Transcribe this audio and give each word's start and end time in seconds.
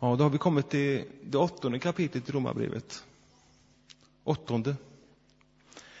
Ja, 0.00 0.16
då 0.16 0.24
har 0.24 0.30
vi 0.30 0.38
kommit 0.38 0.70
till 0.70 1.04
det 1.22 1.38
åttonde 1.38 1.78
kapitlet 1.78 2.28
i 2.28 2.32
Romarbrevet. 2.32 3.04
Åttonde. 4.24 4.76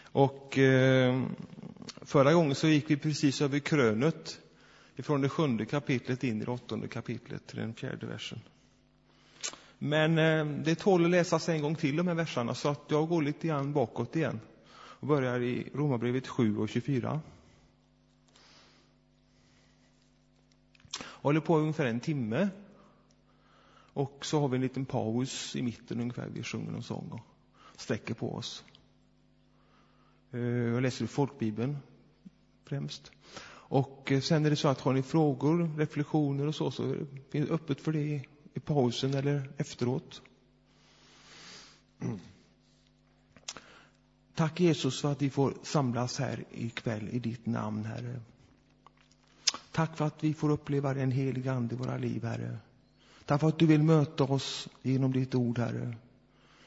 Och 0.02 0.58
eh, 0.58 1.22
förra 2.02 2.32
gången 2.32 2.54
så 2.54 2.68
gick 2.68 2.90
vi 2.90 2.96
precis 2.96 3.40
över 3.40 3.58
krönet 3.58 4.40
ifrån 4.96 5.20
det 5.20 5.28
sjunde 5.28 5.66
kapitlet 5.66 6.24
in 6.24 6.42
i 6.42 6.44
det 6.44 6.50
åttonde 6.50 6.88
kapitlet 6.88 7.46
till 7.46 7.58
den 7.58 7.74
fjärde 7.74 8.06
versen. 8.06 8.40
Men 9.78 10.18
eh, 10.18 10.46
det 10.64 10.74
tål 10.74 11.04
att 11.04 11.10
läsas 11.10 11.48
en 11.48 11.62
gång 11.62 11.74
till 11.74 11.96
de 11.96 12.08
här 12.08 12.14
verserna 12.14 12.54
så 12.54 12.68
att 12.68 12.84
jag 12.88 13.08
går 13.08 13.22
lite 13.22 13.46
grann 13.46 13.72
bakåt 13.72 14.16
igen 14.16 14.40
och 15.04 15.06
börjar 15.06 15.40
i 15.40 15.68
Romarbrevet 15.74 16.28
7 16.28 16.58
och 16.58 16.68
24. 16.68 17.20
Håller 21.02 21.40
på 21.40 21.58
ungefär 21.58 21.86
en 21.86 22.00
timme. 22.00 22.48
Och 23.94 24.26
så 24.26 24.40
har 24.40 24.48
vi 24.48 24.56
en 24.56 24.62
liten 24.62 24.84
paus 24.84 25.56
i 25.56 25.62
mitten 25.62 26.00
ungefär. 26.00 26.28
Vi 26.28 26.42
sjunger 26.42 26.72
någon 26.72 26.82
sång 26.82 27.10
och 27.12 27.20
sträcker 27.80 28.14
på 28.14 28.34
oss. 28.34 28.64
Eh, 30.30 30.40
jag 30.40 30.82
läser 30.82 31.04
ur 31.04 31.08
folkbibeln 31.08 31.76
främst. 32.64 33.12
Och 33.66 34.12
eh, 34.12 34.20
sen 34.20 34.46
är 34.46 34.50
det 34.50 34.56
så 34.56 34.68
att 34.68 34.80
har 34.80 34.92
ni 34.92 35.02
frågor, 35.02 35.78
reflektioner 35.78 36.46
och 36.46 36.54
så, 36.54 36.70
så 36.70 36.96
finns 37.30 37.48
det 37.48 37.54
öppet 37.54 37.80
för 37.80 37.92
det 37.92 38.22
i 38.54 38.60
pausen 38.60 39.14
eller 39.14 39.50
efteråt. 39.56 40.22
Tack 44.34 44.60
Jesus 44.60 45.00
för 45.00 45.12
att 45.12 45.22
vi 45.22 45.30
får 45.30 45.54
samlas 45.62 46.18
här 46.18 46.44
ikväll 46.50 47.08
i 47.08 47.18
ditt 47.18 47.46
namn, 47.46 47.84
Herre. 47.84 48.20
Tack 49.72 49.96
för 49.96 50.04
att 50.04 50.24
vi 50.24 50.34
får 50.34 50.50
uppleva 50.50 50.94
den 50.94 51.10
helig 51.10 51.48
Ande 51.48 51.74
i 51.74 51.78
våra 51.78 51.98
liv, 51.98 52.24
Herre. 52.24 52.58
Tack 53.26 53.40
för 53.40 53.48
att 53.48 53.58
du 53.58 53.66
vill 53.66 53.82
möta 53.82 54.24
oss 54.24 54.68
genom 54.82 55.12
ditt 55.12 55.34
ord, 55.34 55.58
Herre. 55.58 55.96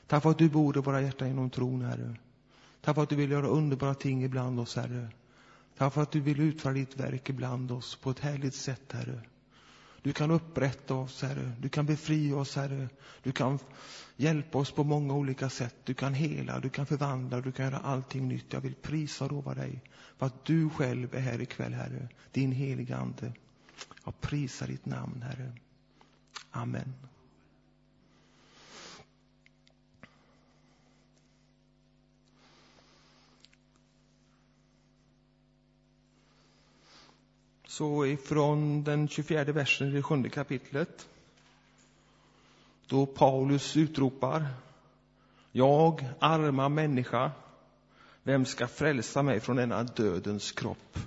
Tack 0.08 0.24
för 0.24 0.32
att 0.32 0.38
du 0.38 0.50
bor 0.50 0.78
i 0.78 0.82
våra 0.82 1.02
hjärtan 1.02 1.28
genom 1.28 1.50
tron, 1.50 1.82
Herre. 1.82 2.16
Tack 2.82 2.96
för 2.96 3.04
att 3.04 3.10
du 3.10 3.16
vill 3.16 3.32
göra 3.32 3.48
underbara 3.48 3.94
ting 3.94 4.24
ibland 4.24 4.60
oss, 4.60 4.76
Herre. 4.76 5.08
Tack 5.78 5.94
för 5.94 6.02
att 6.02 6.12
du 6.12 6.20
vill 6.20 6.40
utföra 6.40 6.74
ditt 6.74 7.00
verk 7.00 7.30
ibland 7.30 7.72
oss 7.72 7.96
på 7.96 8.12
ett 8.12 8.20
härligt 8.20 8.56
sätt, 8.56 8.92
Herre. 8.92 9.22
Du 10.02 10.14
kan 10.14 10.32
upprätta 10.32 10.94
oss, 10.94 11.22
Herre. 11.22 11.52
Du 11.60 11.70
kan 11.70 11.86
befria 11.86 12.36
oss, 12.36 12.56
Herre. 12.56 12.90
Du 13.24 13.32
kan 13.32 13.60
hjälpa 14.16 14.58
oss 14.58 14.72
på 14.72 14.84
många 14.84 15.14
olika 15.14 15.50
sätt. 15.50 15.76
Du 15.84 15.94
kan 15.94 16.14
hela, 16.14 16.60
du 16.60 16.70
kan 16.70 16.86
förvandla, 16.86 17.42
du 17.42 17.52
kan 17.52 17.66
göra 17.66 17.78
allting 17.78 18.28
nytt. 18.28 18.54
Jag 18.54 18.62
vill 18.62 18.76
prisa 18.76 19.26
och 19.26 19.32
lova 19.32 19.54
dig 19.54 19.82
för 20.18 20.26
att 20.26 20.46
du 20.46 20.70
själv 20.70 21.16
är 21.16 21.20
här 21.20 21.42
ikväll, 21.42 21.74
Herre. 21.74 22.10
Din 22.32 22.52
heliga 22.52 22.98
Ande. 22.98 23.34
Jag 24.06 24.22
prisar 24.22 24.68
ditt 24.68 24.86
namn, 24.86 25.22
Herre. 25.22 25.52
Amen. 26.52 26.94
Så 37.68 38.06
ifrån 38.06 38.84
den 38.84 39.08
24 39.08 39.44
versen 39.44 39.88
i 39.88 39.92
det 39.92 40.04
sjunde 40.04 40.30
kapitlet 40.30 41.08
då 42.88 43.06
Paulus 43.06 43.78
utropar 43.78 44.48
Jag, 45.52 46.10
arma 46.20 46.70
människa, 46.70 47.32
vem 48.24 48.46
ska 48.46 48.68
frälsa 48.68 49.24
mig 49.24 49.40
från 49.40 49.56
denna 49.56 49.84
dödens 49.84 50.52
kropp? 50.52 51.00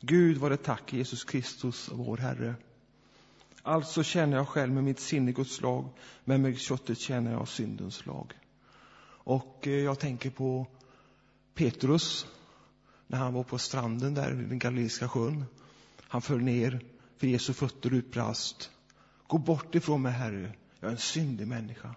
Gud 0.00 0.36
var 0.36 0.50
det 0.50 0.56
tack, 0.56 0.92
Jesus 0.92 1.24
Kristus, 1.24 1.90
vår 1.92 2.16
Herre. 2.16 2.54
Alltså 3.66 4.02
känner 4.02 4.36
jag 4.36 4.48
själv 4.48 4.72
med 4.72 4.84
mitt 4.84 5.00
sinne 5.00 5.32
Guds 5.32 5.60
lag, 5.60 5.88
men 6.24 6.42
med 6.42 6.58
köttet 6.58 6.98
känner 6.98 7.32
jag 7.32 7.48
syndens 7.48 8.06
lag. 8.06 8.32
Och 9.24 9.66
eh, 9.66 9.72
jag 9.72 9.98
tänker 9.98 10.30
på 10.30 10.66
Petrus, 11.54 12.26
när 13.06 13.18
han 13.18 13.34
var 13.34 13.42
på 13.42 13.58
stranden 13.58 14.14
där 14.14 14.32
vid 14.32 14.48
den 14.48 14.58
Galileiska 14.58 15.08
sjön. 15.08 15.44
Han 16.08 16.22
föll 16.22 16.42
ner 16.42 16.80
för 17.16 17.26
Jesu 17.26 17.52
fötter 17.52 17.90
och 17.90 17.96
utbrast. 17.96 18.70
Gå 19.26 19.38
bort 19.38 19.74
ifrån 19.74 20.02
mig, 20.02 20.12
Herre, 20.12 20.52
jag 20.80 20.88
är 20.88 20.92
en 20.92 20.98
syndig 20.98 21.46
människa. 21.46 21.94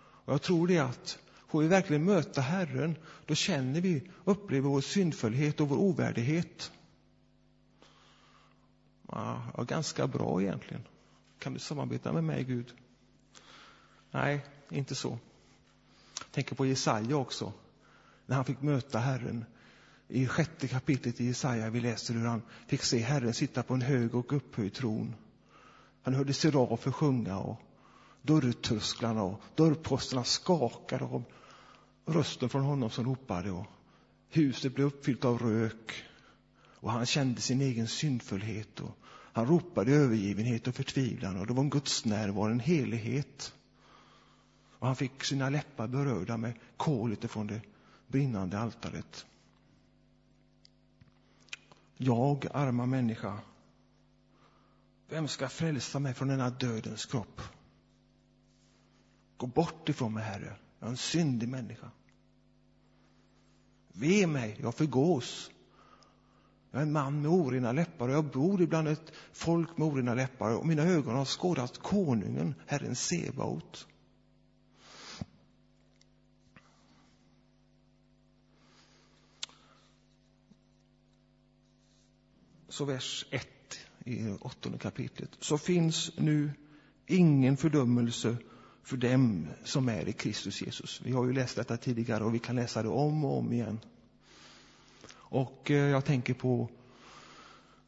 Och 0.00 0.32
jag 0.32 0.42
tror 0.42 0.68
det 0.68 0.78
att 0.78 1.18
får 1.48 1.62
vi 1.62 1.68
verkligen 1.68 2.04
möta 2.04 2.40
Herren, 2.40 2.96
då 3.26 3.34
känner 3.34 3.80
vi, 3.80 4.10
upplever 4.24 4.68
vår 4.68 4.80
syndfullhet 4.80 5.60
och 5.60 5.68
vår 5.68 5.76
ovärdighet. 5.76 6.72
Ja, 9.08 9.64
ganska 9.68 10.06
bra 10.06 10.42
egentligen. 10.42 10.82
Kan 11.40 11.52
du 11.52 11.58
samarbeta 11.58 12.12
med 12.12 12.24
mig, 12.24 12.44
Gud? 12.44 12.74
Nej, 14.10 14.44
inte 14.70 14.94
så. 14.94 15.18
Jag 16.18 16.32
tänker 16.32 16.54
på 16.54 16.66
Jesaja 16.66 17.16
också, 17.16 17.52
när 18.26 18.36
han 18.36 18.44
fick 18.44 18.62
möta 18.62 18.98
Herren. 18.98 19.44
I 20.08 20.26
sjätte 20.26 20.68
kapitlet 20.68 21.20
i 21.20 21.26
Jesaja 21.26 21.70
vi 21.70 21.80
läser 21.80 22.14
hur 22.14 22.26
han 22.26 22.42
fick 22.66 22.82
se 22.82 22.98
Herren 22.98 23.34
sitta 23.34 23.62
på 23.62 23.74
en 23.74 23.82
hög 23.82 24.14
och 24.14 24.32
upphöjd 24.32 24.74
tron. 24.74 25.14
Han 26.02 26.14
hörde 26.14 26.32
serafer 26.32 26.90
sjunga 26.90 27.38
och 27.38 27.60
dörrtrösklarna 28.22 29.22
och 29.22 29.40
dörrposterna 29.54 30.24
skakade 30.24 31.04
av 31.04 31.24
rösten 32.06 32.48
från 32.48 32.62
honom 32.62 32.90
som 32.90 33.04
ropade 33.04 33.50
och 33.50 33.66
huset 34.28 34.74
blev 34.74 34.86
uppfyllt 34.86 35.24
av 35.24 35.38
rök 35.38 36.04
och 36.80 36.92
han 36.92 37.06
kände 37.06 37.40
sin 37.40 37.60
egen 37.60 37.88
syndfullhet 37.88 38.80
och 38.80 38.98
han 39.32 39.46
ropade 39.46 39.92
övergivenhet 39.92 40.66
och 40.68 40.74
förtvivlan 40.74 41.36
och 41.36 41.46
det 41.46 41.52
var 41.52 41.62
en 41.62 41.70
Guds 41.70 42.04
närvaro, 42.04 42.50
en 42.50 42.60
helighet. 42.60 43.54
Och 44.78 44.86
han 44.86 44.96
fick 44.96 45.24
sina 45.24 45.50
läppar 45.50 45.88
berörda 45.88 46.36
med 46.36 46.52
kolet 46.76 47.24
ifrån 47.24 47.46
det 47.46 47.60
brinnande 48.06 48.58
altaret. 48.58 49.26
Jag, 51.96 52.46
arma 52.52 52.86
människa, 52.86 53.38
vem 55.08 55.28
ska 55.28 55.48
frälsa 55.48 55.98
mig 55.98 56.14
från 56.14 56.28
denna 56.28 56.50
dödens 56.50 57.06
kropp? 57.06 57.40
Gå 59.36 59.46
bort 59.46 59.88
ifrån 59.88 60.14
mig, 60.14 60.24
Herre. 60.24 60.56
Jag 60.78 60.86
är 60.86 60.90
en 60.90 60.96
syndig 60.96 61.48
människa. 61.48 61.90
Ve 63.92 64.26
mig, 64.26 64.56
jag 64.60 64.74
förgås. 64.74 65.50
Jag 66.70 66.82
är 66.82 66.86
en 66.86 66.92
man 66.92 67.22
med 67.22 67.30
orena 67.30 67.72
läppar 67.72 68.08
och 68.08 68.14
jag 68.14 68.24
bor 68.24 68.62
ibland 68.62 68.88
ett 68.88 69.12
folk 69.32 69.78
med 69.78 69.88
orena 69.88 70.14
läppar 70.14 70.56
och 70.56 70.66
mina 70.66 70.82
ögon 70.82 71.14
har 71.14 71.24
skådat 71.24 71.78
konungen, 71.78 72.54
Herren 72.66 72.96
Sebaot. 72.96 73.86
Så 82.68 82.84
vers 82.84 83.26
1 83.30 83.46
i 84.04 84.30
åttonde 84.40 84.78
kapitlet. 84.78 85.30
Så 85.40 85.58
finns 85.58 86.12
nu 86.18 86.50
ingen 87.06 87.56
fördömelse 87.56 88.36
för 88.82 88.96
dem 88.96 89.46
som 89.64 89.88
är 89.88 90.08
i 90.08 90.12
Kristus 90.12 90.62
Jesus. 90.62 91.00
Vi 91.04 91.12
har 91.12 91.26
ju 91.26 91.32
läst 91.32 91.56
detta 91.56 91.76
tidigare 91.76 92.24
och 92.24 92.34
vi 92.34 92.38
kan 92.38 92.56
läsa 92.56 92.82
det 92.82 92.88
om 92.88 93.24
och 93.24 93.38
om 93.38 93.52
igen. 93.52 93.80
Och 95.30 95.70
eh, 95.70 95.76
jag 95.76 96.04
tänker 96.04 96.34
på 96.34 96.68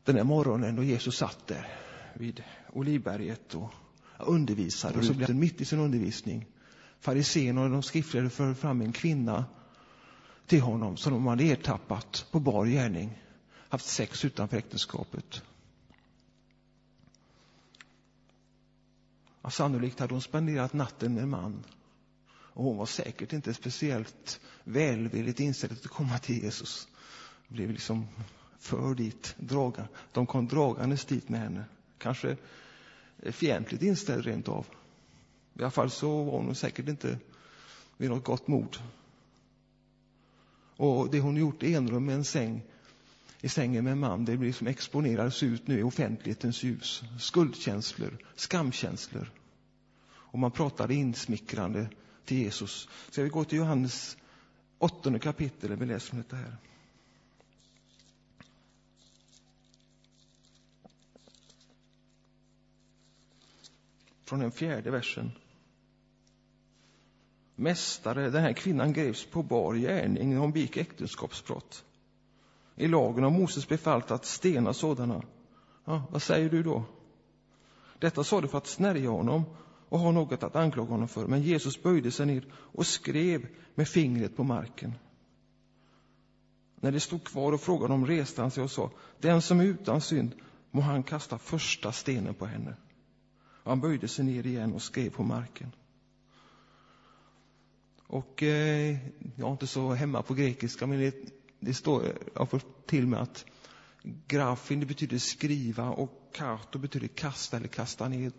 den 0.05 0.17
här 0.17 0.25
morgonen 0.25 0.77
då 0.77 0.83
Jesus 0.83 1.17
satt 1.17 1.47
där 1.47 1.69
vid 2.15 2.43
Olivberget 2.73 3.55
och 3.55 3.71
undervisade. 4.19 4.99
Och 4.99 5.05
så 5.05 5.15
blev 5.15 5.29
det 5.29 5.35
mitt 5.35 5.61
i 5.61 5.65
sin 5.65 5.79
undervisning. 5.79 6.47
Fariséerna 7.01 7.63
och 7.63 7.71
de 7.71 7.83
skriftliga 7.83 8.31
för 8.31 8.55
fram 8.55 8.81
en 8.81 8.93
kvinna 8.93 9.45
till 10.47 10.61
honom 10.61 10.97
som 10.97 11.13
de 11.13 11.27
hade 11.27 11.45
ertappat 11.45 12.27
på 12.31 12.41
bar 12.41 12.67
gärning, 12.67 13.23
haft 13.69 13.87
sex 13.87 14.25
utanför 14.25 14.57
äktenskapet. 14.57 15.43
Ja, 19.43 19.51
sannolikt 19.51 20.01
hade 20.01 20.15
hon 20.15 20.23
spenderat 20.23 20.73
natten 20.73 21.15
med 21.15 21.23
en 21.23 21.31
man. 21.31 21.65
Och 22.55 22.65
hon 22.65 22.77
var 22.77 22.87
säkert 22.87 23.33
inte 23.33 23.55
speciellt 23.55 24.41
välvilligt 24.65 25.41
inställd 25.41 25.73
att 25.73 25.87
komma 25.87 26.19
till 26.19 26.43
Jesus. 26.43 26.89
Blev 27.53 27.71
liksom 27.71 28.09
för 28.59 28.95
dit, 28.95 29.35
draga. 29.39 29.89
De 30.13 30.27
kom 30.27 30.49
dragandes 30.49 31.05
dit 31.05 31.29
med 31.29 31.41
henne. 31.41 31.65
Kanske 31.99 32.37
fientligt 33.23 33.83
inställd 33.83 34.25
rent 34.25 34.49
av. 34.49 34.67
I 35.55 35.63
alla 35.63 35.71
fall 35.71 35.91
så 35.91 36.25
var 36.25 36.33
hon 36.33 36.55
säkert 36.55 36.89
inte 36.89 37.19
vid 37.97 38.11
något 38.11 38.25
gott 38.25 38.49
mod. 38.49 38.79
Och 40.77 41.11
det 41.11 41.21
hon 41.21 41.37
gjort 41.37 41.63
i 41.63 41.75
enrum 41.75 42.05
med 42.05 42.15
en 42.15 42.25
säng, 42.25 42.63
i 43.41 43.49
sängen 43.49 43.85
med 43.85 43.93
en 43.93 44.01
man, 44.01 44.25
det 44.25 44.37
blir 44.37 44.53
som 44.53 44.67
exponerades 44.67 45.43
ut 45.43 45.67
nu 45.67 45.79
i 45.79 45.83
offentlighetens 45.83 46.63
ljus. 46.63 47.03
Skuldkänslor, 47.21 48.19
skamkänslor. 48.37 49.31
Och 50.09 50.39
man 50.39 50.51
pratade 50.51 50.95
insmickrande 50.95 51.89
till 52.25 52.39
Jesus. 52.39 52.89
Ska 53.11 53.23
vi 53.23 53.29
gå 53.29 53.45
till 53.45 53.59
Johannes 53.59 54.17
åttonde 54.79 55.19
kapitel, 55.19 55.77
vi 55.77 55.87
läser 55.87 56.13
om 56.13 56.19
detta 56.19 56.37
här. 56.37 56.57
Från 64.33 64.41
den 64.41 64.51
fjärde 64.51 64.91
versen. 64.91 65.33
Mästare, 67.57 68.31
den 68.31 68.43
här 68.43 68.53
kvinnan 68.53 68.93
greps 68.93 69.27
på 69.27 69.43
bar 69.43 69.75
gärning 69.75 70.31
när 70.31 70.37
hon 70.37 70.53
begick 70.53 70.77
äktenskapsbrott. 70.77 71.85
I 72.77 72.89
lagen 72.89 73.25
har 73.25 73.31
Moses 73.31 73.69
befallt 73.69 74.11
att 74.11 74.25
stena 74.25 74.73
sådana. 74.73 75.23
Ja, 75.85 76.03
vad 76.11 76.23
säger 76.23 76.51
du 76.51 76.63
då? 76.63 76.85
Detta 77.99 78.25
sa 78.25 78.41
du 78.41 78.49
för 78.49 78.59
att 78.59 78.67
snärja 78.67 79.11
honom 79.11 79.45
och 79.89 79.99
ha 79.99 80.11
något 80.11 80.43
att 80.43 80.57
anklaga 80.57 80.91
honom 80.91 81.09
för. 81.09 81.27
Men 81.27 81.43
Jesus 81.43 81.83
böjde 81.83 82.11
sig 82.11 82.27
ner 82.27 82.45
och 82.55 82.87
skrev 82.87 83.49
med 83.75 83.89
fingret 83.89 84.37
på 84.37 84.45
marken. 84.45 84.95
När 86.77 86.93
det 86.93 87.01
stod 87.01 87.25
kvar 87.25 87.53
och 87.53 87.61
frågade 87.61 87.95
dem 87.95 88.07
reste 88.07 88.41
han 88.41 88.51
sig 88.51 88.65
och 88.65 88.71
sa, 88.71 88.91
den 89.19 89.43
som 89.43 89.61
är 89.61 89.65
utan 89.65 90.01
synd 90.01 90.35
må 90.71 90.81
han 90.81 91.03
kasta 91.03 91.39
första 91.39 91.93
stenen 91.93 92.35
på 92.35 92.47
henne. 92.47 92.77
Han 93.65 93.81
böjde 93.81 94.09
sig 94.09 94.25
ner 94.25 94.47
igen 94.47 94.73
och 94.73 94.83
skrev 94.83 95.11
på 95.11 95.23
marken. 95.23 95.75
Och 98.07 98.43
eh, 98.43 98.97
jag 99.37 99.49
är 99.49 99.53
inte 99.53 99.67
så 99.67 99.93
hemma 99.93 100.23
på 100.23 100.35
grekiska, 100.35 100.87
men 100.87 100.99
det, 100.99 101.15
det 101.61 101.75
står, 101.75 102.05
jag 102.05 102.41
har 102.41 102.47
fått 102.47 102.87
till 102.87 103.07
mig 103.07 103.21
att 103.21 103.45
grafin 104.29 104.81
det 104.81 104.87
betyder 104.87 105.19
skriva 105.19 105.91
och 105.91 106.31
kato 106.33 106.79
betyder 106.79 107.09
kasta 107.09 107.57
eller 107.57 107.69
kasta 107.69 108.09
ner. 108.09 108.33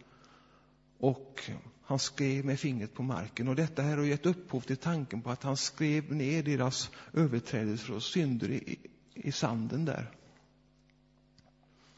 Och 0.98 1.52
han 1.82 2.00
skrev 2.00 2.46
med 2.46 2.60
fingret 2.60 2.94
på 2.94 3.04
marken. 3.04 3.48
Och 3.48 3.56
detta 3.56 3.82
här 3.82 3.98
har 3.98 4.04
gett 4.04 4.26
upphov 4.26 4.62
till 4.62 4.78
tanken 4.78 5.22
på 5.22 5.30
att 5.30 5.44
han 5.44 5.58
skrev 5.58 6.16
ner 6.16 6.44
deras 6.44 6.90
överträdelser 7.14 7.94
och 7.94 8.04
synder 8.04 8.52
i, 8.52 8.80
i 9.14 9.32
sanden 9.32 9.86
där. 9.86 10.12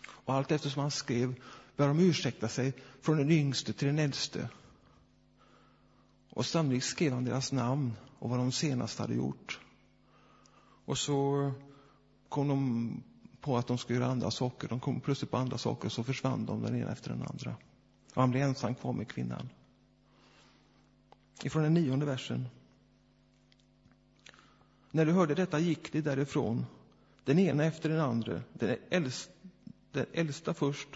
Och 0.07 0.33
allt 0.33 0.51
eftersom 0.51 0.81
han 0.81 0.91
skrev 0.91 1.35
började 1.75 1.99
de 1.99 2.03
ursäkta 2.03 2.47
sig 2.47 2.73
från 3.01 3.17
den 3.17 3.31
yngste 3.31 3.73
till 3.73 3.87
den 3.87 3.99
äldste. 3.99 4.49
Och 6.29 6.45
sannolikt 6.45 6.85
skrev 6.85 7.13
han 7.13 7.25
deras 7.25 7.51
namn 7.51 7.93
och 8.19 8.29
vad 8.29 8.39
de 8.39 8.51
senast 8.51 8.99
hade 8.99 9.13
gjort. 9.13 9.59
Och 10.85 10.97
så 10.97 11.51
kom 12.29 12.47
de 12.47 13.03
på 13.41 13.57
att 13.57 13.67
de 13.67 13.77
skulle 13.77 13.99
göra 13.99 14.11
andra 14.11 14.31
saker. 14.31 14.67
De 14.67 14.79
kom 14.79 14.99
plötsligt 14.99 15.31
på 15.31 15.37
andra 15.37 15.57
saker 15.57 15.85
och 15.85 15.91
så 15.91 16.03
försvann 16.03 16.45
de 16.45 16.61
den 16.61 16.75
ena 16.75 16.91
efter 16.91 17.09
den 17.09 17.21
andra. 17.21 17.55
Och 18.13 18.21
han 18.21 18.31
blev 18.31 18.43
ensam 18.43 18.75
kvar 18.75 18.93
med 18.93 19.07
kvinnan. 19.07 19.49
Ifrån 21.43 21.63
den 21.63 21.73
nionde 21.73 22.05
versen. 22.05 22.47
När 24.91 25.05
du 25.05 25.11
hörde 25.11 25.35
detta 25.35 25.59
gick 25.59 25.91
de 25.91 26.01
därifrån, 26.01 26.65
den 27.23 27.39
ena 27.39 27.65
efter 27.65 27.89
den 27.89 27.99
andra, 27.99 28.41
den 28.53 28.77
äldsta, 28.89 29.31
den 29.91 30.05
äldsta 30.13 30.53
först, 30.53 30.87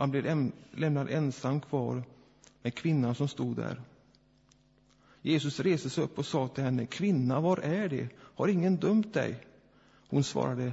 han 0.00 0.10
blev 0.10 0.50
lämnad 0.72 1.10
ensam 1.10 1.60
kvar 1.60 2.02
med 2.62 2.74
kvinnan 2.74 3.14
som 3.14 3.28
stod 3.28 3.56
där. 3.56 3.80
Jesus 5.22 5.60
reste 5.60 5.90
sig 5.90 6.04
upp 6.04 6.18
och 6.18 6.26
sa 6.26 6.48
till 6.48 6.64
henne, 6.64 6.86
kvinna, 6.86 7.40
var 7.40 7.56
är 7.56 7.88
det? 7.88 8.08
Har 8.18 8.48
ingen 8.48 8.76
dömt 8.76 9.14
dig? 9.14 9.46
Hon 10.08 10.24
svarade, 10.24 10.72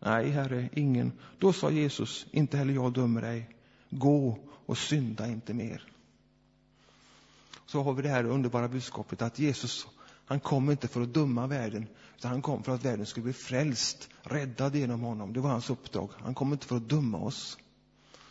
nej, 0.00 0.30
herre, 0.30 0.68
ingen. 0.72 1.12
Då 1.38 1.52
sa 1.52 1.70
Jesus, 1.70 2.26
inte 2.30 2.56
heller 2.56 2.74
jag 2.74 2.92
dömer 2.92 3.22
dig. 3.22 3.56
Gå 3.90 4.38
och 4.66 4.78
synda 4.78 5.26
inte 5.26 5.54
mer. 5.54 5.92
Så 7.66 7.82
har 7.82 7.92
vi 7.92 8.02
det 8.02 8.08
här 8.08 8.24
underbara 8.24 8.68
budskapet 8.68 9.22
att 9.22 9.38
Jesus, 9.38 9.86
han 10.26 10.40
kom 10.40 10.70
inte 10.70 10.88
för 10.88 11.00
att 11.00 11.14
döma 11.14 11.46
världen, 11.46 11.86
utan 12.18 12.30
han 12.30 12.42
kom 12.42 12.62
för 12.62 12.74
att 12.74 12.84
världen 12.84 13.06
skulle 13.06 13.24
bli 13.24 13.32
frälst, 13.32 14.08
räddad 14.22 14.76
genom 14.76 15.00
honom. 15.00 15.32
Det 15.32 15.40
var 15.40 15.50
hans 15.50 15.70
uppdrag. 15.70 16.10
Han 16.18 16.34
kom 16.34 16.52
inte 16.52 16.66
för 16.66 16.76
att 16.76 16.88
döma 16.88 17.18
oss. 17.18 17.58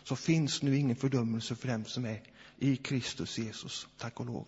Så 0.06 0.16
finns 0.16 0.62
nu 0.62 0.78
ingen 0.78 0.96
fördömelse 0.96 1.56
för 1.56 1.68
dem 1.68 1.86
som 1.86 2.06
är 2.06 2.22
i 2.58 2.76
Kristus 2.76 3.38
Jesus, 3.38 3.88
tack 3.98 4.20
och 4.20 4.26
lov. 4.26 4.48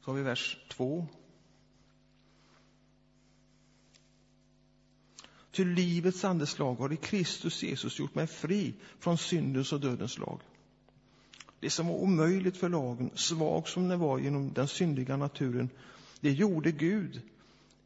Så 0.00 0.10
har 0.10 0.14
vi 0.14 0.22
vers 0.22 0.58
2. 0.68 1.06
Ty 5.50 5.64
livets 5.64 6.24
andeslag 6.24 6.74
har 6.74 6.92
i 6.92 6.96
Kristus 6.96 7.62
Jesus 7.62 7.98
gjort 7.98 8.14
mig 8.14 8.26
fri 8.26 8.74
från 8.98 9.18
syndens 9.18 9.72
och 9.72 9.80
dödens 9.80 10.18
lag. 10.18 10.40
Det 11.60 11.70
som 11.70 11.86
var 11.86 11.94
omöjligt 11.94 12.56
för 12.56 12.68
lagen, 12.68 13.10
svag 13.14 13.68
som 13.68 13.88
den 13.88 13.98
var 13.98 14.18
genom 14.18 14.52
den 14.52 14.68
syndiga 14.68 15.16
naturen, 15.16 15.70
det 16.20 16.32
gjorde 16.32 16.72
Gud 16.72 17.22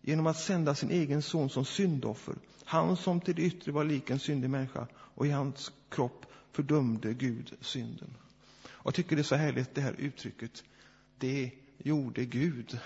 genom 0.02 0.26
att 0.26 0.38
sända 0.38 0.74
sin 0.74 0.90
egen 0.90 1.22
son 1.22 1.50
som 1.50 1.64
syndoffer. 1.64 2.34
Han 2.64 2.96
som 2.96 3.20
till 3.20 3.34
det 3.34 3.42
yttre 3.42 3.72
var 3.72 3.84
lik 3.84 4.10
en 4.10 4.18
syndig 4.18 4.50
människa 4.50 4.86
och 4.94 5.26
i 5.26 5.30
hans 5.30 5.72
kropp 5.88 6.26
fördömde 6.52 7.14
Gud 7.14 7.52
synden. 7.60 8.16
Och 8.66 8.86
jag 8.86 8.94
tycker 8.94 9.16
det 9.16 9.22
är 9.22 9.24
så 9.24 9.34
härligt 9.34 9.74
det 9.74 9.80
här 9.80 9.94
uttrycket. 9.98 10.64
Det 11.18 11.50
gjorde 11.78 12.24
Gud. 12.24 12.78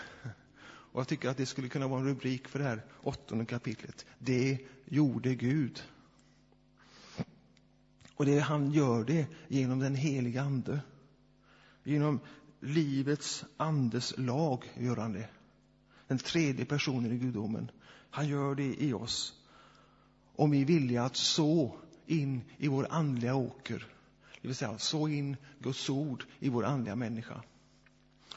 Och 0.92 1.00
jag 1.00 1.08
tycker 1.08 1.28
att 1.28 1.36
det 1.36 1.46
skulle 1.46 1.68
kunna 1.68 1.88
vara 1.88 2.00
en 2.00 2.06
rubrik 2.06 2.48
för 2.48 2.58
det 2.58 2.64
här 2.64 2.82
åttonde 3.02 3.44
kapitlet. 3.44 4.06
Det 4.18 4.58
gjorde 4.84 5.34
Gud. 5.34 5.82
Och 8.18 8.26
det, 8.26 8.38
han 8.38 8.72
gör 8.72 9.04
det 9.04 9.26
genom 9.48 9.78
den 9.78 9.94
heliga 9.94 10.42
Ande. 10.42 10.80
Genom 11.84 12.20
livets 12.60 13.44
andes 13.56 14.14
lag 14.18 14.64
gör 14.78 14.96
han 14.96 15.12
det. 15.12 15.28
Den 16.08 16.18
tredje 16.18 16.64
personen 16.64 17.12
i 17.12 17.18
gudomen. 17.18 17.70
Han 18.10 18.28
gör 18.28 18.54
det 18.54 18.82
i 18.82 18.92
oss. 18.92 19.34
Om 20.36 20.50
vi 20.50 20.60
är 20.60 20.64
villiga 20.64 21.02
att 21.02 21.16
så 21.16 21.74
in 22.06 22.42
i 22.56 22.68
vår 22.68 22.86
andliga 22.90 23.34
åker. 23.34 23.86
Det 24.42 24.48
vill 24.48 24.56
säga 24.56 24.78
så 24.78 25.08
in 25.08 25.36
Guds 25.58 25.90
ord 25.90 26.24
i 26.38 26.48
vår 26.48 26.64
andliga 26.64 26.96
människa. 26.96 27.42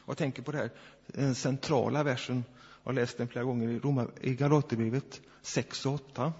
Jag 0.07 0.18
tänker 0.18 0.44
på 0.44 0.51
det 0.51 0.57
här, 0.57 0.72
den 1.07 1.36
centrala 1.36 2.04
versen, 2.04 2.44
jag 2.84 2.89
har 2.89 2.94
läst 2.94 3.18
den 3.18 3.27
flera 3.27 3.45
gånger 3.45 3.69
i, 3.69 3.80
Roma, 3.80 4.07
i 4.22 4.36
Galaterbrevet 4.36 5.22
6 5.42 5.86
och 5.86 5.94
8. 5.94 6.34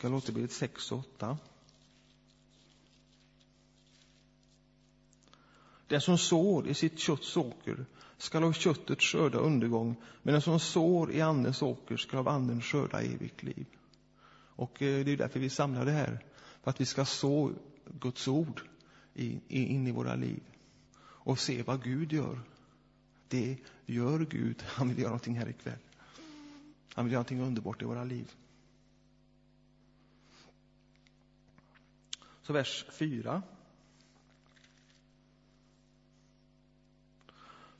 Galaterbrevet 0.00 0.52
6 0.52 0.92
och 0.92 0.98
8. 0.98 1.38
Den 5.88 6.00
som 6.00 6.18
sår 6.18 6.68
i 6.68 6.74
sitt 6.74 6.98
kötts 6.98 7.36
åker 7.36 7.86
skall 8.18 8.44
av 8.44 8.52
köttet 8.52 9.02
skörda 9.02 9.38
undergång, 9.38 9.96
men 10.22 10.32
den 10.32 10.42
som 10.42 10.60
sår 10.60 11.12
i 11.12 11.20
andens 11.20 11.62
åker 11.62 11.96
skall 11.96 12.20
av 12.20 12.28
anden 12.28 12.62
skörda 12.62 13.02
evigt 13.02 13.42
liv. 13.42 13.66
Och 14.56 14.82
eh, 14.82 15.04
det 15.04 15.12
är 15.12 15.16
därför 15.16 15.40
vi 15.40 15.50
samlar 15.50 15.84
det 15.84 15.92
här, 15.92 16.24
för 16.62 16.70
att 16.70 16.80
vi 16.80 16.86
ska 16.86 17.04
så 17.04 17.52
Guds 18.00 18.28
ord 18.28 18.62
in 19.48 19.86
i 19.86 19.92
våra 19.92 20.14
liv 20.14 20.42
och 21.00 21.38
se 21.38 21.62
vad 21.62 21.82
Gud 21.82 22.12
gör. 22.12 22.40
Det 23.28 23.56
gör 23.86 24.26
Gud. 24.30 24.62
Han 24.66 24.88
vill 24.88 24.98
göra 24.98 25.08
någonting 25.08 25.38
här 25.38 25.48
ikväll. 25.48 25.78
Han 26.94 27.04
vill 27.04 27.12
göra 27.12 27.20
någonting 27.20 27.40
underbart 27.40 27.82
i 27.82 27.84
våra 27.84 28.04
liv. 28.04 28.34
Så 32.48 32.52
vers 32.52 32.84
4. 32.90 33.42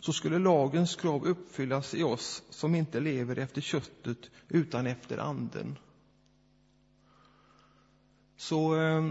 Så 0.00 0.12
skulle 0.12 0.38
lagens 0.38 0.96
krav 0.96 1.24
uppfyllas 1.24 1.94
i 1.94 2.02
oss 2.02 2.42
som 2.50 2.74
inte 2.74 3.00
lever 3.00 3.38
efter 3.38 3.60
köttet 3.60 4.30
utan 4.48 4.86
efter 4.86 5.18
anden. 5.18 5.78
Så 8.36 8.80
eh, 8.80 9.02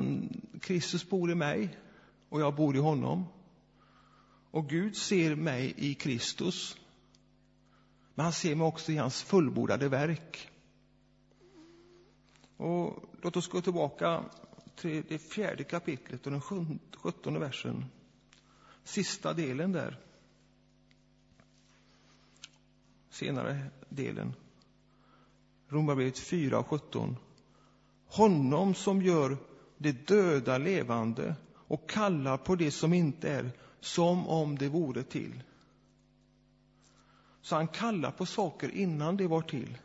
Kristus 0.61 1.09
bor 1.09 1.31
i 1.31 1.35
mig 1.35 1.77
och 2.29 2.41
jag 2.41 2.55
bor 2.55 2.75
i 2.75 2.79
honom. 2.79 3.25
Och 4.51 4.69
Gud 4.69 4.95
ser 4.95 5.35
mig 5.35 5.73
i 5.77 5.93
Kristus. 5.93 6.77
Men 8.15 8.23
han 8.23 8.33
ser 8.33 8.55
mig 8.55 8.67
också 8.67 8.91
i 8.91 8.97
hans 8.97 9.23
fullbordade 9.23 9.89
verk. 9.89 10.49
Och 12.57 13.03
låt 13.21 13.37
oss 13.37 13.47
gå 13.47 13.61
tillbaka 13.61 14.23
till 14.77 15.03
det 15.09 15.17
fjärde 15.17 15.63
kapitlet 15.63 16.25
och 16.25 16.31
den 16.31 16.41
sjuttonde 16.97 17.39
versen. 17.39 17.85
Sista 18.83 19.33
delen 19.33 19.71
där. 19.71 19.99
Senare 23.09 23.65
delen. 23.89 24.33
Romarbrevet 25.67 26.19
4 26.19 26.59
och 26.59 26.67
17. 26.67 27.15
Honom 28.05 28.73
som 28.73 29.01
gör 29.01 29.37
det 29.77 30.07
döda 30.07 30.57
levande 30.57 31.35
och 31.53 31.89
kallar 31.89 32.37
på 32.37 32.55
det 32.55 32.71
som 32.71 32.93
inte 32.93 33.29
är 33.29 33.51
som 33.79 34.27
om 34.27 34.57
det 34.57 34.69
vore 34.69 35.03
till. 35.03 35.43
Så 37.41 37.55
han 37.55 37.67
kallar 37.67 38.11
på 38.11 38.25
saker 38.25 38.69
innan 38.69 39.17
det 39.17 39.27
var 39.27 39.41
till. 39.41 39.77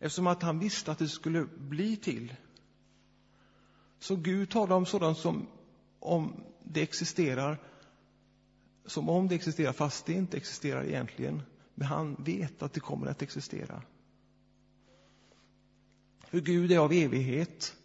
Eftersom 0.00 0.26
att 0.26 0.42
han 0.42 0.58
visste 0.58 0.92
att 0.92 0.98
det 0.98 1.08
skulle 1.08 1.44
bli 1.44 1.96
till. 1.96 2.34
Så 3.98 4.16
Gud 4.16 4.50
talar 4.50 4.76
om 4.76 4.86
sådant 4.86 5.18
som, 5.18 5.46
om 6.00 6.44
det 6.64 6.82
existerar, 6.82 7.58
som 8.86 9.08
om 9.08 9.28
det 9.28 9.34
existerar 9.34 9.72
fast 9.72 10.06
det 10.06 10.12
inte 10.12 10.36
existerar 10.36 10.84
egentligen. 10.84 11.42
Men 11.74 11.86
han 11.86 12.16
vet 12.18 12.62
att 12.62 12.72
det 12.72 12.80
kommer 12.80 13.06
att 13.06 13.22
existera. 13.22 13.82
Hur 16.30 16.40
Gud 16.40 16.72
är 16.72 16.78
av 16.78 16.92
evighet. 16.92 17.76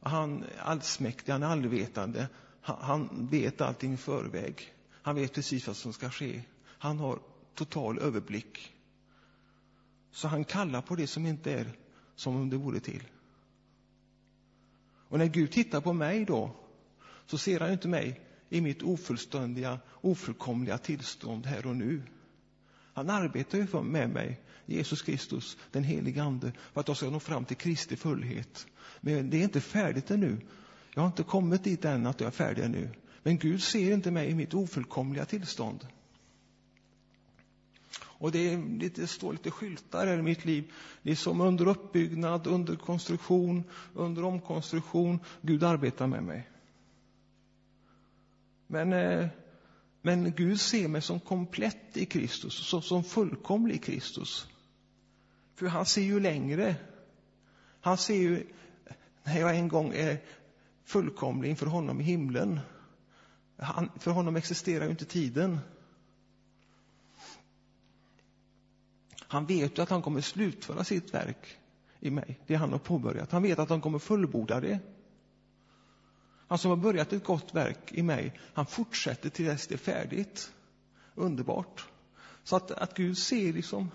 Han 0.00 0.44
är 0.44 0.60
allsmäktig, 0.60 1.32
han 1.32 1.42
är 1.42 1.46
allvetande. 1.46 2.28
Han 2.60 3.28
vet 3.30 3.60
allting 3.60 3.92
i 3.92 3.96
förväg. 3.96 4.74
Han 5.02 5.14
vet 5.14 5.32
precis 5.32 5.66
vad 5.66 5.76
som 5.76 5.92
ska 5.92 6.10
ske. 6.10 6.42
Han 6.64 6.98
har 6.98 7.18
total 7.54 7.98
överblick. 7.98 8.72
Så 10.10 10.28
han 10.28 10.44
kallar 10.44 10.82
på 10.82 10.94
det 10.94 11.06
som 11.06 11.26
inte 11.26 11.52
är 11.52 11.72
som 12.14 12.36
om 12.36 12.50
det 12.50 12.56
vore 12.56 12.80
till. 12.80 13.02
Och 15.08 15.18
när 15.18 15.26
Gud 15.26 15.50
tittar 15.50 15.80
på 15.80 15.92
mig 15.92 16.24
då, 16.24 16.50
så 17.26 17.38
ser 17.38 17.60
han 17.60 17.72
inte 17.72 17.88
mig 17.88 18.20
i 18.48 18.60
mitt 18.60 18.82
ofullständiga, 18.82 19.78
ofullkomliga 20.00 20.78
tillstånd 20.78 21.46
här 21.46 21.66
och 21.66 21.76
nu. 21.76 22.02
Han 22.92 23.10
arbetar 23.10 23.58
ju 23.58 23.82
med 23.82 24.10
mig, 24.10 24.40
Jesus 24.66 25.02
Kristus, 25.02 25.56
den 25.70 25.84
helige 25.84 26.22
Ande, 26.22 26.52
för 26.72 26.80
att 26.80 26.88
jag 26.88 26.96
ska 26.96 27.10
nå 27.10 27.20
fram 27.20 27.44
till 27.44 27.56
Kristi 27.56 27.96
fullhet. 27.96 28.66
Men 29.00 29.30
det 29.30 29.36
är 29.36 29.42
inte 29.42 29.60
färdigt 29.60 30.10
ännu. 30.10 30.40
Jag 30.94 31.02
har 31.02 31.06
inte 31.06 31.22
kommit 31.22 31.64
dit 31.64 31.84
än 31.84 32.06
att 32.06 32.20
jag 32.20 32.26
är 32.26 32.32
färdig 32.32 32.62
ännu. 32.64 32.90
Men 33.22 33.38
Gud 33.38 33.62
ser 33.62 33.92
inte 33.92 34.10
mig 34.10 34.28
i 34.30 34.34
mitt 34.34 34.54
ofullkomliga 34.54 35.24
tillstånd. 35.24 35.86
Och 38.18 38.32
det, 38.32 38.52
är 38.52 38.78
lite, 38.78 39.00
det 39.00 39.06
står 39.06 39.32
lite 39.32 39.50
skyltar 39.50 40.06
här 40.06 40.18
i 40.18 40.22
mitt 40.22 40.44
liv. 40.44 40.72
Det 41.02 41.10
är 41.10 41.14
som 41.14 41.40
under 41.40 41.68
uppbyggnad, 41.68 42.46
under 42.46 42.76
konstruktion, 42.76 43.64
under 43.94 44.24
omkonstruktion. 44.24 45.18
Gud 45.42 45.64
arbetar 45.64 46.06
med 46.06 46.22
mig. 46.22 46.48
Men, 48.66 48.92
eh, 48.92 49.28
men 50.02 50.32
Gud 50.32 50.60
ser 50.60 50.88
mig 50.88 51.02
som 51.02 51.20
komplett 51.20 51.96
i 51.96 52.06
Kristus, 52.06 52.54
som, 52.54 52.82
som 52.82 53.04
fullkomlig 53.04 53.74
i 53.74 53.78
Kristus. 53.78 54.48
För 55.54 55.66
han 55.66 55.86
ser 55.86 56.02
ju 56.02 56.20
längre. 56.20 56.76
Han 57.80 57.96
ser 57.96 58.14
ju, 58.14 58.46
när 59.24 59.40
jag 59.40 59.56
en 59.56 59.68
gång 59.68 59.92
är 59.94 60.22
fullkomlig 60.84 61.50
inför 61.50 61.66
honom 61.66 62.00
i 62.00 62.04
himlen. 62.04 62.60
Han, 63.56 63.90
för 63.98 64.10
honom 64.10 64.36
existerar 64.36 64.84
ju 64.84 64.90
inte 64.90 65.04
tiden. 65.04 65.58
Han 69.28 69.46
vet 69.46 69.78
ju 69.78 69.82
att 69.82 69.90
han 69.90 70.02
kommer 70.02 70.20
slutföra 70.20 70.84
sitt 70.84 71.14
verk 71.14 71.58
i 72.00 72.10
mig, 72.10 72.40
det 72.46 72.54
han 72.54 72.72
har 72.72 72.78
påbörjat. 72.78 73.32
Han 73.32 73.42
vet 73.42 73.58
att 73.58 73.68
han 73.68 73.80
kommer 73.80 73.98
fullborda 73.98 74.60
det. 74.60 74.78
Han 76.48 76.58
som 76.58 76.70
har 76.70 76.76
börjat 76.76 77.12
ett 77.12 77.24
gott 77.24 77.54
verk 77.54 77.92
i 77.92 78.02
mig, 78.02 78.40
han 78.54 78.66
fortsätter 78.66 79.30
till 79.30 79.44
dess 79.44 79.66
det 79.66 79.74
är 79.74 79.78
färdigt. 79.78 80.52
Underbart. 81.14 81.86
Så 82.44 82.56
att, 82.56 82.70
att 82.70 82.94
Gud 82.96 83.18
ser 83.18 83.52
liksom 83.52 83.90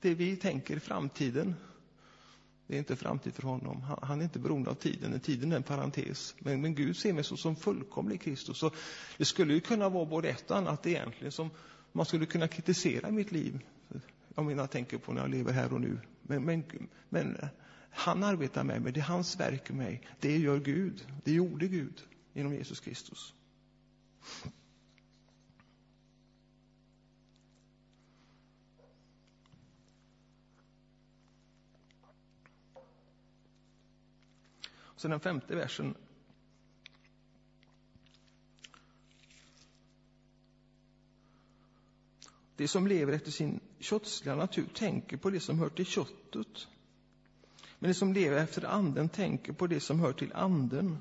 det 0.00 0.14
vi 0.14 0.36
tänker 0.36 0.76
i 0.76 0.80
framtiden. 0.80 1.54
Det 2.66 2.74
är 2.74 2.78
inte 2.78 2.96
framtid 2.96 3.34
för 3.34 3.42
honom. 3.42 3.82
Han, 3.82 3.98
han 4.02 4.20
är 4.20 4.24
inte 4.24 4.38
beroende 4.38 4.70
av 4.70 4.74
tiden. 4.74 5.20
Tiden 5.20 5.52
är 5.52 5.56
en 5.56 5.62
parentes. 5.62 6.34
Men, 6.38 6.60
men 6.60 6.74
Gud 6.74 6.96
ser 6.96 7.12
mig 7.12 7.24
så 7.24 7.36
som 7.36 7.56
fullkomlig 7.56 8.20
Kristus. 8.20 8.58
Så 8.58 8.70
det 9.16 9.24
skulle 9.24 9.54
ju 9.54 9.60
kunna 9.60 9.88
vara 9.88 10.06
både 10.06 10.28
ett 10.28 10.50
och 10.50 10.56
annat 10.56 10.86
egentligen 10.86 11.32
som 11.32 11.50
man 11.92 12.06
skulle 12.06 12.26
kunna 12.26 12.48
kritisera 12.48 13.08
i 13.08 13.12
mitt 13.12 13.32
liv. 13.32 13.60
Jag 14.38 14.46
mina 14.46 14.62
jag 14.62 14.70
tänker 14.70 14.98
på 14.98 15.12
när 15.12 15.20
jag 15.20 15.30
lever 15.30 15.52
här 15.52 15.72
och 15.72 15.80
nu. 15.80 16.00
Men, 16.22 16.44
men, 16.44 16.64
men 17.08 17.36
eh, 17.36 17.48
han 17.90 18.24
arbetar 18.24 18.64
med 18.64 18.82
mig, 18.82 18.92
det 18.92 19.00
är 19.00 19.04
hans 19.04 19.40
verk 19.40 19.70
i 19.70 19.72
mig. 19.72 20.02
Det 20.20 20.38
gör 20.38 20.60
Gud. 20.60 21.06
Det 21.24 21.32
gjorde 21.32 21.68
Gud 21.68 22.02
genom 22.32 22.54
Jesus 22.54 22.80
Kristus. 22.80 23.34
Så 34.96 35.08
den 35.08 35.20
femte 35.20 35.56
versen. 35.56 35.94
Det 42.56 42.68
som 42.68 42.86
lever 42.86 43.12
efter 43.12 43.30
sin 43.30 43.60
kötsliga 43.80 44.34
natur 44.34 44.66
tänker 44.74 45.16
på 45.16 45.30
det 45.30 45.40
som 45.40 45.58
hör 45.58 45.68
till 45.68 45.86
köttet. 45.86 46.66
Men 47.78 47.88
det 47.88 47.94
som 47.94 48.12
lever 48.12 48.36
efter 48.36 48.64
anden 48.64 49.08
tänker 49.08 49.52
på 49.52 49.66
det 49.66 49.80
som 49.80 50.00
hör 50.00 50.12
till 50.12 50.32
anden. 50.32 50.98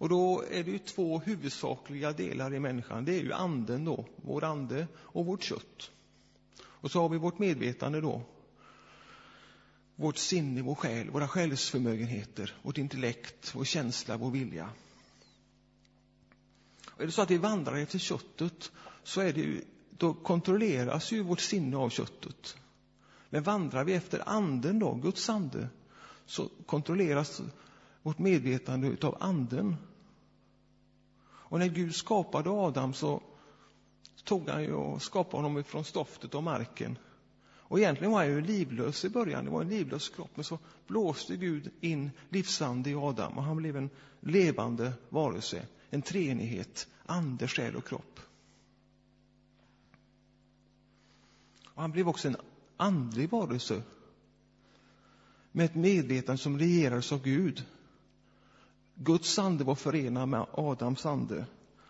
Och 0.00 0.08
då 0.08 0.44
är 0.50 0.64
det 0.64 0.70
ju 0.70 0.78
två 0.78 1.18
huvudsakliga 1.18 2.12
delar 2.12 2.54
i 2.54 2.60
människan. 2.60 3.04
Det 3.04 3.14
är 3.14 3.22
ju 3.22 3.32
anden 3.32 3.84
då, 3.84 4.04
vår 4.16 4.44
ande 4.44 4.86
och 4.96 5.26
vårt 5.26 5.42
kött. 5.42 5.90
Och 6.62 6.90
så 6.90 7.00
har 7.00 7.08
vi 7.08 7.18
vårt 7.18 7.38
medvetande 7.38 8.00
då. 8.00 8.22
Vårt 9.96 10.16
sinne, 10.16 10.62
vår 10.62 10.74
själ, 10.74 11.10
våra 11.10 11.28
själsförmögenheter, 11.28 12.54
vårt 12.62 12.78
intellekt, 12.78 13.54
vår 13.54 13.64
känsla, 13.64 14.16
vår 14.16 14.30
vilja. 14.30 14.70
Och 16.90 17.02
är 17.02 17.06
det 17.06 17.12
så 17.12 17.22
att 17.22 17.30
vi 17.30 17.38
vandrar 17.38 17.76
efter 17.76 17.98
köttet 17.98 18.72
så 19.02 19.20
är 19.20 19.32
det 19.32 19.40
ju, 19.40 19.64
då 20.00 20.14
kontrolleras 20.14 21.12
ju 21.12 21.22
vårt 21.22 21.40
sinne 21.40 21.76
av 21.76 21.88
köttet. 21.90 22.56
Men 23.30 23.42
vandrar 23.42 23.84
vi 23.84 23.94
efter 23.94 24.28
anden 24.28 24.78
då, 24.78 24.94
Guds 24.94 25.30
ande, 25.30 25.68
så 26.26 26.48
kontrolleras 26.66 27.42
vårt 28.02 28.18
medvetande 28.18 28.86
utav 28.86 29.16
anden. 29.20 29.76
Och 31.22 31.58
när 31.58 31.68
Gud 31.68 31.94
skapade 31.94 32.50
Adam 32.50 32.94
så 32.94 33.22
tog 34.24 34.48
han 34.48 34.62
ju 34.62 34.72
och 34.72 35.02
skapade 35.02 35.42
honom 35.42 35.64
från 35.64 35.84
stoftet 35.84 36.34
och 36.34 36.42
marken. 36.42 36.98
Och 37.42 37.78
egentligen 37.78 38.12
var 38.12 38.18
han 38.18 38.28
ju 38.28 38.40
livlös 38.40 39.04
i 39.04 39.08
början, 39.08 39.44
det 39.44 39.50
var 39.50 39.62
en 39.62 39.68
livlös 39.68 40.08
kropp, 40.08 40.30
men 40.34 40.44
så 40.44 40.58
blåste 40.86 41.36
Gud 41.36 41.70
in 41.80 42.10
livsande 42.28 42.90
i 42.90 42.94
Adam 42.94 43.38
och 43.38 43.44
han 43.44 43.56
blev 43.56 43.76
en 43.76 43.90
levande 44.20 44.92
varelse, 45.08 45.66
en 45.90 46.02
treenighet, 46.02 46.88
ande, 47.06 47.48
själ 47.48 47.76
och 47.76 47.86
kropp. 47.86 48.20
Och 51.80 51.82
han 51.82 51.92
blev 51.92 52.08
också 52.08 52.28
en 52.28 52.36
andlig 52.76 53.30
varelse 53.30 53.82
med 55.52 55.64
ett 55.64 55.74
medvetande 55.74 56.42
som 56.42 56.58
regerades 56.58 57.12
av 57.12 57.22
Gud. 57.22 57.66
Guds 58.94 59.38
ande 59.38 59.64
var 59.64 59.74
förenad 59.74 60.28
med 60.28 60.46
Adams 60.52 61.06
ande. 61.06 61.46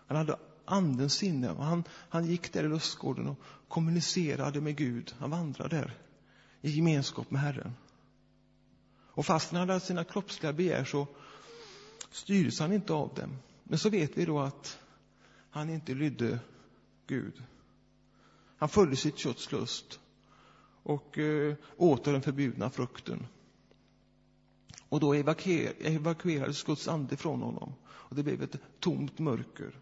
Han 0.06 0.16
hade 0.16 0.38
andens 0.64 1.14
sinne 1.14 1.50
och 1.50 1.64
han, 1.64 1.84
han 1.90 2.26
gick 2.26 2.52
där 2.52 2.64
i 2.64 2.68
lustgården 2.68 3.26
och 3.26 3.38
kommunicerade 3.68 4.60
med 4.60 4.76
Gud. 4.76 5.14
Han 5.18 5.30
vandrade 5.30 5.76
där 5.76 5.98
i 6.60 6.70
gemenskap 6.70 7.30
med 7.30 7.40
Herren. 7.40 7.72
Och 9.12 9.26
fast 9.26 9.52
han 9.52 9.68
hade 9.68 9.80
sina 9.80 10.04
kroppsliga 10.04 10.52
begär 10.52 10.84
så 10.84 11.06
styrdes 12.10 12.60
han 12.60 12.72
inte 12.72 12.92
av 12.92 13.14
dem. 13.14 13.38
Men 13.64 13.78
så 13.78 13.90
vet 13.90 14.18
vi 14.18 14.24
då 14.24 14.40
att 14.40 14.78
han 15.50 15.70
inte 15.70 15.94
lydde 15.94 16.38
Gud. 17.06 17.42
Han 18.60 18.68
följde 18.68 18.96
sitt 18.96 19.18
kötts 19.18 19.52
lust 19.52 20.00
och 20.82 21.18
eh, 21.18 21.54
åt 21.76 22.04
den 22.04 22.22
förbjudna 22.22 22.70
frukten. 22.70 23.26
Och 24.88 25.00
då 25.00 25.14
evakuer, 25.14 25.72
evakuerades 25.78 26.62
Guds 26.62 26.88
ande 26.88 27.16
från 27.16 27.42
honom 27.42 27.72
och 27.86 28.16
det 28.16 28.22
blev 28.22 28.42
ett 28.42 28.56
tomt 28.80 29.18
mörker. 29.18 29.80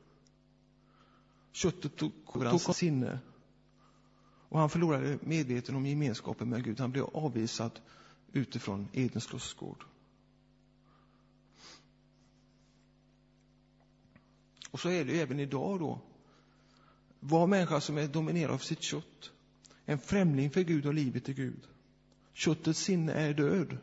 Köttet 1.53 1.97
tog 1.97 2.13
över 2.35 2.47
hans 2.47 2.77
sinne 2.77 3.19
och 4.49 4.59
han 4.59 4.71
förlorade 4.71 5.19
medveten 5.23 5.77
om 5.77 5.87
gemenskapen 5.87 6.49
med 6.49 6.65
Gud. 6.65 6.81
Han 6.81 6.93
blev 6.93 7.05
avvisad 7.05 7.81
utifrån 8.33 8.89
Edens 8.93 9.33
lustgård. 9.33 9.85
Och 14.71 14.81
så 14.81 14.89
är 14.89 15.05
det 15.05 15.21
även 15.21 15.41
idag 15.41 15.81
då. 15.81 16.01
Var 17.21 17.47
människa 17.47 17.81
som 17.81 17.99
är 17.99 18.09
dominerad 18.09 18.51
av 18.55 18.59
sitt 18.59 18.83
kött 18.83 19.33
en 19.89 19.99
främling 19.99 20.51
för 20.51 20.63
Gud 20.63 20.87
och 20.87 20.95
livet 20.95 21.29
i 21.29 21.35
Gud. 21.35 21.69
Köttets 22.33 22.81
sinne 22.81 23.13
är 23.13 23.35
död. 23.35 23.79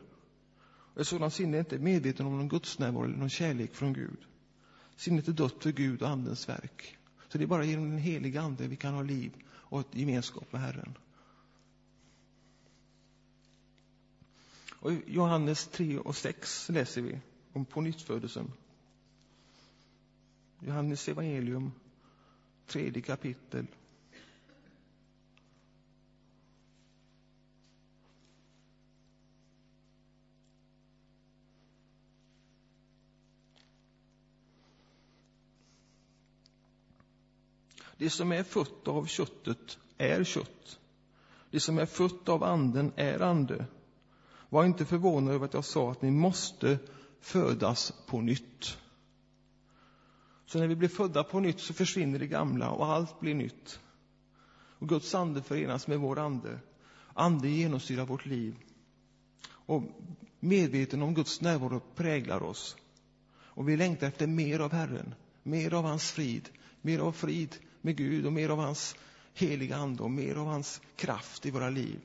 Ett 0.96 1.06
sådant 1.06 1.34
sinne 1.34 1.56
är 1.56 1.58
inte 1.58 1.78
medveten 1.78 2.26
om 2.26 2.36
någon 2.36 2.48
gudsnärvaro 2.48 3.04
eller 3.04 3.16
någon 3.16 3.30
kärlek 3.30 3.74
från 3.74 3.92
Gud. 3.92 4.18
Sinnet 4.96 5.28
är 5.28 5.32
dött 5.32 5.62
för 5.62 5.72
Gud 5.72 6.02
och 6.02 6.08
Andens 6.08 6.48
verk. 6.48 6.96
Så 7.28 7.38
det 7.38 7.44
är 7.44 7.48
bara 7.48 7.64
genom 7.64 7.90
den 7.90 7.98
heliga 7.98 8.40
Ande 8.40 8.68
vi 8.68 8.76
kan 8.76 8.94
ha 8.94 9.02
liv 9.02 9.32
och 9.48 9.80
ett 9.80 9.94
gemenskap 9.94 10.52
med 10.52 10.60
Herren. 10.60 10.94
Och 14.72 14.92
I 14.92 15.02
Johannes 15.06 15.66
3 15.66 15.98
och 15.98 16.16
6 16.16 16.68
läser 16.68 17.02
vi 17.02 17.20
om 17.52 17.64
pånyttfödelsen. 17.64 18.52
Johannes 20.60 21.08
evangelium, 21.08 21.72
tredje 22.66 23.02
kapitel, 23.02 23.66
Det 37.98 38.10
som 38.10 38.32
är 38.32 38.42
fött 38.42 38.88
av 38.88 39.06
köttet 39.06 39.78
är 39.98 40.24
kött. 40.24 40.78
Det 41.50 41.60
som 41.60 41.78
är 41.78 41.86
fött 41.86 42.28
av 42.28 42.44
anden 42.44 42.92
är 42.96 43.20
ande. 43.20 43.66
Var 44.48 44.64
inte 44.64 44.84
förvånad 44.84 45.34
över 45.34 45.44
att 45.46 45.54
jag 45.54 45.64
sa 45.64 45.90
att 45.90 46.02
ni 46.02 46.10
måste 46.10 46.78
födas 47.20 47.92
på 48.06 48.20
nytt. 48.20 48.78
Så 50.46 50.58
när 50.58 50.66
vi 50.66 50.76
blir 50.76 50.88
födda 50.88 51.24
på 51.24 51.40
nytt 51.40 51.60
så 51.60 51.74
försvinner 51.74 52.18
det 52.18 52.26
gamla 52.26 52.70
och 52.70 52.86
allt 52.86 53.20
blir 53.20 53.34
nytt. 53.34 53.80
Och 54.78 54.88
Guds 54.88 55.14
ande 55.14 55.42
förenas 55.42 55.86
med 55.86 55.98
vår 55.98 56.18
ande. 56.18 56.58
Ande 57.14 57.48
genomsyrar 57.48 58.06
vårt 58.06 58.26
liv. 58.26 58.56
Och 59.48 59.82
medveten 60.40 61.02
om 61.02 61.14
Guds 61.14 61.40
närvaro 61.40 61.80
präglar 61.94 62.42
oss. 62.42 62.76
Och 63.30 63.68
vi 63.68 63.76
längtar 63.76 64.06
efter 64.06 64.26
mer 64.26 64.60
av 64.60 64.72
Herren, 64.72 65.14
mer 65.42 65.74
av 65.74 65.84
hans 65.84 66.10
frid, 66.10 66.48
mer 66.80 66.98
av 66.98 67.12
frid 67.12 67.56
med 67.80 67.96
Gud 67.96 68.26
och 68.26 68.32
mer 68.32 68.48
av 68.48 68.58
hans 68.58 68.96
heliga 69.34 69.76
ande 69.76 70.02
och 70.02 70.10
mer 70.10 70.34
av 70.34 70.46
hans 70.46 70.80
kraft 70.96 71.46
i 71.46 71.50
våra 71.50 71.70
liv. 71.70 72.00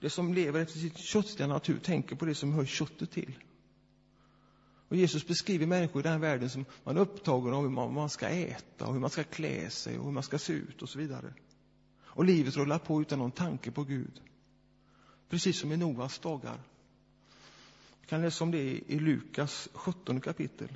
Det 0.00 0.10
som 0.10 0.34
lever 0.34 0.60
efter 0.60 0.78
sin 0.78 0.94
köttsliga 0.94 1.48
natur 1.48 1.78
tänker 1.78 2.16
på 2.16 2.24
det 2.24 2.34
som 2.34 2.52
hör 2.52 2.64
köttet 2.64 3.10
till. 3.10 3.38
Och 4.88 4.96
Jesus 4.96 5.26
beskriver 5.26 5.66
människor 5.66 6.00
i 6.00 6.02
den 6.02 6.12
här 6.12 6.18
världen 6.18 6.50
som 6.50 6.64
man 6.84 6.96
är 6.96 7.00
upptagen 7.00 7.54
av 7.54 7.62
hur 7.62 7.70
man, 7.70 7.94
man 7.94 8.10
ska 8.10 8.28
äta 8.28 8.86
och 8.86 8.92
hur 8.92 9.00
man 9.00 9.10
ska 9.10 9.24
klä 9.24 9.70
sig 9.70 9.98
och 9.98 10.04
hur 10.04 10.12
man 10.12 10.22
ska 10.22 10.38
se 10.38 10.52
ut 10.52 10.82
och 10.82 10.88
så 10.88 10.98
vidare. 10.98 11.34
Och 12.00 12.24
livet 12.24 12.56
rullar 12.56 12.78
på 12.78 13.00
utan 13.00 13.18
någon 13.18 13.30
tanke 13.30 13.70
på 13.70 13.84
Gud. 13.84 14.20
Precis 15.28 15.58
som 15.58 15.72
i 15.72 15.76
Noas 15.76 16.18
dagar. 16.18 16.60
Vi 18.00 18.06
kan 18.06 18.22
läsa 18.22 18.44
om 18.44 18.50
det 18.50 18.80
i 18.86 18.98
Lukas 18.98 19.68
17 19.72 20.20
kapitel. 20.20 20.68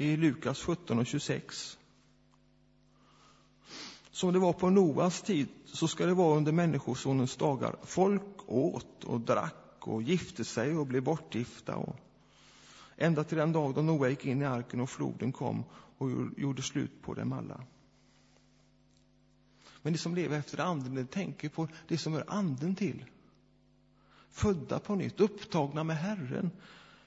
i 0.00 0.16
Lukas 0.16 0.62
17 0.62 0.98
och 0.98 1.06
26. 1.06 1.77
Som 4.18 4.32
det 4.32 4.38
var 4.38 4.52
på 4.52 4.70
Noas 4.70 5.22
tid, 5.22 5.48
så 5.64 5.88
ska 5.88 6.06
det 6.06 6.14
vara 6.14 6.36
under 6.36 6.52
Människosonens 6.52 7.36
dagar. 7.36 7.76
Folk 7.82 8.22
åt 8.46 9.04
och 9.04 9.20
drack 9.20 9.76
och 9.80 10.02
gifte 10.02 10.44
sig 10.44 10.76
och 10.76 10.86
blev 10.86 11.02
bortgifta. 11.02 11.76
Och 11.76 11.96
ända 12.96 13.24
till 13.24 13.38
den 13.38 13.52
dag 13.52 13.74
då 13.74 13.82
Noa 13.82 14.08
gick 14.08 14.26
in 14.26 14.42
i 14.42 14.44
arken 14.44 14.80
och 14.80 14.90
floden 14.90 15.32
kom 15.32 15.64
och 15.98 16.10
gjorde 16.36 16.62
slut 16.62 17.02
på 17.02 17.14
dem 17.14 17.32
alla. 17.32 17.64
Men 19.82 19.92
de 19.92 19.98
som 19.98 20.14
lever 20.14 20.38
efter 20.38 20.60
anden, 20.60 20.94
de 20.94 21.04
tänker 21.04 21.48
på 21.48 21.68
det 21.88 21.98
som 21.98 22.12
hör 22.12 22.24
anden 22.26 22.74
till. 22.74 23.04
Födda 24.30 24.78
på 24.78 24.94
nytt, 24.94 25.20
upptagna 25.20 25.84
med 25.84 25.96
Herren, 25.96 26.50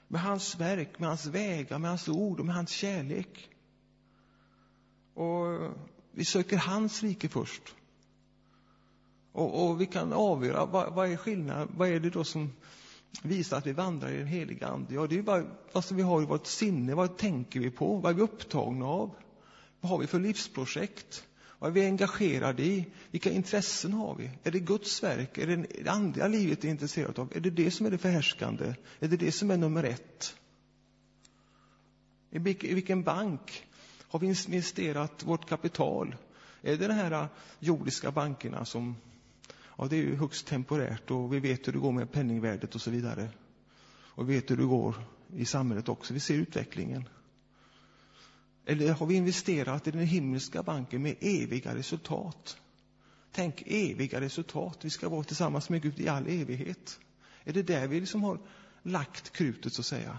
med 0.08 0.20
hans 0.20 0.60
verk, 0.60 0.98
med 0.98 1.08
hans 1.08 1.26
vägar, 1.26 1.78
med 1.78 1.90
hans 1.90 2.08
ord 2.08 2.40
och 2.40 2.46
med 2.46 2.54
hans 2.54 2.70
kärlek. 2.70 3.50
Och 5.14 5.72
vi 6.12 6.24
söker 6.24 6.56
hans 6.56 7.02
rike 7.02 7.28
först. 7.28 7.74
Och, 9.32 9.64
och 9.64 9.80
vi 9.80 9.86
kan 9.86 10.12
avgöra 10.12 10.66
vad, 10.66 10.94
vad 10.94 11.12
är 11.12 11.16
skillnaden, 11.16 11.68
vad 11.76 11.88
är 11.88 12.00
det 12.00 12.10
då 12.10 12.24
som 12.24 12.52
visar 13.22 13.58
att 13.58 13.66
vi 13.66 13.72
vandrar 13.72 14.10
i 14.10 14.16
den 14.16 14.26
heliga 14.26 14.66
Ande? 14.66 14.94
Ja, 14.94 15.06
det 15.06 15.18
är 15.18 15.22
vad, 15.22 15.46
vad 15.72 15.84
som 15.84 15.96
vi 15.96 16.02
har 16.02 16.22
i 16.22 16.26
vårt 16.26 16.46
sinne, 16.46 16.94
vad 16.94 17.16
tänker 17.16 17.60
vi 17.60 17.70
på, 17.70 17.96
vad 17.96 18.10
är 18.10 18.16
vi 18.16 18.22
upptagna 18.22 18.86
av? 18.86 19.14
Vad 19.80 19.90
har 19.90 19.98
vi 19.98 20.06
för 20.06 20.20
livsprojekt? 20.20 21.26
Vad 21.58 21.70
är 21.70 21.74
vi 21.74 21.86
engagerade 21.86 22.62
i? 22.62 22.86
Vilka 23.10 23.30
intressen 23.30 23.92
har 23.92 24.14
vi? 24.14 24.30
Är 24.42 24.50
det 24.50 24.58
Guds 24.58 25.02
verk? 25.02 25.38
Är 25.38 25.46
det 25.46 25.56
det 25.56 25.90
andliga 25.90 26.28
livet 26.28 26.64
vi 26.64 26.68
är 26.68 26.72
intresserade 26.72 27.20
av? 27.20 27.32
Är 27.34 27.40
det 27.40 27.50
det 27.50 27.70
som 27.70 27.86
är 27.86 27.90
det 27.90 27.98
förhärskande? 27.98 28.74
Är 29.00 29.08
det 29.08 29.16
det 29.16 29.32
som 29.32 29.50
är 29.50 29.56
nummer 29.56 29.84
ett? 29.84 30.36
I 32.30 32.38
vilken 32.38 33.02
bank 33.02 33.66
har 34.12 34.18
vi 34.18 34.26
investerat 34.26 35.22
vårt 35.24 35.48
kapital? 35.48 36.16
Är 36.62 36.76
det 36.76 36.88
de 36.88 36.94
här 36.94 37.12
äh, 37.12 37.26
jordiska 37.58 38.10
bankerna 38.10 38.64
som, 38.64 38.96
ja 39.78 39.86
det 39.86 39.96
är 39.96 40.00
ju 40.00 40.16
högst 40.16 40.46
temporärt 40.46 41.10
och 41.10 41.34
vi 41.34 41.40
vet 41.40 41.68
hur 41.68 41.72
det 41.72 41.78
går 41.78 41.92
med 41.92 42.12
penningvärdet 42.12 42.74
och 42.74 42.80
så 42.80 42.90
vidare. 42.90 43.28
Och 43.90 44.30
vi 44.30 44.34
vet 44.34 44.50
hur 44.50 44.56
det 44.56 44.64
går 44.64 44.94
i 45.36 45.44
samhället 45.44 45.88
också. 45.88 46.14
Vi 46.14 46.20
ser 46.20 46.34
utvecklingen. 46.34 47.08
Eller 48.66 48.92
har 48.92 49.06
vi 49.06 49.14
investerat 49.14 49.86
i 49.86 49.90
den 49.90 50.06
himmelska 50.06 50.62
banken 50.62 51.02
med 51.02 51.16
eviga 51.20 51.74
resultat? 51.74 52.56
Tänk 53.30 53.62
eviga 53.66 54.20
resultat. 54.20 54.78
Vi 54.84 54.90
ska 54.90 55.08
vara 55.08 55.24
tillsammans 55.24 55.68
med 55.68 55.82
Gud 55.82 56.00
i 56.00 56.08
all 56.08 56.26
evighet. 56.26 57.00
Är 57.44 57.52
det 57.52 57.62
där 57.62 57.88
vi 57.88 58.00
liksom 58.00 58.22
har 58.22 58.38
lagt 58.82 59.32
krutet, 59.32 59.72
så 59.72 59.80
att 59.80 59.86
säga? 59.86 60.18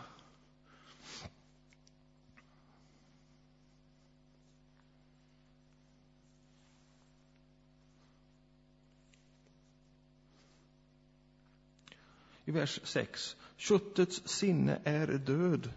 I 12.45 12.51
vers 12.51 12.79
6. 12.83 13.35
Köttets 13.57 14.27
sinne 14.27 14.79
är 14.83 15.07
död, 15.07 15.69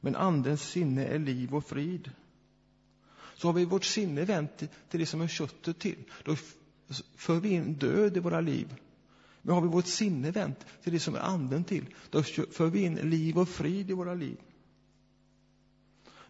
men 0.00 0.16
andens 0.16 0.62
sinne 0.62 1.04
är 1.04 1.18
liv 1.18 1.54
och 1.54 1.66
frid. 1.66 2.10
Så 3.34 3.48
har 3.48 3.52
vi 3.52 3.64
vårt 3.64 3.84
sinne 3.84 4.24
vänt 4.24 4.62
till 4.88 5.00
det 5.00 5.06
som 5.06 5.20
är 5.20 5.28
köttet 5.28 5.78
till, 5.78 6.04
då 6.24 6.36
för 7.16 7.40
vi 7.40 7.48
in 7.48 7.74
död 7.74 8.16
i 8.16 8.20
våra 8.20 8.40
liv. 8.40 8.74
Men 9.42 9.54
har 9.54 9.62
vi 9.62 9.68
vårt 9.68 9.86
sinne 9.86 10.30
vänt 10.30 10.66
till 10.82 10.92
det 10.92 11.00
som 11.00 11.14
är 11.14 11.20
anden 11.20 11.64
till, 11.64 11.94
då 12.10 12.22
för 12.22 12.66
vi 12.66 12.82
in 12.82 12.94
liv 12.94 13.38
och 13.38 13.48
frid 13.48 13.90
i 13.90 13.92
våra 13.92 14.14
liv. 14.14 14.36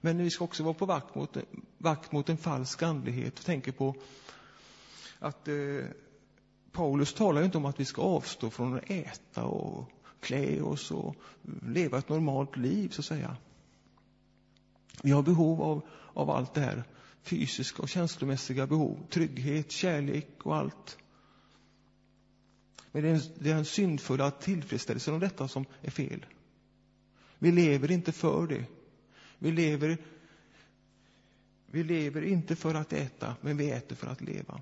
Men 0.01 0.19
vi 0.19 0.31
ska 0.31 0.45
också 0.45 0.63
vara 0.63 0.75
på 0.75 0.87
vakt 0.87 1.15
mot, 1.15 1.37
vakt 1.79 2.13
mot 2.13 2.29
en 2.29 2.37
falsk 2.37 2.83
andlighet. 2.83 3.33
Jag 3.37 3.45
tänker 3.45 3.73
på 3.73 3.95
att 5.19 5.49
eh, 5.49 5.55
Paulus 6.73 7.15
talar 7.15 7.43
inte 7.43 7.59
om 7.59 7.65
att 7.65 7.81
vi 7.81 7.85
ska 7.85 8.03
avstå 8.03 8.51
från 8.51 8.75
att 8.75 8.91
äta 8.91 9.45
och 9.45 9.91
klä 10.21 10.61
oss 10.61 10.91
och 10.91 11.17
leva 11.63 11.99
ett 11.99 12.09
normalt 12.09 12.57
liv, 12.57 12.89
så 12.89 13.01
att 13.01 13.07
säga. 13.07 13.37
Vi 15.03 15.11
har 15.11 15.23
behov 15.23 15.63
av, 15.63 15.83
av 16.15 16.31
allt 16.31 16.55
det 16.55 16.61
här. 16.61 16.85
Fysiska 17.23 17.83
och 17.83 17.89
känslomässiga 17.89 18.67
behov, 18.67 19.07
trygghet, 19.11 19.71
kärlek 19.71 20.29
och 20.43 20.57
allt. 20.57 20.99
Men 22.93 23.03
det 23.03 23.09
är, 23.09 23.23
det 23.39 23.51
är 23.51 23.55
den 23.55 23.65
syndfulla 23.65 24.31
tillfredsställelsen 24.31 25.15
av 25.15 25.21
detta 25.21 25.49
som 25.49 25.65
är 25.81 25.91
fel. 25.91 26.27
Vi 27.39 27.53
lever 27.53 27.91
inte 27.91 28.13
för 28.13 28.47
det. 28.47 28.65
Vi 29.39 29.53
lever, 29.53 29.99
vi 31.67 31.85
lever 31.85 32.23
inte 32.23 32.57
för 32.57 32.75
att 32.75 32.93
äta, 32.93 33.37
men 33.41 33.57
vi 33.57 33.71
äter 33.71 33.97
för 33.97 34.07
att 34.07 34.21
leva. 34.21 34.61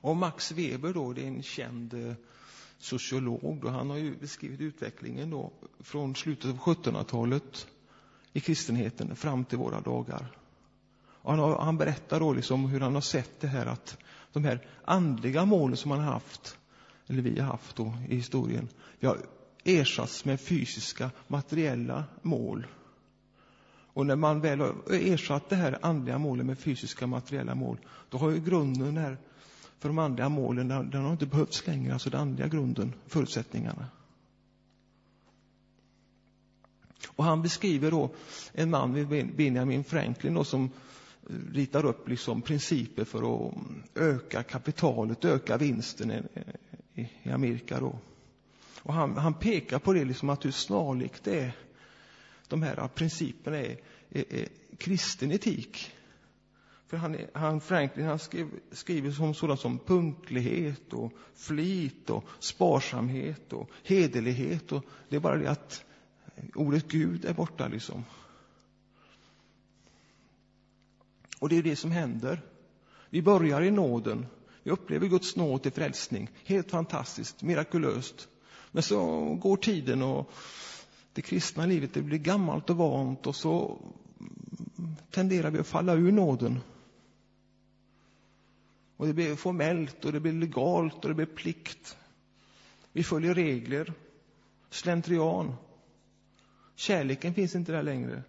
Och 0.00 0.16
Max 0.16 0.52
Weber 0.52 0.92
då, 0.92 1.12
det 1.12 1.22
är 1.22 1.26
en 1.26 1.42
känd 1.42 1.94
eh, 1.94 2.14
sociolog. 2.78 3.58
Då. 3.62 3.68
Han 3.68 3.90
har 3.90 3.96
ju 3.96 4.16
beskrivit 4.16 4.60
utvecklingen 4.60 5.30
då 5.30 5.52
från 5.80 6.14
slutet 6.14 6.50
av 6.50 6.58
1700-talet 6.58 7.66
i 8.32 8.40
kristenheten 8.40 9.16
fram 9.16 9.44
till 9.44 9.58
våra 9.58 9.80
dagar. 9.80 10.36
Och 11.22 11.30
han, 11.30 11.38
har, 11.40 11.58
han 11.58 11.76
berättar 11.76 12.20
då 12.20 12.32
liksom 12.32 12.68
hur 12.68 12.80
han 12.80 12.94
har 12.94 13.00
sett 13.00 13.40
det 13.40 13.46
här 13.46 13.66
att 13.66 13.98
de 14.32 14.44
här 14.44 14.66
andliga 14.84 15.44
målen 15.44 15.76
som 15.76 15.88
man 15.88 15.98
har 15.98 16.12
haft, 16.12 16.58
eller 17.06 17.22
vi 17.22 17.40
har 17.40 17.46
haft 17.46 17.76
då 17.76 17.94
i 18.08 18.16
historien, 18.16 18.68
har 19.02 19.18
ersatts 19.64 20.24
med 20.24 20.40
fysiska, 20.40 21.10
materiella 21.28 22.04
mål. 22.22 22.66
Och 23.92 24.06
när 24.06 24.16
man 24.16 24.40
väl 24.40 24.60
har 24.60 24.74
ersatt 24.88 25.48
det 25.48 25.56
här 25.56 25.78
andliga 25.82 26.18
målet 26.18 26.46
med 26.46 26.58
fysiska, 26.58 27.06
materiella 27.06 27.54
mål, 27.54 27.78
då 28.08 28.18
har 28.18 28.30
ju 28.30 28.40
grunden 28.40 28.96
här 28.96 29.18
för 29.80 29.88
de 29.88 29.98
andliga 29.98 30.28
målen, 30.28 30.68
den 30.68 31.02
har 31.02 31.12
inte 31.12 31.26
behövts 31.26 31.66
längre, 31.66 31.92
alltså 31.92 32.10
den 32.10 32.20
andliga 32.20 32.48
grunden, 32.48 32.92
förutsättningarna. 33.06 33.86
Och 37.06 37.24
han 37.24 37.42
beskriver 37.42 37.90
då 37.90 38.10
en 38.52 38.70
man 38.70 38.94
vid 38.94 39.36
Benjamin 39.36 39.84
Franklin 39.84 40.34
då, 40.34 40.44
som 40.44 40.64
eh, 40.64 41.34
ritar 41.52 41.84
upp 41.84 42.08
liksom 42.08 42.42
principer 42.42 43.04
för 43.04 43.18
att 43.18 43.54
mm, 43.54 43.82
öka 43.94 44.42
kapitalet, 44.42 45.24
öka 45.24 45.56
vinsten 45.56 46.28
i 46.94 47.30
Amerika. 47.30 47.80
Då. 47.80 47.98
Och 48.82 48.94
han, 48.94 49.16
han 49.16 49.34
pekar 49.34 49.78
på 49.78 49.92
det 49.92 50.04
liksom 50.04 50.30
att 50.30 50.44
hur 50.44 50.50
snarlikt 50.50 51.24
det 51.24 51.40
är, 51.40 51.52
de 52.48 52.62
här 52.62 52.88
principerna 52.88 53.56
är, 53.56 53.76
är, 54.10 54.34
är 54.34 54.48
kristen 54.78 55.32
etik. 55.32 55.92
För 56.90 56.96
han, 56.96 57.16
han 57.32 57.60
Franklin 57.60 58.06
han 58.06 58.18
skrev, 58.18 58.48
skriver 58.72 59.22
om 59.22 59.34
sådant 59.34 59.60
som 59.60 59.78
punktlighet 59.78 60.92
och 60.92 61.12
flit 61.34 62.10
och 62.10 62.24
sparsamhet 62.38 63.52
och 63.52 63.70
hederlighet. 63.84 64.72
Och 64.72 64.84
det 65.08 65.16
är 65.16 65.20
bara 65.20 65.36
det 65.36 65.50
att 65.50 65.84
ordet 66.54 66.88
Gud 66.88 67.24
är 67.24 67.34
borta 67.34 67.68
liksom. 67.68 68.04
Och 71.38 71.48
det 71.48 71.58
är 71.58 71.62
det 71.62 71.76
som 71.76 71.90
händer. 71.90 72.42
Vi 73.10 73.22
börjar 73.22 73.62
i 73.62 73.70
nåden. 73.70 74.26
Vi 74.62 74.70
upplever 74.70 75.08
Guds 75.08 75.36
nåd 75.36 75.62
till 75.62 75.72
frälsning. 75.72 76.30
Helt 76.44 76.70
fantastiskt, 76.70 77.42
mirakulöst. 77.42 78.28
Men 78.72 78.82
så 78.82 79.20
går 79.34 79.56
tiden 79.56 80.02
och 80.02 80.30
det 81.12 81.22
kristna 81.22 81.66
livet 81.66 81.94
det 81.94 82.02
blir 82.02 82.18
gammalt 82.18 82.70
och 82.70 82.76
vant 82.76 83.26
och 83.26 83.36
så 83.36 83.78
tenderar 85.10 85.50
vi 85.50 85.58
att 85.58 85.66
falla 85.66 85.94
ur 85.94 86.12
nåden. 86.12 86.60
Och 89.00 89.06
det 89.06 89.14
blir 89.14 89.36
formellt 89.36 90.04
och 90.04 90.12
det 90.12 90.20
blir 90.20 90.32
legalt 90.32 90.94
och 90.94 91.08
det 91.08 91.14
blir 91.14 91.26
plikt. 91.26 91.96
Vi 92.92 93.02
följer 93.02 93.34
regler, 93.34 93.92
slentrian. 94.70 95.54
Kärleken 96.74 97.34
finns 97.34 97.54
inte 97.54 97.72
där 97.72 97.82
längre. 97.82 98.22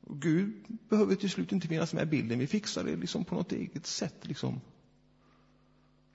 Och 0.00 0.20
Gud 0.22 0.64
behöver 0.88 1.14
till 1.14 1.30
slut 1.30 1.52
inte 1.52 1.68
finnas 1.68 1.94
med 1.94 2.02
i 2.02 2.06
bilden. 2.06 2.38
Vi 2.38 2.46
fixar 2.46 2.84
det 2.84 2.96
liksom 2.96 3.24
på 3.24 3.34
något 3.34 3.52
eget 3.52 3.86
sätt. 3.86 4.26
Liksom. 4.26 4.60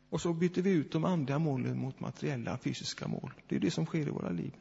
Och 0.10 0.22
så 0.22 0.34
byter 0.34 0.62
vi 0.62 0.72
ut 0.72 0.92
de 0.92 1.06
andliga 1.06 1.40
målen 1.40 1.80
mot 1.80 2.00
materiella, 2.00 2.58
fysiska 2.58 3.08
mål. 3.08 3.34
Det 3.48 3.56
är 3.56 3.60
det 3.60 3.72
som 3.72 3.86
sker 3.86 4.08
i 4.08 4.12
våra 4.12 4.30
liv. 4.30 4.54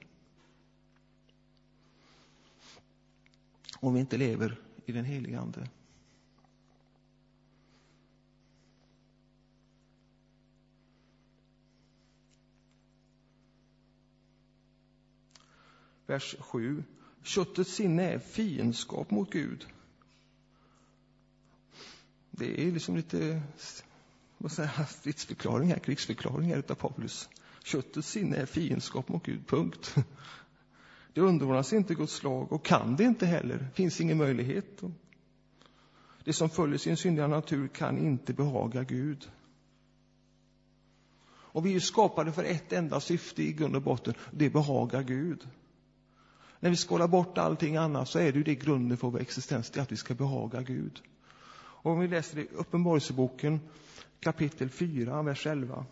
Om 3.77 3.95
vi 3.95 4.01
inte 4.01 4.17
lever 4.17 4.61
i 4.87 4.93
den 4.93 5.05
heliga 5.05 5.41
Ande. 5.41 5.69
Vers 16.07 16.37
7. 16.41 16.85
Köttets 17.23 17.75
sinne 17.75 18.13
är 18.13 18.19
fiendskap 18.19 19.11
mot 19.11 19.31
Gud. 19.31 19.67
Det 22.31 22.67
är 22.67 22.73
liksom 22.73 22.97
lite 22.97 23.43
vad 24.39 24.53
säger, 24.53 24.85
stridsförklaring 24.85 25.69
här, 25.69 25.79
krigsförklaring 25.79 26.53
utav 26.53 26.75
Paulus. 26.75 27.29
Köttets 27.65 28.09
sinne 28.09 28.37
är 28.37 28.47
fiendskap 28.47 29.09
mot 29.09 29.23
Gud, 29.23 29.47
punkt. 29.47 29.95
Det 31.15 31.21
underordnas 31.21 31.73
inte 31.73 31.95
Guds 31.95 32.23
lag 32.23 32.53
och 32.53 32.65
kan 32.65 32.97
det 32.97 33.05
inte 33.05 33.27
heller. 33.27 33.69
finns 33.75 34.01
ingen 34.01 34.19
möjlighet. 34.19 34.83
Det 36.25 36.33
som 36.33 36.51
följer 36.51 36.79
sin 36.79 36.97
syndiga 36.97 37.27
natur 37.27 37.69
kan 37.69 37.99
inte 37.99 38.33
behaga 38.33 38.83
Gud. 38.83 39.31
Och 41.25 41.67
vi 41.67 41.75
är 41.75 41.81
skapade 41.81 42.33
för 42.33 42.45
ett 42.45 42.73
enda 42.73 43.01
syfte 43.01 43.43
i 43.43 43.53
grund 43.53 43.77
och 43.77 43.83
botten, 43.83 44.15
det 44.31 44.51
behagar 44.51 45.03
Gud. 45.03 45.49
När 46.63 46.71
vi 46.71 46.77
skalar 46.77 47.09
bort 47.09 47.39
allting 47.39 47.77
annat 47.77 48.09
så 48.09 48.19
är 48.19 48.33
det 48.33 48.39
ju 48.39 48.45
det 48.45 48.55
grunden 48.55 48.99
för 48.99 49.11
vår 49.11 49.21
existens, 49.21 49.71
det 49.71 49.81
är 49.81 49.83
att 49.83 49.93
vi 49.93 49.97
ska 49.97 50.15
behaga 50.15 50.63
Gud. 50.63 51.03
Och 51.55 51.91
om 51.93 52.01
vi 52.01 52.09
läser 52.09 52.39
i 52.39 52.49
Uppenbarelseboken 52.53 53.61
kapitel 54.21 54.71
4, 54.71 55.23
vers 55.23 55.47
11. 55.47 55.87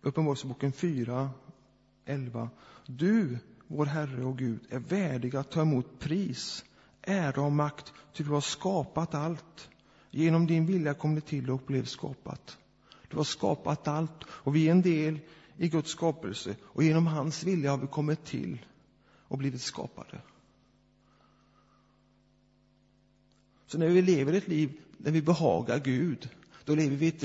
Uppenbarelseboken 0.00 0.72
4, 0.72 1.30
11. 2.04 2.50
Du, 2.86 3.38
vår 3.66 3.86
Herre 3.86 4.24
och 4.24 4.38
Gud, 4.38 4.60
är 4.70 4.78
värdig 4.78 5.36
att 5.36 5.50
ta 5.50 5.62
emot 5.62 5.98
pris, 5.98 6.64
ära 7.02 7.42
och 7.42 7.52
makt, 7.52 7.92
ty 8.12 8.24
du 8.24 8.30
har 8.30 8.40
skapat 8.40 9.14
allt. 9.14 9.68
Genom 10.10 10.46
din 10.46 10.66
vilja 10.66 10.94
kom 10.94 11.14
det 11.14 11.20
till 11.20 11.50
och 11.50 11.62
blev 11.66 11.84
skapat. 11.84 12.58
Du 13.08 13.16
har 13.16 13.24
skapat 13.24 13.88
allt 13.88 14.24
och 14.28 14.56
vi 14.56 14.68
är 14.68 14.70
en 14.70 14.82
del 14.82 15.18
i 15.56 15.68
Guds 15.68 15.90
skapelse 15.90 16.56
och 16.62 16.82
genom 16.82 17.06
hans 17.06 17.44
vilja 17.44 17.70
har 17.70 17.78
vi 17.78 17.86
kommit 17.86 18.24
till 18.24 18.66
och 19.28 19.38
blivit 19.38 19.62
skapade. 19.62 20.20
Så 23.66 23.78
när 23.78 23.88
vi 23.88 24.02
lever 24.02 24.32
ett 24.32 24.48
liv 24.48 24.80
där 24.98 25.10
vi 25.12 25.22
behagar 25.22 25.78
Gud, 25.78 26.28
då 26.64 26.74
lever 26.74 26.96
vi 26.96 27.08
ett 27.08 27.24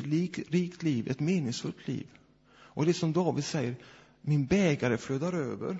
rikt 0.49 0.83
liv, 0.83 1.07
ett 1.07 1.19
meningsfullt 1.19 1.87
liv. 1.87 2.07
Och 2.53 2.85
det 2.85 2.91
är 2.91 2.93
som 2.93 3.13
David 3.13 3.45
säger, 3.45 3.75
min 4.21 4.45
bägare 4.45 4.97
flödar 4.97 5.33
över. 5.33 5.77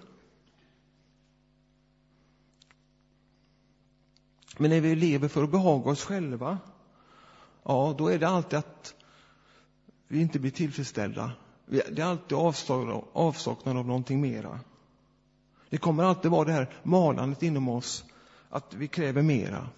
Men 4.58 4.70
när 4.70 4.82
vi 4.82 4.96
lever 4.96 5.28
för 5.28 5.44
att 5.44 5.52
behaga 5.52 5.92
oss 5.92 6.04
själva, 6.04 6.60
ja, 7.63 7.95
då 7.97 8.08
är 8.08 8.19
det 8.19 8.28
alltid 8.28 8.60
att 8.60 8.95
vi 10.08 10.21
inte 10.21 10.39
blir 10.39 10.52
tillfredsställda. 10.52 11.32
Det 11.65 11.99
är 11.99 12.06
alltid 12.06 12.38
avsaknad 13.13 13.78
av 13.78 13.88
någonting 13.88 14.21
mera. 14.21 14.60
Det 15.69 15.78
kommer 15.78 16.04
alltid 16.04 16.32
vara 16.32 16.45
det 16.45 16.52
här 16.52 16.73
malandet 16.84 17.43
inom 17.43 17.69
oss, 17.69 18.06
att 18.49 18.73
vi 18.73 18.88
kräver 18.88 19.21
mera. 19.21 19.69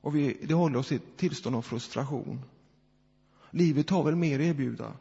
Och 0.00 0.16
vi, 0.16 0.38
det 0.42 0.54
håller 0.54 0.78
oss 0.78 0.92
i 0.92 0.94
ett 0.94 1.16
tillstånd 1.16 1.56
av 1.56 1.62
frustration. 1.62 2.42
Livet 3.50 3.90
har 3.90 4.04
väl 4.04 4.16
mer 4.16 4.38
att 4.38 4.44
erbjuda. 4.44 4.92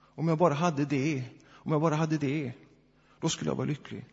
Om 0.00 0.28
jag 0.28 0.38
bara 0.38 0.54
hade 0.54 0.84
det, 0.84 1.24
om 1.48 1.72
jag 1.72 1.80
bara 1.80 1.94
hade 1.94 2.18
det, 2.18 2.52
då 3.20 3.28
skulle 3.28 3.50
jag 3.50 3.56
vara 3.56 3.66
lycklig. 3.66 4.04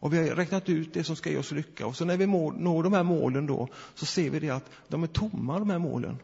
Och 0.00 0.12
vi 0.12 0.28
har 0.28 0.36
räknat 0.36 0.68
ut 0.68 0.94
det 0.94 1.04
som 1.04 1.16
ska 1.16 1.30
ge 1.30 1.38
oss 1.38 1.52
lycka. 1.52 1.86
Och 1.86 1.96
så 1.96 2.04
när 2.04 2.16
vi 2.16 2.26
når 2.26 2.82
de 2.82 2.92
här 2.92 3.02
målen 3.02 3.46
då, 3.46 3.68
så 3.94 4.06
ser 4.06 4.30
vi 4.30 4.40
det 4.40 4.50
att 4.50 4.70
de 4.88 5.02
är 5.02 5.06
tomma, 5.06 5.58
de 5.58 5.70
här 5.70 5.78
målen. 5.78 6.18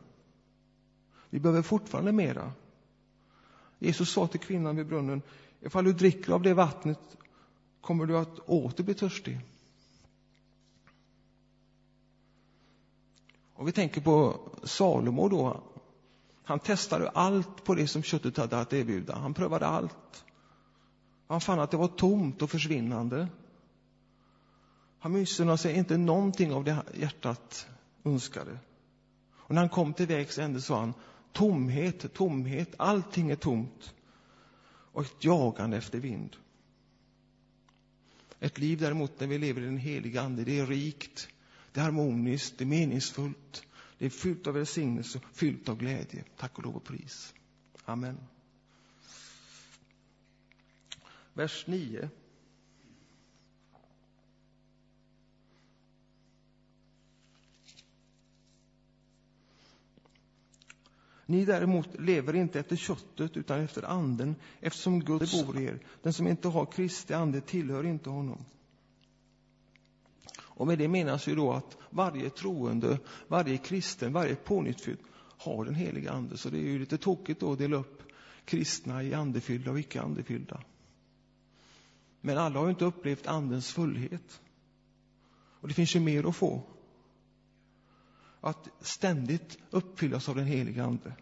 Vi 1.30 1.40
behöver 1.40 1.62
fortfarande 1.62 2.12
mera. 2.12 2.52
Jesus 3.78 4.10
sa 4.10 4.26
till 4.26 4.40
kvinnan 4.40 4.76
vid 4.76 4.86
brunnen, 4.86 5.22
ifall 5.60 5.84
du 5.84 5.92
dricker 5.92 6.32
av 6.32 6.42
det 6.42 6.54
vattnet 6.54 6.98
kommer 7.80 8.06
du 8.06 8.18
att 8.18 8.38
åter 8.38 8.84
bli 8.84 8.94
törstig. 8.94 9.40
Och 13.54 13.68
vi 13.68 13.72
tänker 13.72 14.00
på 14.00 14.40
Salomo 14.62 15.28
då. 15.28 15.62
Han 16.44 16.58
testade 16.58 17.08
allt 17.08 17.64
på 17.64 17.74
det 17.74 17.86
som 17.86 18.02
köttet 18.02 18.36
hade 18.36 18.60
att 18.60 18.72
erbjuda. 18.72 19.14
Han 19.14 19.34
prövade 19.34 19.66
allt. 19.66 20.24
Han 21.26 21.40
fann 21.40 21.60
att 21.60 21.70
det 21.70 21.76
var 21.76 21.88
tomt 21.88 22.42
och 22.42 22.50
försvinnande. 22.50 23.28
Han 25.04 25.12
missunnade 25.12 25.58
sig 25.58 25.76
inte 25.76 25.96
någonting 25.96 26.52
av 26.52 26.64
det 26.64 26.82
hjärtat 26.94 27.68
önskade. 28.04 28.58
Och 29.32 29.54
när 29.54 29.60
han 29.62 29.68
kom 29.68 29.94
till 29.94 30.06
vägs 30.06 30.38
ände 30.38 30.60
sa 30.60 30.80
han, 30.80 30.94
tomhet, 31.32 32.14
tomhet, 32.14 32.74
allting 32.76 33.30
är 33.30 33.36
tomt. 33.36 33.94
Och 34.92 35.02
ett 35.02 35.24
jagande 35.24 35.76
efter 35.76 35.98
vind. 35.98 36.36
Ett 38.40 38.58
liv 38.58 38.78
däremot 38.78 39.20
när 39.20 39.26
vi 39.26 39.38
lever 39.38 39.62
i 39.62 39.64
den 39.64 39.78
heliga 39.78 40.22
Ande, 40.22 40.44
det 40.44 40.58
är 40.58 40.66
rikt, 40.66 41.28
det 41.72 41.80
är 41.80 41.84
harmoniskt, 41.84 42.58
det 42.58 42.64
är 42.64 42.66
meningsfullt, 42.66 43.66
det 43.98 44.06
är 44.06 44.10
fyllt 44.10 44.46
av 44.46 44.54
välsignelse, 44.54 45.20
fyllt 45.32 45.68
av 45.68 45.76
glädje. 45.76 46.24
Tack 46.36 46.58
och 46.58 46.64
lov 46.64 46.76
och 46.76 46.84
pris. 46.84 47.34
Amen. 47.84 48.18
Vers 51.32 51.64
9. 51.66 52.10
Ni 61.26 61.44
däremot 61.44 62.00
lever 62.00 62.36
inte 62.36 62.60
efter 62.60 62.76
köttet 62.76 63.36
utan 63.36 63.60
efter 63.60 63.82
anden 63.82 64.36
eftersom 64.60 65.00
Gud 65.00 65.30
bor 65.32 65.58
i 65.58 65.64
er. 65.64 65.78
Den 66.02 66.12
som 66.12 66.26
inte 66.26 66.48
har 66.48 66.66
Kristi 66.66 67.14
ande 67.14 67.40
tillhör 67.40 67.86
inte 67.86 68.10
honom. 68.10 68.44
Och 70.36 70.66
med 70.66 70.78
det 70.78 70.88
menas 70.88 71.28
ju 71.28 71.34
då 71.34 71.52
att 71.52 71.76
varje 71.90 72.30
troende, 72.30 72.98
varje 73.28 73.58
kristen, 73.58 74.12
varje 74.12 74.34
pånyttfödd 74.34 74.98
har 75.38 75.64
den 75.64 75.74
heliga 75.74 76.12
ande. 76.12 76.36
Så 76.36 76.48
det 76.48 76.58
är 76.58 76.62
ju 76.62 76.78
lite 76.78 76.98
tokigt 76.98 77.40
då 77.40 77.52
att 77.52 77.58
dela 77.58 77.76
upp 77.76 78.02
kristna 78.44 79.02
i 79.02 79.14
andefyllda 79.14 79.70
och 79.70 79.80
icke 79.80 80.00
andefyllda. 80.02 80.60
Men 82.20 82.38
alla 82.38 82.58
har 82.58 82.66
ju 82.66 82.70
inte 82.70 82.84
upplevt 82.84 83.26
andens 83.26 83.72
fullhet. 83.72 84.40
Och 85.60 85.68
det 85.68 85.74
finns 85.74 85.96
ju 85.96 86.00
mer 86.00 86.28
att 86.28 86.36
få. 86.36 86.62
Att 88.44 88.68
ständigt 88.80 89.58
uppfyllas 89.70 90.28
av 90.28 90.36
den 90.36 90.46
helige 90.46 90.84
ande. 90.84 91.12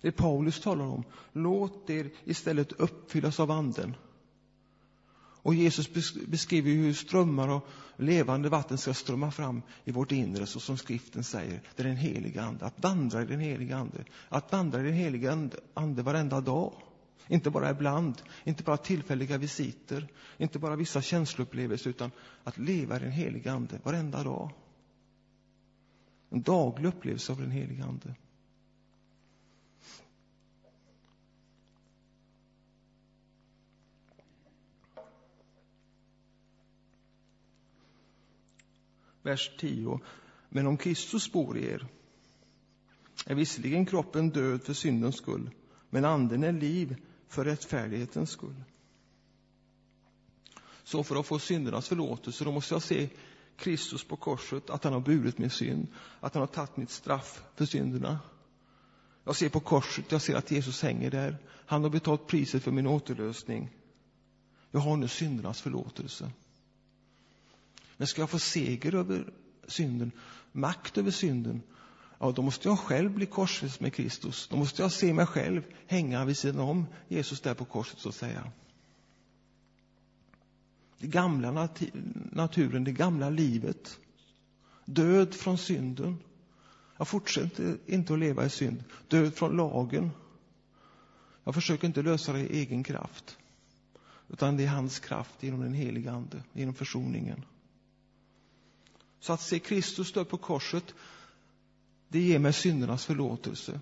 Det 0.00 0.12
Paulus 0.12 0.60
talar 0.60 0.84
om. 0.84 1.04
Låt 1.32 1.90
er 1.90 2.10
istället 2.24 2.72
uppfyllas 2.72 3.40
av 3.40 3.50
anden. 3.50 3.96
Och 5.42 5.54
Jesus 5.54 5.90
beskriver 6.26 6.70
hur 6.70 6.92
strömmar 6.92 7.48
av 7.48 7.60
levande 7.96 8.48
vatten 8.48 8.78
ska 8.78 8.94
strömma 8.94 9.30
fram 9.30 9.62
i 9.84 9.92
vårt 9.92 10.12
inre, 10.12 10.46
så 10.46 10.60
som 10.60 10.78
skriften 10.78 11.24
säger. 11.24 11.62
Det 11.76 11.82
är 11.82 11.86
den 11.86 11.96
heliga 11.96 12.42
ande. 12.42 12.64
Att 12.64 12.82
vandra 12.82 13.22
i 13.22 13.26
den 13.26 13.40
heliga 13.40 13.76
ande. 13.76 14.04
Att 14.28 14.52
vandra 14.52 14.80
i 14.80 14.82
den 14.82 14.94
heliga 14.94 15.32
ande, 15.32 15.56
ande 15.74 16.02
varenda 16.02 16.40
dag. 16.40 16.72
Inte 17.28 17.50
bara 17.50 17.70
ibland, 17.70 18.22
inte 18.44 18.62
bara 18.62 18.76
tillfälliga 18.76 19.38
visiter, 19.38 20.08
inte 20.38 20.58
bara 20.58 20.76
vissa 20.76 21.02
känsloupplevelser, 21.02 21.90
utan 21.90 22.10
att 22.44 22.58
leva 22.58 22.96
i 22.96 22.98
den 22.98 23.12
heliga 23.12 23.52
ande 23.52 23.80
varenda 23.82 24.22
dag. 24.22 24.50
En 26.36 26.42
daglig 26.42 26.88
upplevelse 26.88 27.32
av 27.32 27.40
den 27.40 27.50
helige 27.50 27.84
Ande. 27.84 28.14
Vers 39.22 39.50
10. 39.58 40.00
Men 40.48 40.66
om 40.66 40.76
Kristus 40.76 41.32
bor 41.32 41.58
i 41.58 41.64
er 41.66 41.86
är 43.26 43.34
visserligen 43.34 43.86
kroppen 43.86 44.30
död 44.30 44.62
för 44.62 44.72
syndens 44.72 45.16
skull, 45.16 45.50
men 45.90 46.04
anden 46.04 46.44
är 46.44 46.52
liv 46.52 46.96
för 47.28 47.44
rättfärdighetens 47.44 48.30
skull. 48.30 48.64
Så 50.84 51.02
för 51.04 51.20
att 51.20 51.26
få 51.26 51.38
syndernas 51.38 51.88
förlåtelse, 51.88 52.44
då 52.44 52.52
måste 52.52 52.74
jag 52.74 52.82
se 52.82 53.08
Kristus 53.56 54.04
på 54.04 54.16
korset, 54.16 54.70
att 54.70 54.84
han 54.84 54.92
har 54.92 55.00
burit 55.00 55.38
min 55.38 55.50
synd, 55.50 55.86
att 56.20 56.34
han 56.34 56.40
har 56.40 56.46
tagit 56.46 56.76
mitt 56.76 56.90
straff 56.90 57.42
för 57.54 57.64
synderna. 57.64 58.18
Jag 59.24 59.36
ser 59.36 59.48
på 59.48 59.60
korset, 59.60 60.12
jag 60.12 60.22
ser 60.22 60.34
att 60.34 60.50
Jesus 60.50 60.82
hänger 60.82 61.10
där. 61.10 61.38
Han 61.66 61.82
har 61.82 61.90
betalt 61.90 62.26
priset 62.26 62.62
för 62.62 62.70
min 62.70 62.86
återlösning. 62.86 63.70
Jag 64.70 64.80
har 64.80 64.96
nu 64.96 65.08
syndernas 65.08 65.60
förlåtelse. 65.60 66.30
Men 67.96 68.06
ska 68.06 68.22
jag 68.22 68.30
få 68.30 68.38
seger 68.38 68.94
över 68.94 69.32
synden, 69.68 70.12
makt 70.52 70.98
över 70.98 71.10
synden, 71.10 71.62
ja, 72.18 72.30
då 72.30 72.42
måste 72.42 72.68
jag 72.68 72.78
själv 72.78 73.10
bli 73.10 73.26
korsfäst 73.26 73.80
med 73.80 73.94
Kristus. 73.94 74.48
Då 74.48 74.56
måste 74.56 74.82
jag 74.82 74.92
se 74.92 75.12
mig 75.12 75.26
själv 75.26 75.62
hänga 75.86 76.24
vid 76.24 76.36
sidan 76.36 76.60
om 76.60 76.86
Jesus 77.08 77.40
där 77.40 77.54
på 77.54 77.64
korset, 77.64 77.98
så 77.98 78.08
att 78.08 78.14
säga. 78.14 78.52
Den 80.98 81.10
gamla 81.10 81.50
nat 81.50 81.82
naturen, 82.32 82.84
det 82.84 82.92
gamla 82.92 83.30
livet. 83.30 83.98
Död 84.84 85.34
från 85.34 85.58
synden. 85.58 86.18
Jag 86.96 87.08
fortsätter 87.08 87.78
inte 87.86 88.12
att 88.12 88.18
leva 88.18 88.46
i 88.46 88.50
synd. 88.50 88.84
Död 89.08 89.34
från 89.34 89.56
lagen. 89.56 90.10
Jag 91.44 91.54
försöker 91.54 91.86
inte 91.86 92.02
lösa 92.02 92.32
det 92.32 92.40
i 92.40 92.58
egen 92.58 92.84
kraft. 92.84 93.38
Utan 94.28 94.56
det 94.56 94.64
är 94.64 94.68
hans 94.68 94.98
kraft 94.98 95.42
genom 95.42 95.60
den 95.60 95.74
heliga 95.74 96.12
Ande, 96.12 96.42
genom 96.52 96.74
försoningen. 96.74 97.44
Så 99.20 99.32
att 99.32 99.40
se 99.40 99.58
Kristus 99.58 100.12
dö 100.12 100.24
på 100.24 100.36
korset, 100.36 100.94
det 102.08 102.20
ger 102.20 102.38
mig 102.38 102.52
syndernas 102.52 103.04
förlåtelse. 103.04 103.80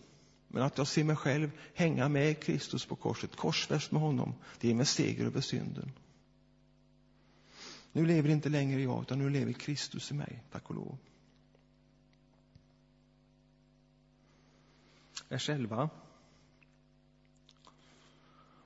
Men 0.48 0.62
att 0.62 0.78
jag 0.78 0.86
ser 0.86 1.04
mig 1.04 1.16
själv 1.16 1.50
hänga 1.74 2.08
med 2.08 2.42
Kristus 2.42 2.86
på 2.86 2.96
korset, 2.96 3.36
korsfäst 3.36 3.92
med 3.92 4.02
honom, 4.02 4.34
det 4.60 4.68
ger 4.68 4.74
mig 4.74 4.86
seger 4.86 5.24
över 5.26 5.40
synden. 5.40 5.92
Nu 7.94 8.06
lever 8.06 8.28
inte 8.28 8.48
längre 8.48 8.82
jag, 8.82 9.02
utan 9.02 9.18
nu 9.18 9.30
lever 9.30 9.52
Kristus 9.52 10.10
i 10.10 10.14
mig, 10.14 10.42
tack 10.52 10.70
och 10.70 10.74
lov. 10.74 10.98
Vers 15.28 15.48
11. 15.48 15.90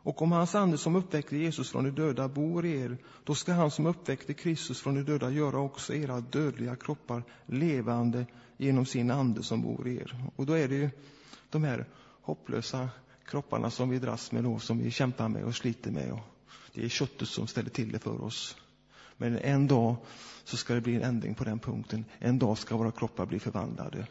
Och 0.03 0.23
om 0.23 0.33
hans 0.33 0.55
ande 0.55 0.79
som 0.79 0.97
uppväckte 0.97 1.37
Jesus 1.37 1.71
från 1.71 1.85
de 1.85 1.91
döda 1.91 2.29
bor 2.29 2.67
i 2.67 2.81
er, 2.81 2.99
då 3.25 3.35
ska 3.35 3.53
han 3.53 3.71
som 3.71 3.87
uppväckte 3.87 4.35
Kristus 4.35 4.81
från 4.81 4.95
de 4.95 5.03
döda 5.03 5.31
göra 5.31 5.59
också 5.59 5.95
era 5.95 6.21
dödliga 6.21 6.77
kroppar 6.77 7.23
levande 7.47 8.27
genom 8.57 8.87
sin 8.87 9.11
ande 9.11 9.43
som 9.43 9.63
bor 9.63 9.89
i 9.89 9.97
er. 9.97 10.31
Och 10.37 10.47
då 10.47 10.53
är 10.53 10.69
det 10.69 10.75
ju 10.75 10.91
de 11.51 11.65
här 11.65 11.87
hopplösa 12.23 12.89
kropparna 13.25 13.71
som 13.71 13.91
vi 13.91 13.99
dras 13.99 14.33
med 14.33 14.45
då, 14.45 14.59
som 14.59 14.79
vi 14.79 14.91
kämpar 14.91 15.29
med 15.29 15.45
och 15.45 15.55
sliter 15.55 15.91
med. 15.91 16.13
Och 16.13 16.21
det 16.75 16.85
är 16.85 16.89
köttet 16.89 17.29
som 17.29 17.47
ställer 17.47 17.71
till 17.71 17.93
det 17.93 17.99
för 17.99 18.23
oss. 18.25 18.57
Men 19.21 19.39
en 19.39 19.67
dag 19.67 19.97
så 20.45 20.57
ska 20.57 20.75
det 20.75 20.81
bli 20.81 20.97
en 20.97 21.03
ändring 21.03 21.35
på 21.35 21.45
den 21.45 21.59
punkten. 21.59 22.05
En 22.19 22.39
dag 22.39 22.59
ska 22.59 22.77
våra 22.77 22.93
kroppar 22.93 23.27
bli 23.27 23.41
förvandlade. 23.41 24.07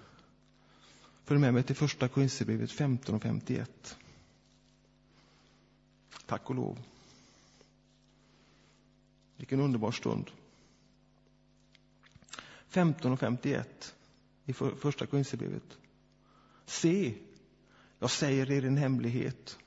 Följ 1.23 1.39
med 1.39 1.53
mig 1.53 1.63
till 1.63 1.75
första 1.75 2.07
Korinthierbrevet 2.07 2.71
15 2.71 3.15
och 3.15 3.21
51. 3.21 3.97
Tack 6.25 6.49
och 6.49 6.55
lov. 6.55 6.79
Vilken 9.37 9.59
underbar 9.59 9.91
stund. 9.91 10.31
15 12.67 13.11
och 13.11 13.19
51 13.19 13.95
i 14.45 14.53
första 14.53 15.05
Korinthierbrevet. 15.05 15.77
Se, 16.65 17.13
jag 17.99 18.11
säger 18.11 18.51
er 18.51 18.65
en 18.65 18.77
hemlighet. 18.77 19.57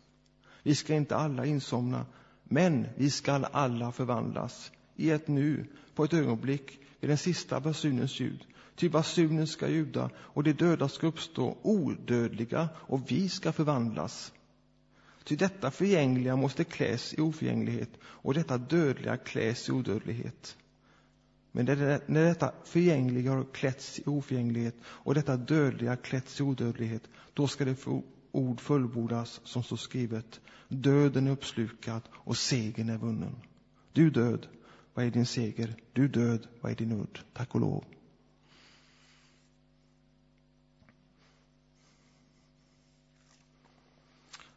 Vi 0.63 0.75
ska 0.75 0.95
inte 0.95 1.17
alla 1.17 1.47
insomna, 1.47 2.07
men 2.45 2.87
vi 2.97 3.11
ska 3.11 3.33
alla 3.33 3.93
förvandlas 3.93 4.73
i 5.01 5.11
ett 5.11 5.29
nu, 5.29 5.67
på 5.95 6.05
ett 6.05 6.13
ögonblick, 6.13 6.79
vid 7.01 7.11
den 7.11 7.19
sista 7.19 7.61
basunens 7.61 8.21
ljud. 8.21 8.47
Ty 8.75 8.89
basunen 8.89 9.47
ska 9.47 9.69
ljuda 9.69 10.11
och 10.17 10.43
de 10.43 10.53
döda 10.53 10.89
ska 10.89 11.07
uppstå 11.07 11.59
odödliga 11.63 12.69
och 12.75 13.11
vi 13.11 13.29
ska 13.29 13.53
förvandlas. 13.53 14.33
Ty 15.25 15.37
detta 15.37 15.71
förgängliga 15.71 16.37
måste 16.37 16.65
kläs 16.65 17.15
i 17.15 17.21
oförgänglighet 17.21 17.91
och 18.03 18.35
detta 18.35 18.59
dödliga 18.59 19.17
kläs 19.17 19.69
i 19.69 19.73
odödlighet. 19.73 20.57
Men 21.53 21.65
när 22.07 22.25
detta 22.25 22.53
förgängliga 22.65 23.33
har 23.33 23.47
klätts 23.53 23.99
i 23.99 24.03
oförgänglighet 24.07 24.75
och 24.85 25.15
detta 25.15 25.37
dödliga 25.37 25.97
klätts 25.97 26.41
i 26.41 26.43
odödlighet, 26.43 27.03
då 27.35 27.49
ska 27.49 27.65
det 27.65 27.75
få 27.75 28.03
ord 28.33 28.61
fullbordas 28.61 29.41
som 29.45 29.63
står 29.63 29.77
skrivet. 29.77 30.41
Döden 30.69 31.27
är 31.27 31.31
uppslukad 31.31 32.03
och 32.13 32.37
segern 32.37 32.89
är 32.89 32.99
vunnen. 32.99 33.37
Du 33.93 34.11
död, 34.11 34.47
vad 34.95 35.05
är 35.05 35.11
din 35.11 35.27
seger? 35.27 35.75
Du 35.93 36.09
död, 36.09 36.49
vad 36.61 36.73
är 36.73 36.77
din 36.77 36.93
udd? 36.93 37.19
Tack 37.33 37.55
och 37.55 37.61
lov. 37.61 37.85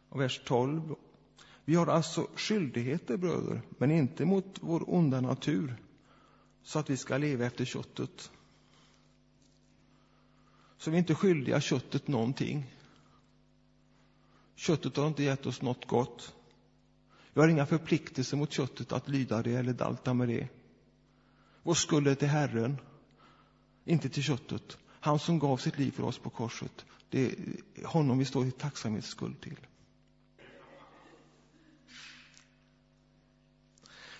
Och 0.08 0.20
vers 0.20 0.40
12. 0.44 0.94
Vi 1.64 1.74
har 1.74 1.86
alltså 1.86 2.28
skyldigheter, 2.34 3.16
bröder, 3.16 3.62
men 3.78 3.90
inte 3.90 4.24
mot 4.24 4.58
vår 4.60 4.94
onda 4.94 5.20
natur, 5.20 5.76
så 6.62 6.78
att 6.78 6.90
vi 6.90 6.96
ska 6.96 7.16
leva 7.16 7.46
efter 7.46 7.64
köttet. 7.64 8.30
Så 10.78 10.90
vi 10.90 10.96
är 10.96 10.98
inte 10.98 11.14
skyldiga 11.14 11.60
köttet 11.60 12.08
någonting. 12.08 12.74
Köttet 14.54 14.96
har 14.96 15.06
inte 15.06 15.22
gett 15.22 15.46
oss 15.46 15.62
något 15.62 15.86
gott. 15.86 16.33
Vi 17.34 17.40
har 17.40 17.48
inga 17.48 17.66
förpliktelser 17.66 18.36
mot 18.36 18.52
köttet 18.52 18.92
att 18.92 19.08
lyda 19.08 19.42
det 19.42 19.54
eller 19.54 19.72
dalta 19.72 20.14
med 20.14 20.28
det. 20.28 20.48
Vår 21.62 21.74
skuld 21.74 22.08
är 22.08 22.14
till 22.14 22.28
Herren, 22.28 22.76
inte 23.84 24.08
till 24.08 24.22
köttet. 24.22 24.78
Han 25.00 25.18
som 25.18 25.38
gav 25.38 25.56
sitt 25.56 25.78
liv 25.78 25.90
för 25.90 26.02
oss 26.02 26.18
på 26.18 26.30
korset. 26.30 26.84
Det 27.08 27.26
är 27.26 27.36
honom 27.84 28.18
vi 28.18 28.24
står 28.24 28.46
i 28.46 28.50
tacksamhetsskuld 28.50 29.40
till. 29.40 29.58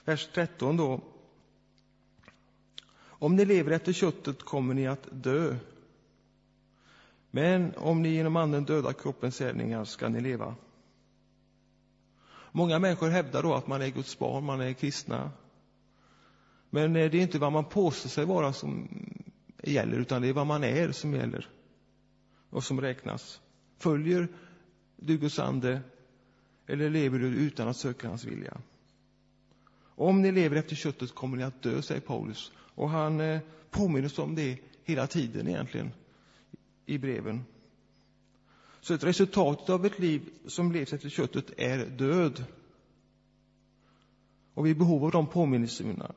Vers 0.04 0.28
13 0.34 0.76
då. 0.76 1.00
Om 2.96 3.36
ni 3.36 3.44
lever 3.44 3.70
efter 3.70 3.92
köttet 3.92 4.42
kommer 4.42 4.74
ni 4.74 4.86
att 4.86 5.08
dö. 5.10 5.56
Men 7.30 7.74
om 7.76 8.02
ni 8.02 8.08
genom 8.08 8.36
anden 8.36 8.64
dödar 8.64 8.92
kroppens 8.92 9.38
gärningar 9.38 9.84
ska 9.84 10.08
ni 10.08 10.20
leva. 10.20 10.54
Många 12.56 12.78
människor 12.78 13.08
hävdar 13.08 13.42
då 13.42 13.54
att 13.54 13.66
man 13.66 13.82
är 13.82 13.88
Guds 13.88 14.18
barn, 14.18 14.44
man 14.44 14.60
är 14.60 14.72
kristna. 14.72 15.30
Men 16.70 16.96
eh, 16.96 17.10
det 17.10 17.18
är 17.18 17.22
inte 17.22 17.38
vad 17.38 17.52
man 17.52 17.64
påstår 17.64 18.10
sig 18.10 18.24
vara 18.24 18.52
som 18.52 18.88
gäller, 19.62 19.98
utan 19.98 20.22
det 20.22 20.28
är 20.28 20.32
vad 20.32 20.46
man 20.46 20.64
är 20.64 20.92
som 20.92 21.14
gäller 21.14 21.48
och 22.50 22.64
som 22.64 22.80
räknas. 22.80 23.40
Följer 23.78 24.28
du 24.96 25.18
Guds 25.18 25.38
ande 25.38 25.80
eller 26.66 26.90
lever 26.90 27.18
du 27.18 27.26
utan 27.26 27.68
att 27.68 27.76
söka 27.76 28.08
hans 28.08 28.24
vilja? 28.24 28.60
Om 29.84 30.22
ni 30.22 30.32
lever 30.32 30.56
efter 30.56 30.76
köttet 30.76 31.14
kommer 31.14 31.36
ni 31.36 31.42
att 31.42 31.62
dö, 31.62 31.82
säger 31.82 32.00
Paulus. 32.00 32.52
Och 32.56 32.90
han 32.90 33.20
eh, 33.20 33.40
påminner 33.70 34.06
oss 34.06 34.18
om 34.18 34.34
det 34.34 34.58
hela 34.84 35.06
tiden 35.06 35.48
egentligen 35.48 35.90
i 36.86 36.98
breven. 36.98 37.44
Så 38.84 38.94
ett 38.94 39.04
resultat 39.04 39.70
av 39.70 39.86
ett 39.86 39.98
liv 39.98 40.22
som 40.46 40.72
levs 40.72 40.92
efter 40.92 41.08
köttet 41.08 41.50
är 41.56 41.86
död. 41.86 42.44
Och 44.54 44.66
vi 44.66 44.70
är 44.70 44.74
i 44.74 44.78
behov 44.78 45.04
av 45.04 45.10
de 45.10 45.26
påminnelserna. 45.26 46.12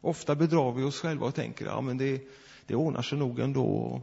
Ofta 0.00 0.34
bedrar 0.34 0.72
vi 0.72 0.82
oss 0.82 1.00
själva 1.00 1.26
och 1.26 1.34
tänker 1.34 1.64
ja 1.66 1.80
men 1.80 1.98
det, 1.98 2.22
det 2.66 2.74
ordnar 2.74 3.02
sig 3.02 3.18
nog 3.18 3.38
ändå. 3.38 3.64
Och, 3.64 4.00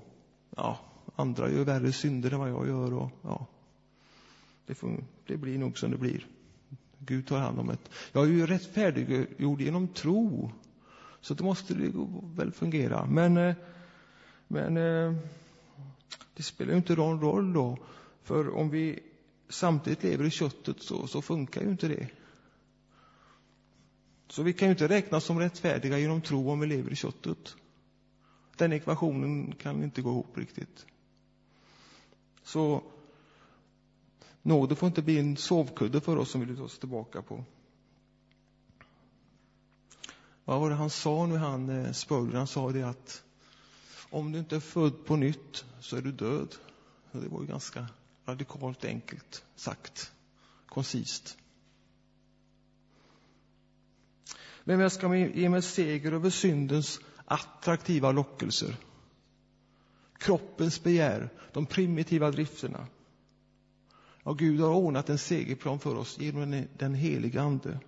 ja, 0.56 0.80
andra 1.16 1.52
gör 1.52 1.64
värre 1.64 1.92
synder 1.92 2.34
än 2.34 2.40
vad 2.40 2.50
jag 2.50 2.68
gör. 2.68 2.94
Och, 2.94 3.10
ja, 3.22 3.48
det, 4.66 4.76
får, 4.76 5.04
det 5.26 5.38
blir 5.38 5.58
nog 5.58 5.78
som 5.78 5.92
det 5.92 5.98
blir. 5.98 6.28
Gud 7.00 7.28
tar 7.28 7.40
hand 7.40 7.60
om 7.60 7.68
det. 7.68 7.78
Jag 8.12 8.24
är 8.24 8.28
ju 8.28 8.46
rättfärdiggjord 8.46 9.62
genom 9.62 9.88
tro. 9.88 10.52
Så 11.22 11.34
det 11.34 11.44
måste 11.44 11.74
det 11.74 11.92
väl 12.36 12.52
fungera. 12.52 13.06
Men, 13.06 13.38
eh, 13.38 13.56
men 14.48 14.78
eh, 14.78 15.16
det 16.39 16.43
spelar 16.43 16.71
ju 16.71 16.78
inte 16.78 16.95
någon 16.95 17.21
roll 17.21 17.54
då. 17.54 17.78
För 18.23 18.56
om 18.56 18.69
vi 18.69 18.99
samtidigt 19.49 20.04
lever 20.04 20.25
i 20.25 20.30
köttet 20.30 20.82
så, 20.82 21.08
så 21.08 21.21
funkar 21.21 21.62
ju 21.62 21.69
inte 21.69 21.88
det. 21.88 22.08
Så 24.28 24.43
vi 24.43 24.54
kan 24.54 24.67
ju 24.67 24.71
inte 24.71 24.88
räknas 24.88 25.23
som 25.23 25.39
rättfärdiga 25.39 25.99
genom 25.99 26.21
tro 26.21 26.52
om 26.52 26.60
vi 26.60 26.67
lever 26.67 26.91
i 26.91 26.95
köttet. 26.95 27.56
Den 28.58 28.73
ekvationen 28.73 29.56
kan 29.56 29.84
inte 29.84 30.02
gå 30.02 30.10
ihop 30.10 30.38
riktigt. 30.38 30.86
Så 32.43 32.84
nåde 34.41 34.75
får 34.75 34.88
inte 34.88 35.02
bli 35.02 35.19
en 35.19 35.38
sovkudde 35.38 36.02
för 36.02 36.17
oss 36.17 36.32
som 36.32 36.41
vill 36.41 36.58
ta 36.58 36.63
oss 36.63 36.80
tillbaka 36.80 37.21
på. 37.21 37.43
Vad 40.45 40.60
var 40.60 40.69
det 40.69 40.75
han 40.75 40.89
sa 40.89 41.25
nu, 41.25 41.38
han 41.38 41.69
eh, 41.69 41.91
Spurgeon? 41.91 42.36
Han 42.36 42.47
sa 42.47 42.71
det 42.71 42.84
att 42.84 43.23
om 44.10 44.32
du 44.32 44.39
inte 44.39 44.56
är 44.56 44.60
född 44.60 45.06
på 45.06 45.15
nytt 45.15 45.65
så 45.80 45.98
är 45.98 46.02
du 46.02 46.12
död. 46.12 46.56
Det 47.12 47.28
var 47.28 47.41
ju 47.41 47.48
ganska 47.48 47.88
radikalt 48.26 48.86
enkelt 48.86 49.45
sagt, 49.56 50.12
koncist. 50.65 51.38
Men 54.63 54.80
jag 54.80 54.91
ska 54.91 55.15
ge 55.15 55.50
mig 55.50 55.62
seger 55.62 56.12
över 56.12 56.30
syndens 56.30 57.00
attraktiva 57.26 58.12
lockelser. 58.12 58.76
Kroppens 60.17 60.84
begär, 60.84 61.30
de 61.54 61.65
primitiva 61.65 62.32
drifterna. 62.32 62.88
Ja, 64.24 64.34
Gud 64.34 64.60
har 64.60 64.74
ordnat 64.74 65.10
en 65.10 65.17
segerplan 65.17 65.80
för 65.80 65.95
oss 65.95 66.19
genom 66.19 66.65
den 66.78 66.93
helige 66.93 67.41
Ande. 67.41 67.80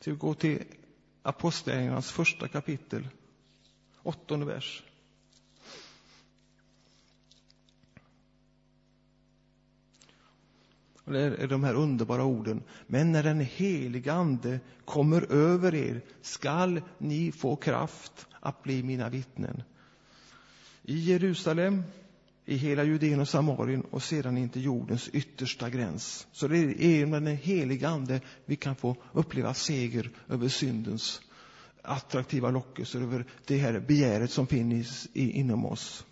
Så 0.00 0.10
vi 0.10 0.16
går 0.16 0.34
till 0.34 0.62
Apostlagärningarnas 1.22 2.12
första 2.12 2.48
kapitel, 2.48 3.08
åttonde 4.04 4.46
vers. 4.46 4.82
Och 11.04 11.12
det 11.12 11.20
är 11.20 11.46
de 11.46 11.64
här 11.64 11.74
underbara 11.74 12.24
orden. 12.24 12.62
Men 12.86 13.12
när 13.12 13.22
den 13.22 13.40
heliga 13.40 14.12
Ande 14.12 14.60
kommer 14.84 15.32
över 15.32 15.74
er 15.74 16.00
skall 16.20 16.80
ni 16.98 17.32
få 17.32 17.56
kraft 17.56 18.26
att 18.40 18.62
bli 18.62 18.82
mina 18.82 19.08
vittnen. 19.08 19.62
I 20.82 20.98
Jerusalem, 20.98 21.82
i 22.44 22.56
hela 22.56 22.84
Judeen 22.84 23.20
och 23.20 23.28
Samarien 23.28 23.82
och 23.82 24.02
sedan 24.02 24.38
in 24.38 24.48
till 24.48 24.64
jordens 24.64 25.08
yttersta 25.08 25.70
gräns. 25.70 26.26
Så 26.32 26.48
det 26.48 26.84
är 26.84 27.06
med 27.06 27.22
den 27.22 27.36
heliga 27.36 27.88
Ande 27.88 28.20
vi 28.44 28.56
kan 28.56 28.76
få 28.76 28.96
uppleva 29.12 29.54
seger 29.54 30.10
över 30.28 30.48
syndens 30.48 31.20
attraktiva 31.84 32.50
lockelser, 32.50 33.00
över 33.00 33.24
det 33.46 33.56
här 33.56 33.80
begäret 33.80 34.30
som 34.30 34.46
finns 34.46 35.08
inom 35.12 35.66
oss. 35.66 36.06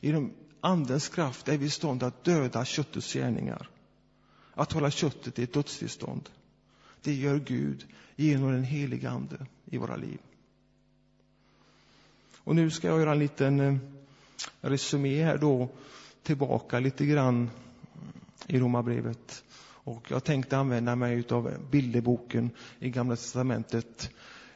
Genom 0.00 0.32
Andens 0.60 1.08
kraft 1.08 1.48
är 1.48 1.58
vi 1.58 1.66
i 1.66 1.70
stånd 1.70 2.02
att 2.02 2.24
döda 2.24 2.64
köttets 2.64 3.12
gärningar, 3.12 3.70
att 4.54 4.72
hålla 4.72 4.90
köttet 4.90 5.38
i 5.38 5.42
ett 5.42 5.52
dödstillstånd. 5.52 6.28
Det 7.02 7.14
gör 7.14 7.38
Gud 7.38 7.86
genom 8.16 8.52
den 8.52 8.64
heliga 8.64 9.10
Ande 9.10 9.46
i 9.64 9.78
våra 9.78 9.96
liv. 9.96 10.18
Och 12.36 12.56
nu 12.56 12.70
ska 12.70 12.88
jag 12.88 12.98
göra 12.98 13.12
en 13.12 13.18
liten 13.18 13.60
eh, 13.60 13.76
resumé 14.60 15.24
här 15.24 15.38
då, 15.38 15.68
tillbaka 16.22 16.78
lite 16.78 17.06
grann 17.06 17.50
i 18.46 18.58
Romarbrevet. 18.58 19.44
Och 19.86 20.10
jag 20.10 20.24
tänkte 20.24 20.58
använda 20.58 20.96
mig 20.96 21.24
av 21.30 21.70
bilderboken 21.70 22.50
i 22.78 22.90
Gamla 22.90 23.16
testamentet, 23.16 24.10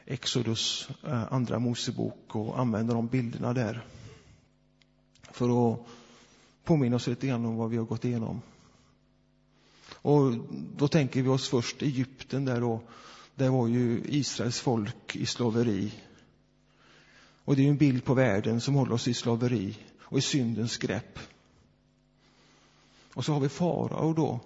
Exodus, 0.05 0.89
eh, 1.03 1.33
Andra 1.33 1.59
Mosebok 1.59 2.35
och 2.35 2.59
använda 2.59 2.93
de 2.93 3.07
bilderna 3.07 3.53
där. 3.53 3.85
För 5.31 5.73
att 5.73 5.79
påminna 6.63 6.95
oss 6.95 7.07
lite 7.07 7.27
grann 7.27 7.45
om 7.45 7.55
vad 7.55 7.69
vi 7.69 7.77
har 7.77 7.85
gått 7.85 8.05
igenom. 8.05 8.41
Och 9.91 10.33
då 10.77 10.87
tänker 10.87 11.21
vi 11.21 11.29
oss 11.29 11.49
först 11.49 11.81
Egypten 11.81 12.45
där 12.45 12.61
då. 12.61 12.81
Där 13.35 13.49
var 13.49 13.67
ju 13.67 14.01
Israels 14.05 14.59
folk 14.59 15.15
i 15.15 15.25
slaveri. 15.25 15.93
Och 17.45 17.55
det 17.55 17.65
är 17.65 17.69
en 17.69 17.77
bild 17.77 18.05
på 18.05 18.13
världen 18.13 18.61
som 18.61 18.75
håller 18.75 18.93
oss 18.93 19.07
i 19.07 19.13
slaveri 19.13 19.77
och 20.01 20.17
i 20.17 20.21
syndens 20.21 20.77
grepp. 20.77 21.19
Och 23.13 23.25
så 23.25 23.33
har 23.33 23.39
vi 23.39 23.49
farao 23.49 24.13
då, 24.13 24.39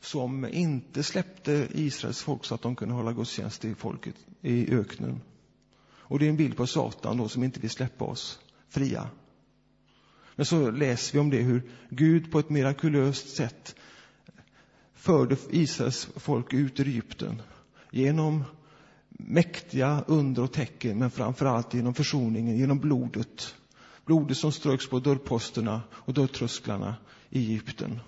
som 0.00 0.48
inte 0.48 1.02
släppte 1.02 1.68
Israels 1.74 2.22
folk 2.22 2.44
så 2.44 2.54
att 2.54 2.62
de 2.62 2.76
kunde 2.76 2.94
hålla 2.94 3.12
gudstjänst 3.12 3.64
i 3.64 3.74
folket 3.74 4.14
i 4.42 4.74
öknen. 4.74 5.20
Och 6.08 6.18
det 6.18 6.26
är 6.26 6.30
en 6.30 6.36
bild 6.36 6.56
på 6.56 6.66
Satan 6.66 7.16
då 7.16 7.28
som 7.28 7.44
inte 7.44 7.60
vill 7.60 7.70
släppa 7.70 8.04
oss 8.04 8.40
fria. 8.68 9.10
Men 10.36 10.46
så 10.46 10.70
läser 10.70 11.12
vi 11.12 11.18
om 11.18 11.30
det 11.30 11.42
hur 11.42 11.70
Gud 11.90 12.32
på 12.32 12.38
ett 12.38 12.50
mirakulöst 12.50 13.36
sätt 13.36 13.74
förde 14.94 15.36
Israels 15.50 16.08
folk 16.16 16.52
ut 16.52 16.80
ur 16.80 16.88
Egypten 16.88 17.42
genom 17.90 18.44
mäktiga 19.08 20.04
under 20.06 20.42
och 20.42 20.52
tecken, 20.52 20.98
men 20.98 21.10
framför 21.10 21.46
allt 21.46 21.74
genom 21.74 21.94
försoningen, 21.94 22.56
genom 22.56 22.78
blodet. 22.78 23.54
Blodet 24.04 24.36
som 24.36 24.52
ströks 24.52 24.88
på 24.88 24.98
dörrposterna 24.98 25.82
och 25.92 26.14
dörrtrösklarna 26.14 26.96
i 27.30 27.38
Egypten. 27.38 28.00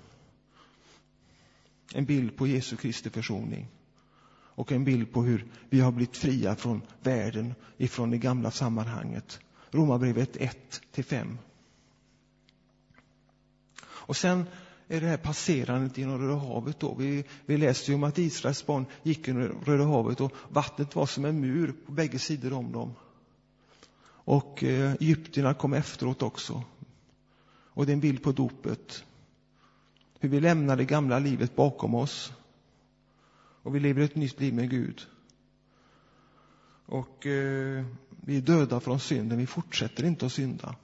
En 1.95 2.05
bild 2.05 2.37
på 2.37 2.47
Jesu 2.47 2.77
Kristi 2.77 3.11
försoning 3.11 3.69
och 4.59 4.73
en 4.73 4.85
bild 4.85 5.13
på 5.13 5.23
hur 5.23 5.47
vi 5.71 5.81
har 5.81 5.93
blivit 5.93 6.17
fria 6.17 6.57
från 6.57 6.83
världen, 7.03 7.55
ifrån 7.77 8.11
det 8.11 8.19
gamla 8.19 8.51
sammanhanget. 8.51 9.41
Romarbrevet 9.71 10.37
1 10.37 10.81
5. 10.93 11.39
Och 13.85 14.17
sen 14.17 14.45
är 14.89 15.01
det 15.01 15.07
här 15.07 15.17
passerandet 15.17 15.99
genom 15.99 16.19
Röda 16.19 16.35
havet. 16.35 16.81
Då. 16.81 16.95
Vi, 16.95 17.25
vi 17.47 17.57
läste 17.57 17.91
ju 17.91 17.95
om 17.95 18.05
att 18.05 18.19
Israels 18.19 18.67
barn 18.67 18.87
gick 19.03 19.29
genom 19.29 19.65
Röda 19.65 19.85
havet 19.85 20.21
och 20.21 20.33
vattnet 20.49 20.95
var 20.95 21.07
som 21.07 21.25
en 21.25 21.41
mur 21.41 21.75
på 21.87 21.93
bägge 21.93 22.19
sidor 22.19 22.53
om 22.53 22.73
dem. 22.73 22.95
Och 24.05 24.65
eh, 24.65 24.93
egyptierna 24.93 25.55
kom 25.55 25.73
efteråt 25.73 26.23
också. 26.23 26.63
Och 27.49 27.87
det 27.87 27.93
är 27.93 27.95
en 27.95 28.01
bild 28.01 28.23
på 28.23 28.33
dopet. 28.33 29.05
Hur 30.19 30.29
vi 30.29 30.41
lämnar 30.41 30.77
det 30.77 30.85
gamla 30.85 31.19
livet 31.19 31.57
bakom 31.57 31.95
oss. 31.95 32.33
Och 33.63 33.75
vi 33.75 33.81
lever 33.81 34.03
ett 34.03 34.15
nytt 34.15 34.41
liv 34.41 34.55
med 34.55 34.71
Gud. 34.71 35.07
Och 36.87 37.27
eh, 37.27 37.85
vi 38.09 38.37
är 38.37 38.41
döda 38.41 38.81
från 38.81 39.01
synden. 39.01 39.39
Vi 39.39 39.47
fortsätter 39.47 40.05
inte 40.05 40.27
att 40.27 40.33
synda. 40.33 40.77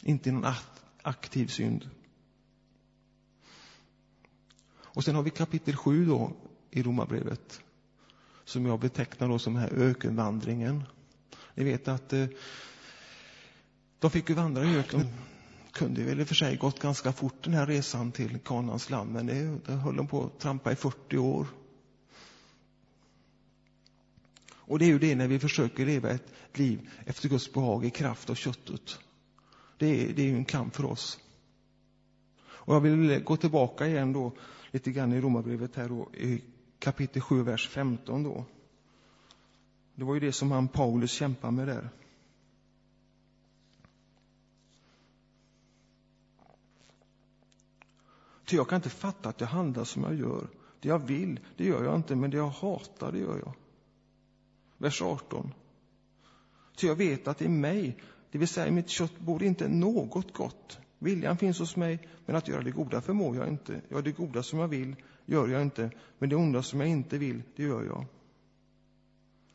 Inte 0.00 0.28
i 0.28 0.32
någon 0.32 0.52
aktiv 1.02 1.46
synd. 1.46 1.90
Och 4.98 5.04
sen 5.04 5.14
har 5.14 5.22
vi 5.22 5.30
kapitel 5.30 5.76
7 5.76 6.06
då 6.06 6.32
i 6.70 6.82
Romarbrevet 6.82 7.60
som 8.44 8.66
jag 8.66 8.80
betecknar 8.80 9.28
då 9.28 9.38
som 9.38 9.54
den 9.54 9.62
här 9.62 9.70
ökenvandringen. 9.70 10.84
Ni 11.54 11.64
vet 11.64 11.88
att 11.88 12.12
eh, 12.12 12.26
de 13.98 14.10
fick 14.10 14.28
ju 14.28 14.34
vandra 14.34 14.64
i 14.64 14.76
öknen 14.76 15.06
kunde 15.78 16.04
väl 16.04 16.20
i 16.20 16.22
och 16.22 16.28
för 16.28 16.34
sig 16.34 16.56
gått 16.56 16.80
ganska 16.80 17.12
fort 17.12 17.44
den 17.44 17.54
här 17.54 17.66
resan 17.66 18.12
till 18.12 18.38
Kanans 18.38 18.90
land, 18.90 19.12
men 19.12 19.26
det, 19.26 19.58
det 19.66 19.72
höll 19.72 19.96
de 19.96 20.06
på 20.06 20.24
att 20.24 20.38
trampa 20.40 20.72
i 20.72 20.76
40 20.76 21.18
år. 21.18 21.46
Och 24.50 24.78
det 24.78 24.84
är 24.84 24.88
ju 24.88 24.98
det 24.98 25.14
när 25.14 25.28
vi 25.28 25.38
försöker 25.38 25.86
leva 25.86 26.10
ett 26.10 26.32
liv 26.52 26.90
efter 27.06 27.28
Guds 27.28 27.52
behag 27.52 27.84
i 27.84 27.90
kraft 27.90 28.30
av 28.30 28.34
köttet. 28.34 28.98
Det 29.78 29.86
är, 29.86 30.12
det 30.12 30.22
är 30.22 30.26
ju 30.26 30.36
en 30.36 30.44
kamp 30.44 30.76
för 30.76 30.84
oss. 30.84 31.18
Och 32.40 32.74
jag 32.74 32.80
vill 32.80 33.22
gå 33.24 33.36
tillbaka 33.36 33.86
igen 33.86 34.12
då 34.12 34.32
lite 34.70 34.90
grann 34.90 35.12
i 35.12 35.20
Romarbrevet 35.20 35.76
här 35.76 35.88
då, 35.88 36.08
i 36.14 36.42
kapitel 36.78 37.22
7, 37.22 37.42
vers 37.42 37.68
15 37.68 38.22
då. 38.22 38.44
Det 39.94 40.04
var 40.04 40.14
ju 40.14 40.20
det 40.20 40.32
som 40.32 40.50
han 40.50 40.68
Paulus 40.68 41.10
kämpade 41.10 41.52
med 41.52 41.68
där. 41.68 41.90
Ty 48.48 48.56
jag 48.56 48.68
kan 48.68 48.76
inte 48.76 48.90
fatta 48.90 49.28
att 49.28 49.40
jag 49.40 49.48
handlar 49.48 49.84
som 49.84 50.02
jag 50.02 50.14
gör. 50.14 50.48
Det 50.80 50.88
jag 50.88 50.98
vill, 50.98 51.40
det 51.56 51.64
gör 51.64 51.84
jag 51.84 51.96
inte, 51.96 52.16
men 52.16 52.30
det 52.30 52.36
jag 52.36 52.48
hatar, 52.48 53.12
det 53.12 53.18
gör 53.18 53.38
jag. 53.38 53.54
Vers 54.78 55.02
18. 55.02 55.54
Ty 56.76 56.86
jag 56.86 56.96
vet 56.96 57.28
att 57.28 57.42
i 57.42 57.48
mig, 57.48 57.96
det 58.30 58.38
vill 58.38 58.48
säga 58.48 58.66
i 58.66 58.70
mitt 58.70 58.88
kött, 58.88 59.18
bor 59.18 59.42
inte 59.42 59.68
något 59.68 60.34
gott. 60.34 60.78
Viljan 60.98 61.36
finns 61.36 61.58
hos 61.58 61.76
mig, 61.76 62.08
men 62.26 62.36
att 62.36 62.48
göra 62.48 62.62
det 62.62 62.70
goda 62.70 63.00
förmår 63.00 63.36
jag 63.36 63.48
inte. 63.48 63.80
Ja, 63.88 64.00
det 64.00 64.12
goda 64.12 64.42
som 64.42 64.58
jag 64.58 64.68
vill 64.68 64.96
gör 65.26 65.48
jag 65.48 65.62
inte, 65.62 65.90
men 66.18 66.28
det 66.28 66.36
onda 66.36 66.62
som 66.62 66.80
jag 66.80 66.88
inte 66.88 67.18
vill, 67.18 67.42
det 67.56 67.62
gör 67.62 67.84
jag. 67.84 68.06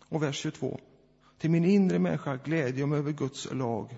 Och 0.10 0.24
vers 0.24 0.36
22. 0.36 0.80
Till 1.38 1.52
min 1.52 1.66
inre 1.66 2.00
människa 2.00 2.36
glädjer 2.36 2.80
jag 2.80 2.89
mig 2.89 3.00
över 3.00 3.12
Guds 3.12 3.54
lag. 3.54 3.98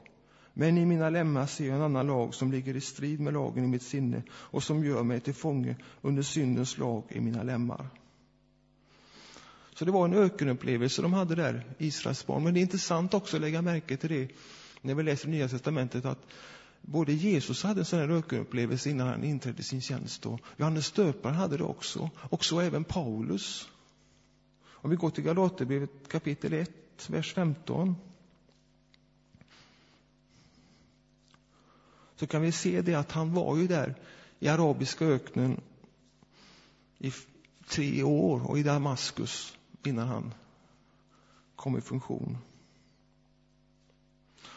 Men 0.57 0.77
i 0.77 0.85
mina 0.85 1.09
lemmar 1.09 1.45
ser 1.45 1.67
jag 1.67 1.75
en 1.75 1.81
annan 1.81 2.07
lag 2.07 2.33
som 2.33 2.51
ligger 2.51 2.75
i 2.75 2.81
strid 2.81 3.19
med 3.19 3.33
lagen 3.33 3.63
i 3.63 3.67
mitt 3.67 3.83
sinne 3.83 4.23
och 4.31 4.63
som 4.63 4.85
gör 4.85 5.03
mig 5.03 5.19
till 5.19 5.33
fånge 5.33 5.75
under 6.01 6.23
syndens 6.23 6.77
lag 6.77 7.03
i 7.09 7.19
mina 7.19 7.43
lemmar. 7.43 7.89
Så 9.73 9.85
det 9.85 9.91
var 9.91 10.05
en 10.05 10.13
ökenupplevelse 10.13 11.01
de 11.01 11.13
hade 11.13 11.35
där, 11.35 11.63
Israels 11.77 12.25
barn. 12.27 12.43
Men 12.43 12.53
det 12.53 12.59
är 12.59 12.61
intressant 12.61 13.13
också 13.13 13.37
att 13.37 13.41
lägga 13.41 13.61
märke 13.61 13.97
till 13.97 14.09
det 14.09 14.27
när 14.81 14.95
vi 14.95 15.03
läser 15.03 15.27
Nya 15.29 15.47
Testamentet 15.47 16.05
att 16.05 16.25
Både 16.81 17.13
Jesus 17.13 17.63
hade 17.63 17.81
en 17.81 17.85
sån 17.85 17.99
här 17.99 18.09
ökenupplevelse 18.09 18.89
innan 18.89 19.07
han 19.07 19.23
inträdde 19.23 19.59
i 19.59 19.63
sin 19.63 19.81
tjänst 19.81 20.25
och 20.25 20.39
Johannes 20.57 20.91
döparen 20.91 21.35
hade 21.35 21.57
det 21.57 21.63
också, 21.63 22.09
och 22.29 22.45
så 22.45 22.59
även 22.59 22.83
Paulus. 22.83 23.69
Om 24.65 24.89
vi 24.89 24.95
går 24.95 25.09
till 25.09 25.23
Galaterbrevet 25.23 25.89
kapitel 26.07 26.53
1, 26.53 26.71
vers 27.09 27.33
15. 27.33 27.95
Så 32.15 32.27
kan 32.27 32.41
vi 32.41 32.51
se 32.51 32.81
det 32.81 32.95
att 32.95 33.11
han 33.11 33.33
var 33.33 33.57
ju 33.57 33.67
där 33.67 33.95
i 34.39 34.47
arabiska 34.47 35.05
öknen 35.05 35.61
i 36.97 37.11
tre 37.67 38.03
år 38.03 38.49
och 38.49 38.59
i 38.59 38.63
Damaskus 38.63 39.57
innan 39.83 40.07
han 40.07 40.33
kom 41.55 41.77
i 41.77 41.81
funktion. 41.81 42.37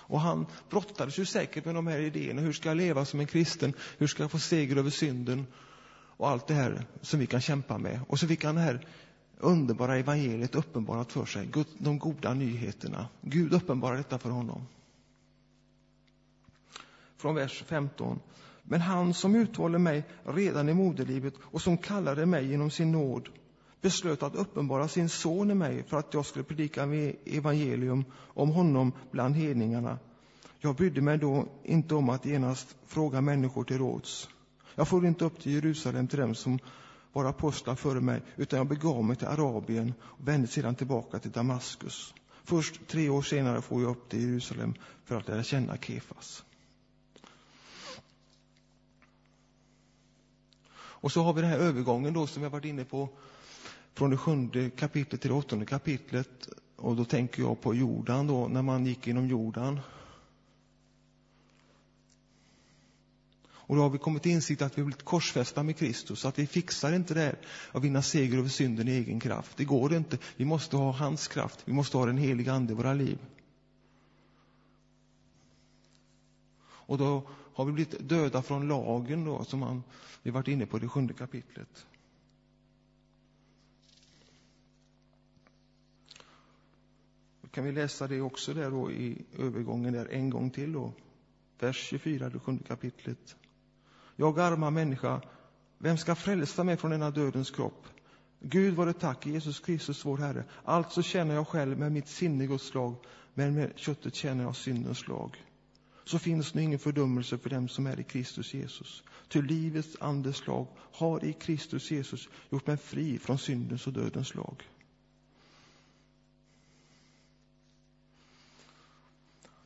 Och 0.09 0.21
han 0.21 0.47
brottades 0.71 1.19
ju 1.19 1.25
säkert 1.25 1.65
med 1.65 1.75
de 1.75 1.87
här 1.87 1.99
idéerna. 1.99 2.41
Hur 2.41 2.53
ska 2.53 2.69
jag 2.69 2.77
leva 2.77 3.05
som 3.05 3.21
en 3.21 3.27
kristen? 3.27 3.73
Hur 3.99 4.07
ska 4.07 4.23
jag 4.23 4.31
få 4.31 4.39
seger 4.39 4.77
över 4.77 4.91
synden? 4.91 5.47
Och 5.91 6.29
allt 6.29 6.47
det 6.47 6.55
här 6.55 6.87
som 7.03 7.21
vi 7.21 7.27
kan 7.27 7.41
kämpa 7.41 7.79
med. 7.79 8.01
Och 8.09 8.19
så 8.19 8.27
fick 8.27 8.45
han 8.45 8.55
det 8.55 8.61
här 8.61 8.87
underbara 9.39 9.97
evangeliet 9.97 10.55
uppenbarat 10.55 11.13
för 11.13 11.25
sig. 11.25 11.49
De 11.79 11.99
goda 11.99 12.35
nyheterna. 12.35 13.09
Gud 13.21 13.53
uppenbarar 13.53 13.97
detta 13.97 14.19
för 14.19 14.31
honom. 14.31 14.67
Från 17.19 17.35
vers 17.35 17.65
15. 17.67 18.21
Men 18.63 18.81
han 18.81 19.15
som 19.15 19.35
utvalde 19.35 19.79
mig 19.79 20.05
redan 20.25 20.69
i 20.69 20.75
moderlivet 20.75 21.35
och 21.41 21.63
som 21.63 21.79
kallade 21.79 22.27
mig 22.27 22.51
genom 22.51 22.71
sin 22.71 22.93
nåd 22.93 23.29
beslöt 23.81 24.23
att 24.23 24.35
uppenbara 24.35 24.89
sin 24.89 25.09
son 25.09 25.51
i 25.51 25.55
mig 25.55 25.85
för 25.89 25.97
att 25.99 26.15
jag 26.15 26.27
skulle 26.27 26.45
predika 26.45 26.87
e- 26.95 27.17
evangelium 27.25 28.05
om 28.15 28.51
honom 28.51 28.93
bland 29.11 29.37
hedningarna. 29.37 29.99
Jag 30.61 30.77
brydde 30.77 31.01
mig 31.01 31.19
då 31.19 31.47
inte 31.65 31.95
om 31.95 32.09
att 32.09 32.27
genast 32.27 32.77
fråga 32.87 33.21
människor 33.21 33.65
till 33.65 33.79
råds. 33.79 34.29
Jag 34.75 34.89
for 34.89 35.07
inte 35.07 35.25
upp 35.25 35.41
till 35.41 35.53
Jerusalem 35.53 36.09
till 36.09 36.19
dem 36.19 36.35
som 36.35 36.59
var 37.13 37.25
apostlar 37.25 37.75
före 37.75 38.01
mig, 38.01 38.23
utan 38.37 38.57
jag 38.57 38.69
begav 38.69 39.05
mig 39.05 39.17
till 39.17 39.27
Arabien 39.27 39.95
och 40.01 40.29
vände 40.29 40.47
sedan 40.49 40.75
tillbaka 40.75 41.19
till 41.19 41.31
Damaskus. 41.31 42.15
Först 42.45 42.87
tre 42.87 43.09
år 43.09 43.23
senare 43.23 43.63
får 43.63 43.83
jag 43.83 43.91
upp 43.91 44.09
till 44.09 44.21
Jerusalem 44.31 44.75
för 45.05 45.17
att 45.17 45.29
lära 45.29 45.43
känna 45.43 45.77
Kefas. 45.77 46.45
Och 51.01 51.13
så 51.13 51.23
har 51.23 51.33
vi 51.33 51.41
den 51.41 51.51
här 51.51 51.59
övergången 51.59 52.15
då 52.15 52.27
som 52.27 52.43
vi 52.43 52.47
har 52.47 52.53
varit 52.53 52.65
inne 52.65 52.85
på 52.85 53.09
från 53.95 54.11
det 54.11 54.17
sjunde 54.17 54.71
kapitlet 54.71 55.21
till 55.21 55.31
det 55.31 55.37
åttonde 55.37 55.67
kapitlet. 55.67 56.49
Och 56.77 56.97
då 56.97 57.05
tänker 57.05 57.43
jag 57.43 57.61
på 57.61 57.75
Jordan 57.75 58.27
då, 58.27 58.49
när 58.49 58.63
man 58.63 58.87
gick 58.87 59.07
genom 59.07 59.27
Jordan. 59.27 59.81
Och 63.69 63.77
då 63.77 63.83
har 63.83 63.91
vi 63.91 63.99
kommit 63.99 64.23
till 64.23 64.33
insikt 64.33 64.63
att 64.63 64.79
vi 64.79 64.83
har 64.83 64.87
blivit 64.87 65.05
korsfästa 65.05 65.63
med 65.63 65.77
Kristus, 65.77 66.25
att 66.25 66.39
vi 66.39 66.47
fixar 66.47 66.93
inte 66.93 67.15
det 67.15 67.21
här 67.21 67.39
att 67.73 67.83
vinna 67.83 68.03
seger 68.03 68.39
över 68.39 68.49
synden 68.49 68.89
i 68.89 68.91
egen 68.91 69.21
kraft. 69.21 69.57
Det 69.57 69.65
går 69.65 69.95
inte. 69.95 70.19
Vi 70.37 70.45
måste 70.45 70.77
ha 70.77 70.93
hans 70.93 71.29
kraft. 71.29 71.63
Vi 71.65 71.73
måste 71.73 71.97
ha 71.97 72.07
den 72.07 72.19
heliga 72.19 72.53
Ande 72.53 72.73
i 72.73 72.77
våra 72.77 72.95
liv. 72.95 73.19
Och 76.89 76.99
då 76.99 77.23
har 77.55 77.65
vi 77.65 77.73
blivit 77.73 78.09
döda 78.09 78.43
från 78.43 78.69
lagen 78.69 79.25
då, 79.25 79.45
som 79.45 79.61
man, 79.61 79.83
vi 80.23 80.31
varit 80.31 80.49
inne 80.49 80.67
på 80.67 80.77
i 80.77 80.81
det 80.81 80.89
sjunde 80.89 81.15
kapitlet. 81.15 81.87
Då 87.43 87.49
kan 87.49 87.65
vi 87.65 87.73
läsa 87.73 88.07
det 88.07 88.21
också 88.21 88.55
där 88.55 88.71
då 88.71 88.93
i 88.93 89.25
övergången 89.39 89.93
där 89.93 90.07
en 90.07 90.31
gång 90.31 90.51
till 90.51 90.73
då. 90.73 90.93
Vers 91.59 91.77
24, 91.77 92.29
det 92.29 92.39
sjunde 92.39 92.65
kapitlet. 92.65 93.37
Jag 94.17 94.39
arma 94.41 94.71
människa, 94.71 95.21
vem 95.79 95.97
ska 95.97 96.15
frälsa 96.15 96.65
mig 96.65 96.77
från 96.77 96.91
denna 96.91 97.11
dödens 97.11 97.51
kropp? 97.51 97.87
Gud 98.41 98.75
vare 98.75 98.93
tack, 98.93 99.27
Jesus 99.27 99.61
Kristus 99.61 100.05
vår 100.05 100.19
Herre. 100.19 100.45
Alltså 100.65 101.03
känner 101.03 101.35
jag 101.35 101.49
själv 101.49 101.79
med 101.79 101.93
mitt 101.93 102.09
sinne 102.09 102.47
Guds 102.47 102.75
lag, 102.75 102.95
men 103.35 103.55
med 103.55 103.73
köttet 103.77 104.15
känner 104.15 104.45
jag 104.45 104.57
syndens 104.57 105.09
lag. 105.09 105.37
Så 106.09 106.19
finns 106.19 106.55
nu 106.55 106.63
ingen 106.63 106.79
fördömelse 106.79 107.39
för 107.39 107.51
dem 107.51 107.69
som 107.69 107.87
är 107.87 108.01
i 108.01 108.05
Kristus 108.05 108.55
Jesus. 108.55 109.03
Ty 109.29 109.43
livets 109.43 109.97
andes 110.01 110.47
lag 110.47 110.67
har 110.93 111.25
i 111.25 111.33
Kristus 111.33 111.91
Jesus 111.91 112.29
gjort 112.51 112.67
mig 112.67 112.77
fri 112.77 113.19
från 113.19 113.39
syndens 113.39 113.87
och 113.87 113.93
dödens 113.93 114.35
lag. 114.35 114.63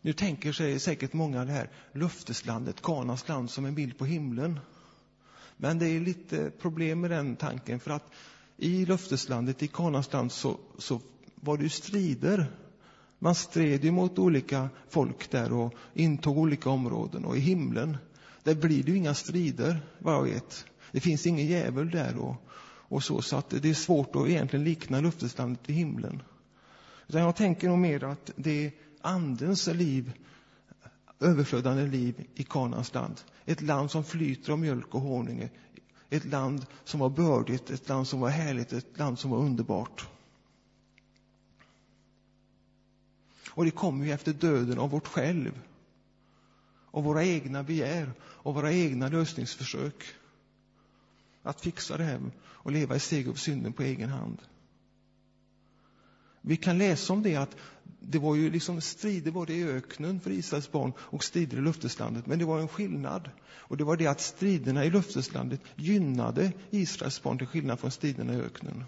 Nu 0.00 0.12
tänker 0.12 0.52
sig 0.52 0.80
säkert 0.80 1.12
många 1.12 1.44
det 1.44 1.52
här 1.52 1.70
löfteslandet, 1.92 2.82
Kanas 2.82 3.28
land, 3.28 3.50
som 3.50 3.64
en 3.64 3.74
bild 3.74 3.98
på 3.98 4.04
himlen. 4.04 4.60
Men 5.56 5.78
det 5.78 5.86
är 5.86 6.00
lite 6.00 6.50
problem 6.50 7.00
med 7.00 7.10
den 7.10 7.36
tanken, 7.36 7.80
för 7.80 7.90
att 7.90 8.12
i 8.56 8.86
löfteslandet, 8.86 9.62
i 9.62 9.68
Kanas 9.68 10.12
land, 10.12 10.32
så, 10.32 10.58
så 10.78 11.00
var 11.34 11.56
det 11.56 11.62
ju 11.62 11.68
strider. 11.68 12.61
Man 13.22 13.34
stred 13.34 13.84
ju 13.84 13.90
mot 13.90 14.18
olika 14.18 14.68
folk 14.88 15.30
där 15.30 15.52
och 15.52 15.74
intog 15.94 16.38
olika 16.38 16.70
områden. 16.70 17.24
Och 17.24 17.36
i 17.36 17.40
himlen, 17.40 17.96
där 18.42 18.54
blir 18.54 18.82
det 18.82 18.90
ju 18.90 18.96
inga 18.96 19.14
strider, 19.14 19.80
vad 19.98 20.14
jag 20.14 20.22
vet. 20.22 20.66
Det 20.92 21.00
finns 21.00 21.26
ingen 21.26 21.46
djävul 21.46 21.90
där 21.90 22.18
och, 22.18 22.34
och 22.64 23.02
så, 23.02 23.22
så 23.22 23.36
att 23.36 23.50
det 23.50 23.70
är 23.70 23.74
svårt 23.74 24.16
att 24.16 24.28
egentligen 24.28 24.64
likna 24.64 25.00
löfteslandet 25.00 25.68
vid 25.68 25.76
himlen. 25.76 26.22
Utan 27.08 27.20
jag 27.20 27.36
tänker 27.36 27.68
nog 27.68 27.78
mer 27.78 28.04
att 28.04 28.30
det 28.36 28.66
är 28.66 28.72
Andens 29.00 29.66
liv, 29.66 30.12
överflödande 31.20 31.86
liv 31.86 32.24
i 32.34 32.42
Kanans 32.44 32.94
land. 32.94 33.20
Ett 33.44 33.60
land 33.60 33.90
som 33.90 34.04
flyter 34.04 34.52
av 34.52 34.58
mjölk 34.58 34.94
och 34.94 35.00
honung. 35.00 35.48
Ett 36.10 36.24
land 36.24 36.66
som 36.84 37.00
var 37.00 37.10
bördigt, 37.10 37.70
ett 37.70 37.88
land 37.88 38.08
som 38.08 38.20
var 38.20 38.28
härligt, 38.28 38.72
ett 38.72 38.98
land 38.98 39.18
som 39.18 39.30
var 39.30 39.38
underbart. 39.38 40.08
Och 43.54 43.64
det 43.64 43.70
kommer 43.70 44.04
ju 44.04 44.12
efter 44.12 44.32
döden 44.32 44.78
av 44.78 44.90
vårt 44.90 45.06
själv. 45.06 45.60
Och 46.90 47.04
våra 47.04 47.24
egna 47.24 47.62
begär 47.62 48.12
och 48.20 48.54
våra 48.54 48.72
egna 48.72 49.08
lösningsförsök. 49.08 50.04
Att 51.42 51.60
fixa 51.60 51.96
det 51.96 52.04
här 52.04 52.20
och 52.40 52.72
leva 52.72 52.96
i 52.96 53.00
seger 53.00 53.28
över 53.28 53.38
synden 53.38 53.72
på 53.72 53.82
egen 53.82 54.08
hand. 54.08 54.42
Vi 56.40 56.56
kan 56.56 56.78
läsa 56.78 57.12
om 57.12 57.22
det 57.22 57.36
att 57.36 57.56
det 58.00 58.18
var 58.18 58.34
ju 58.34 58.50
liksom 58.50 58.80
strider 58.80 59.30
både 59.30 59.54
i 59.54 59.64
öknen 59.64 60.20
för 60.20 60.30
Israels 60.30 60.72
barn 60.72 60.92
och 60.98 61.24
strider 61.24 61.58
i 61.58 61.60
löfteslandet. 61.60 62.26
Men 62.26 62.38
det 62.38 62.44
var 62.44 62.60
en 62.60 62.68
skillnad. 62.68 63.30
Och 63.50 63.76
det 63.76 63.84
var 63.84 63.96
det 63.96 64.06
att 64.06 64.20
striderna 64.20 64.84
i 64.84 64.90
löfteslandet 64.90 65.60
gynnade 65.76 66.52
Israels 66.70 67.22
barn 67.22 67.38
till 67.38 67.46
skillnad 67.46 67.80
från 67.80 67.90
striderna 67.90 68.34
i 68.34 68.40
öknen. 68.40 68.84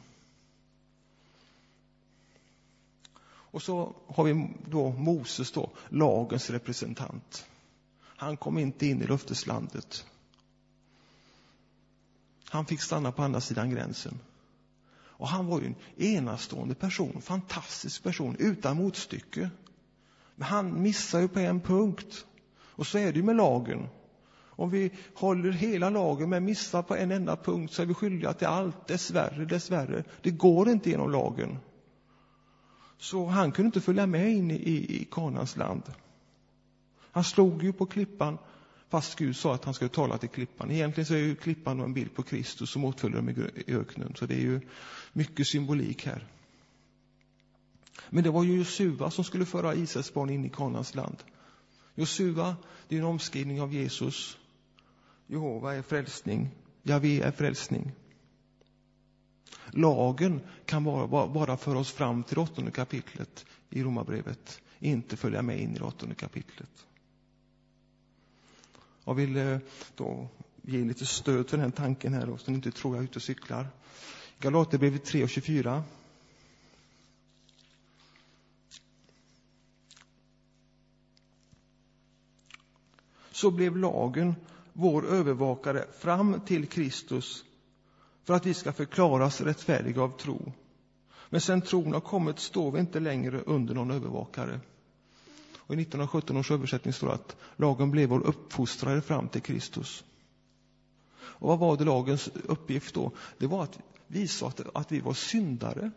Och 3.55 3.63
så 3.63 3.95
har 4.07 4.25
vi 4.25 4.49
då 4.71 4.91
Moses, 4.91 5.53
då, 5.53 5.71
lagens 5.89 6.51
representant. 6.51 7.47
Han 8.01 8.37
kom 8.37 8.59
inte 8.59 8.87
in 8.87 9.03
i 9.03 9.07
löfteslandet. 9.07 10.07
Han 12.49 12.67
fick 12.67 12.81
stanna 12.81 13.13
på 13.13 13.23
andra 13.23 13.41
sidan 13.41 13.71
gränsen. 13.71 14.19
Och 14.97 15.29
han 15.29 15.47
var 15.47 15.61
ju 15.61 15.67
en 15.67 15.77
enastående 15.97 16.75
person, 16.75 17.21
fantastisk 17.23 18.03
person, 18.03 18.37
utan 18.39 18.77
motstycke. 18.77 19.51
Men 20.35 20.49
han 20.49 20.83
missar 20.83 21.21
ju 21.21 21.29
på 21.29 21.41
en 21.41 21.61
punkt. 21.61 22.27
Och 22.57 22.87
så 22.87 22.99
är 22.99 23.13
det 23.13 23.19
ju 23.19 23.23
med 23.23 23.37
lagen. 23.37 23.89
Om 24.37 24.71
vi 24.71 24.91
håller 25.15 25.53
hela 25.53 25.91
lagen 25.91 26.31
men 26.31 26.45
missar 26.45 26.83
på 26.83 26.97
en 26.97 27.11
enda 27.11 27.37
punkt 27.37 27.73
så 27.73 27.83
är 27.83 27.87
vi 27.87 27.95
skyldiga 27.95 28.33
till 28.33 28.47
allt, 28.47 28.87
dessvärre, 28.87 29.45
dessvärre. 29.45 30.05
Det 30.23 30.31
går 30.31 30.69
inte 30.69 30.91
genom 30.91 31.11
lagen. 31.11 31.59
Så 33.05 33.27
han 33.27 33.53
kunde 33.53 33.67
inte 33.67 33.81
följa 33.81 34.07
med 34.07 34.33
in 34.33 34.51
i, 34.51 34.55
i, 35.01 35.09
Kanans 35.11 35.57
land. 35.57 35.83
Han 37.11 37.25
slog 37.25 37.63
ju 37.63 37.73
på 37.73 37.87
klippan 37.87 38.39
Fast 38.89 39.19
Gud 39.19 39.37
sa 39.37 39.55
att 39.55 39.65
han 39.65 39.75
skulle 39.75 39.89
tala 39.89 40.19
till 40.19 40.29
klippan. 40.29 40.71
Egentligen 40.71 41.07
så 41.07 41.15
är 41.15 41.19
ju 41.19 41.37
klippan 41.37 41.81
en 41.81 41.95
bild 41.95 42.15
på 42.15 42.23
Kristus 42.23 42.71
som 42.71 42.85
åtföljer 42.85 43.17
dem 43.17 43.29
i 43.29 43.75
öknen. 43.75 44.13
Så 44.17 44.27
det 44.27 44.35
är 44.35 44.41
ju 44.41 44.61
mycket 45.13 45.47
symbolik 45.47 46.07
här. 46.07 46.27
Men 48.11 48.25
det 48.25 48.31
var 48.31 48.45
ju 48.45 48.57
Josua 48.57 49.11
som 49.11 49.25
skulle 49.25 49.47
föra 49.47 49.75
Israels 49.75 50.15
barn 50.15 50.31
in 50.31 50.45
i 50.45 50.51
Kanans 50.51 50.95
land. 50.95 51.17
Josua, 51.95 52.57
det 52.89 52.97
är 52.97 53.01
en 53.01 53.07
omskrivning 53.07 53.61
av 53.61 53.73
Jesus. 53.73 54.39
Jehova 55.27 55.75
är 55.75 55.83
frälsning. 55.83 56.51
Javé 56.83 57.21
är 57.21 57.33
frälsning. 57.33 57.93
Lagen 59.77 60.41
kan 60.67 60.85
bara, 60.85 61.27
bara 61.27 61.57
föra 61.57 61.79
oss 61.79 61.93
fram 61.93 62.23
till 62.23 62.39
åttonde 62.39 62.71
kapitlet 62.71 63.47
i 63.71 63.83
Romarbrevet, 63.83 64.61
inte 64.79 65.17
följa 65.17 65.43
med 65.43 65.61
in 65.61 65.77
i 65.77 65.81
åttonde 65.81 66.15
kapitlet. 66.15 66.87
Jag 69.05 69.15
vill 69.15 69.37
eh, 69.37 69.59
då 69.97 70.29
ge 70.63 70.85
lite 70.85 71.07
stöd 71.07 71.51
för 71.51 71.57
den 71.57 71.73
tanken 71.73 72.15
här, 72.15 72.27
då, 72.27 72.39
så 72.39 72.51
ni 72.51 72.57
inte 72.57 72.71
tror 72.71 72.95
jag 72.95 73.01
är 73.01 73.05
ute 73.05 73.17
och 73.17 73.23
cyklar. 73.23 73.67
Galaterbrevet 74.39 75.05
3 75.05 75.23
och 75.23 75.29
24. 75.29 75.85
Så 83.31 83.51
blev 83.51 83.77
lagen 83.77 84.35
vår 84.73 85.07
övervakare 85.07 85.85
fram 85.99 86.41
till 86.41 86.67
Kristus 86.67 87.45
för 88.25 88.35
att 88.35 88.47
vi 88.47 88.55
ska 88.55 88.73
förklaras 88.73 89.41
rättfärdiga 89.41 90.03
av 90.03 90.19
tro. 90.19 90.53
Men 91.31 91.41
sen 91.41 91.61
tron 91.61 91.93
har 91.93 92.01
kommit 92.01 92.39
står 92.39 92.73
vi 92.73 92.81
inte 92.81 93.01
längre 93.01 93.41
under 93.41 93.75
någon 93.75 93.91
övervakare. 93.91 94.61
Och 95.67 95.75
I 95.75 95.81
1917 95.81 96.37
års 96.37 96.51
översättning 96.51 96.93
står 96.93 97.07
det 97.07 97.15
att 97.15 97.37
lagen 97.57 97.91
blev 97.91 98.09
vår 98.09 98.27
uppfostrare 98.27 99.01
fram 99.01 99.29
till 99.29 99.43
Kristus. 99.43 100.05
Och 101.21 101.49
vad 101.49 101.59
var 101.59 101.77
det 101.77 101.85
lagens 101.85 102.31
uppgift 102.45 102.95
då? 102.95 103.13
Det 103.39 103.47
var 103.47 103.63
att 103.63 103.79
visa 104.07 104.47
att, 104.47 104.77
att 104.77 104.93
vi 104.93 105.01
var 105.01 105.15
syndare 105.15 105.91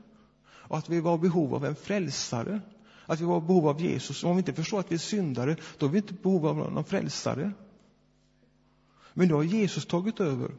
och 0.43 0.77
att 0.77 0.89
vi 0.89 0.99
var 0.99 1.15
i 1.15 1.19
behov 1.19 1.55
av 1.55 1.65
en 1.65 1.75
frälsare. 1.75 2.61
att 3.05 3.21
vi 3.21 3.25
var 3.25 3.37
i 3.37 3.41
behov 3.41 3.67
av 3.67 3.81
Jesus. 3.81 4.23
Och 4.23 4.29
Om 4.29 4.35
vi 4.35 4.39
inte 4.39 4.53
förstår 4.53 4.79
att 4.79 4.91
vi 4.91 4.95
är 4.95 4.99
syndare, 4.99 5.55
då 5.77 5.85
är 5.85 5.89
vi 5.89 5.97
inte 5.97 6.13
i 6.13 6.17
behov 6.23 6.47
av 6.47 6.57
någon 6.57 6.83
frälsare. 6.83 7.51
Men 9.13 9.27
då 9.27 9.35
har 9.35 9.43
Jesus 9.43 9.85
tagit 9.85 10.19
över. 10.19 10.51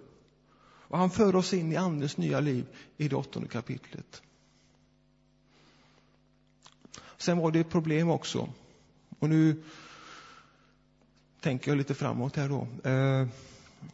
Och 0.88 0.98
han 0.98 1.10
för 1.10 1.36
oss 1.36 1.54
in 1.54 1.72
i 1.72 1.76
Andens 1.76 2.16
nya 2.16 2.40
liv 2.40 2.66
i 2.96 3.08
det 3.08 3.16
åttonde 3.16 3.48
kapitlet. 3.48 4.22
Sen 7.16 7.38
var 7.38 7.50
det 7.50 7.60
ett 7.60 7.70
problem 7.70 8.10
också. 8.10 8.48
Och 9.18 9.28
nu 9.28 9.62
tänker 11.40 11.70
jag 11.70 11.78
lite 11.78 11.94
framåt 11.94 12.36
här 12.36 12.48
då. 12.48 12.66
Eh, 12.90 13.28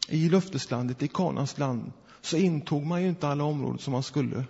I 0.08 0.28
löfteslandet, 0.28 1.02
i 1.02 1.08
Kanans 1.08 1.58
land, 1.58 1.92
så 2.20 2.36
intog 2.36 2.86
man 2.86 3.02
ju 3.02 3.08
inte 3.08 3.28
alla 3.28 3.44
områden 3.44 3.78
som 3.78 3.92
man 3.92 4.02
skulle. 4.02 4.44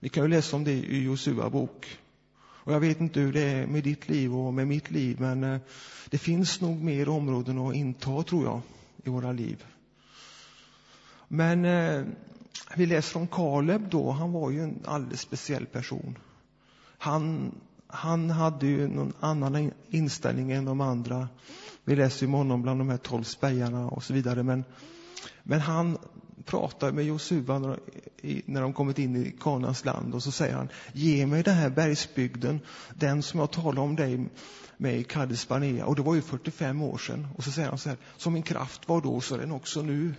Vi 0.00 0.08
kan 0.08 0.22
ju 0.24 0.28
läsa 0.28 0.56
om 0.56 0.64
det 0.64 0.72
i 0.72 1.02
Josua 1.02 1.50
bok. 1.50 1.98
Och 2.40 2.72
jag 2.72 2.80
vet 2.80 3.00
inte 3.00 3.20
hur 3.20 3.32
det 3.32 3.42
är 3.42 3.66
med 3.66 3.84
ditt 3.84 4.08
liv 4.08 4.36
och 4.36 4.54
med 4.54 4.66
mitt 4.66 4.90
liv, 4.90 5.20
men 5.20 5.44
eh, 5.44 5.60
det 6.10 6.18
finns 6.18 6.60
nog 6.60 6.82
mer 6.82 7.08
områden 7.08 7.58
att 7.58 7.74
inta, 7.74 8.22
tror 8.22 8.44
jag, 8.44 8.60
i 9.04 9.10
våra 9.10 9.32
liv. 9.32 9.64
Men 11.28 11.64
eh, 11.64 12.04
vi 12.76 12.86
läser 12.86 13.20
om 13.20 13.26
Kaleb 13.26 13.90
då, 13.90 14.10
han 14.10 14.32
var 14.32 14.50
ju 14.50 14.62
en 14.62 14.78
alldeles 14.84 15.20
speciell 15.20 15.66
person. 15.66 16.18
Han, 16.98 17.54
han 17.86 18.30
hade 18.30 18.66
ju 18.66 18.88
någon 18.88 19.12
annan 19.20 19.72
inställning 19.90 20.52
än 20.52 20.64
de 20.64 20.80
andra. 20.80 21.28
Vi 21.84 21.96
läser 21.96 22.26
ju 22.26 22.26
om 22.26 22.32
honom 22.32 22.62
bland 22.62 22.80
de 22.80 22.88
här 22.88 22.96
tolv 22.96 23.22
spejarna 23.22 23.88
och 23.88 24.04
så 24.04 24.12
vidare. 24.12 24.42
Men, 24.42 24.64
men 25.42 25.60
han 25.60 25.98
pratar 26.44 26.92
med 26.92 27.04
Josua 27.04 27.58
när, 27.58 27.78
när 28.44 28.60
de 28.60 28.72
kommit 28.72 28.98
in 28.98 29.16
i 29.16 29.36
Kanans 29.40 29.84
land 29.84 30.14
och 30.14 30.22
så 30.22 30.30
säger 30.30 30.54
han, 30.54 30.68
ge 30.92 31.26
mig 31.26 31.42
den 31.42 31.54
här 31.54 31.70
bergsbygden, 31.70 32.60
den 32.94 33.22
som 33.22 33.40
jag 33.40 33.50
talade 33.50 33.80
om 33.80 33.96
dig 33.96 34.28
med 34.76 34.98
i 34.98 35.04
Kades 35.04 35.48
Barnea. 35.48 35.86
Och 35.86 35.96
det 35.96 36.02
var 36.02 36.14
ju 36.14 36.22
45 36.22 36.82
år 36.82 36.98
sedan. 36.98 37.28
Och 37.36 37.44
så 37.44 37.50
säger 37.50 37.68
han 37.68 37.78
så 37.78 37.88
här, 37.88 37.98
som 38.16 38.32
min 38.32 38.42
kraft 38.42 38.88
var 38.88 39.00
då 39.00 39.20
så 39.20 39.34
är 39.34 39.38
den 39.38 39.52
också 39.52 39.82
nu. 39.82 40.14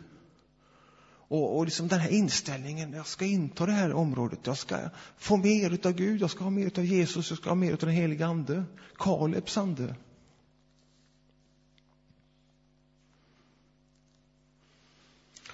Och, 1.30 1.58
och 1.58 1.66
liksom 1.66 1.88
den 1.88 2.00
här 2.00 2.10
inställningen, 2.10 2.94
jag 2.94 3.08
ska 3.08 3.26
inta 3.26 3.66
det 3.66 3.72
här 3.72 3.94
området, 3.94 4.40
jag 4.44 4.58
ska 4.58 4.90
få 5.18 5.38
mer 5.38 5.74
utav 5.74 5.92
Gud, 5.92 6.22
jag 6.22 6.30
ska 6.30 6.44
ha 6.44 6.52
mer 6.52 6.66
utav 6.66 6.86
Jesus, 6.86 7.30
jag 7.30 7.38
ska 7.40 7.50
ha 7.50 7.56
mer 7.56 7.74
utav 7.74 7.88
den 7.88 7.96
helige 7.96 8.26
Ande. 8.26 8.64
Kalebs 8.98 9.58
ande. 9.58 9.96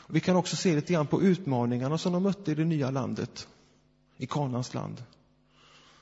Vi 0.07 0.19
kan 0.19 0.35
också 0.35 0.55
se 0.55 0.75
lite 0.75 0.93
grann 0.93 1.07
på 1.07 1.21
utmaningarna 1.21 1.97
som 1.97 2.13
de 2.13 2.23
mötte 2.23 2.51
i 2.51 2.55
det 2.55 2.65
nya 2.65 2.91
landet, 2.91 3.47
i 4.17 4.27
Kanans 4.27 4.73
land. 4.73 5.03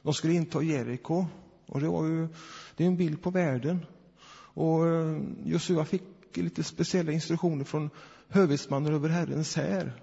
De 0.02 0.14
skulle 0.14 0.34
inta 0.34 0.62
Jeriko, 0.62 1.26
och 1.66 1.82
det 1.82 1.88
var 1.88 2.06
ju, 2.06 2.28
det 2.76 2.84
är 2.84 2.88
en 2.88 2.98
bild 2.98 3.22
på 3.22 3.30
världen. 3.30 3.86
Och 4.56 4.88
eh, 4.88 5.22
Josua 5.46 5.86
fick 5.86 6.04
lite 6.34 6.64
speciella 6.64 7.12
instruktioner 7.12 7.66
från 7.66 7.90
hövismannen 8.34 8.94
över 8.94 9.10
Herrens 9.10 9.56
här. 9.56 9.94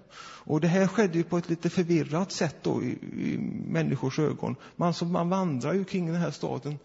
Och 0.43 0.61
det 0.61 0.67
här 0.67 0.87
skedde 0.87 1.17
ju 1.17 1.23
på 1.23 1.37
ett 1.37 1.49
lite 1.49 1.69
förvirrat 1.69 2.31
sätt 2.31 2.55
då 2.61 2.83
i, 2.83 2.87
i 2.87 3.37
människors 3.67 4.19
ögon. 4.19 4.55
Man, 4.75 4.93
så 4.93 5.05
man 5.05 5.29
vandrar 5.29 5.73
ju 5.73 5.83
kring 5.83 6.07
den 6.07 6.15
här 6.15 6.31
staden 6.31 6.79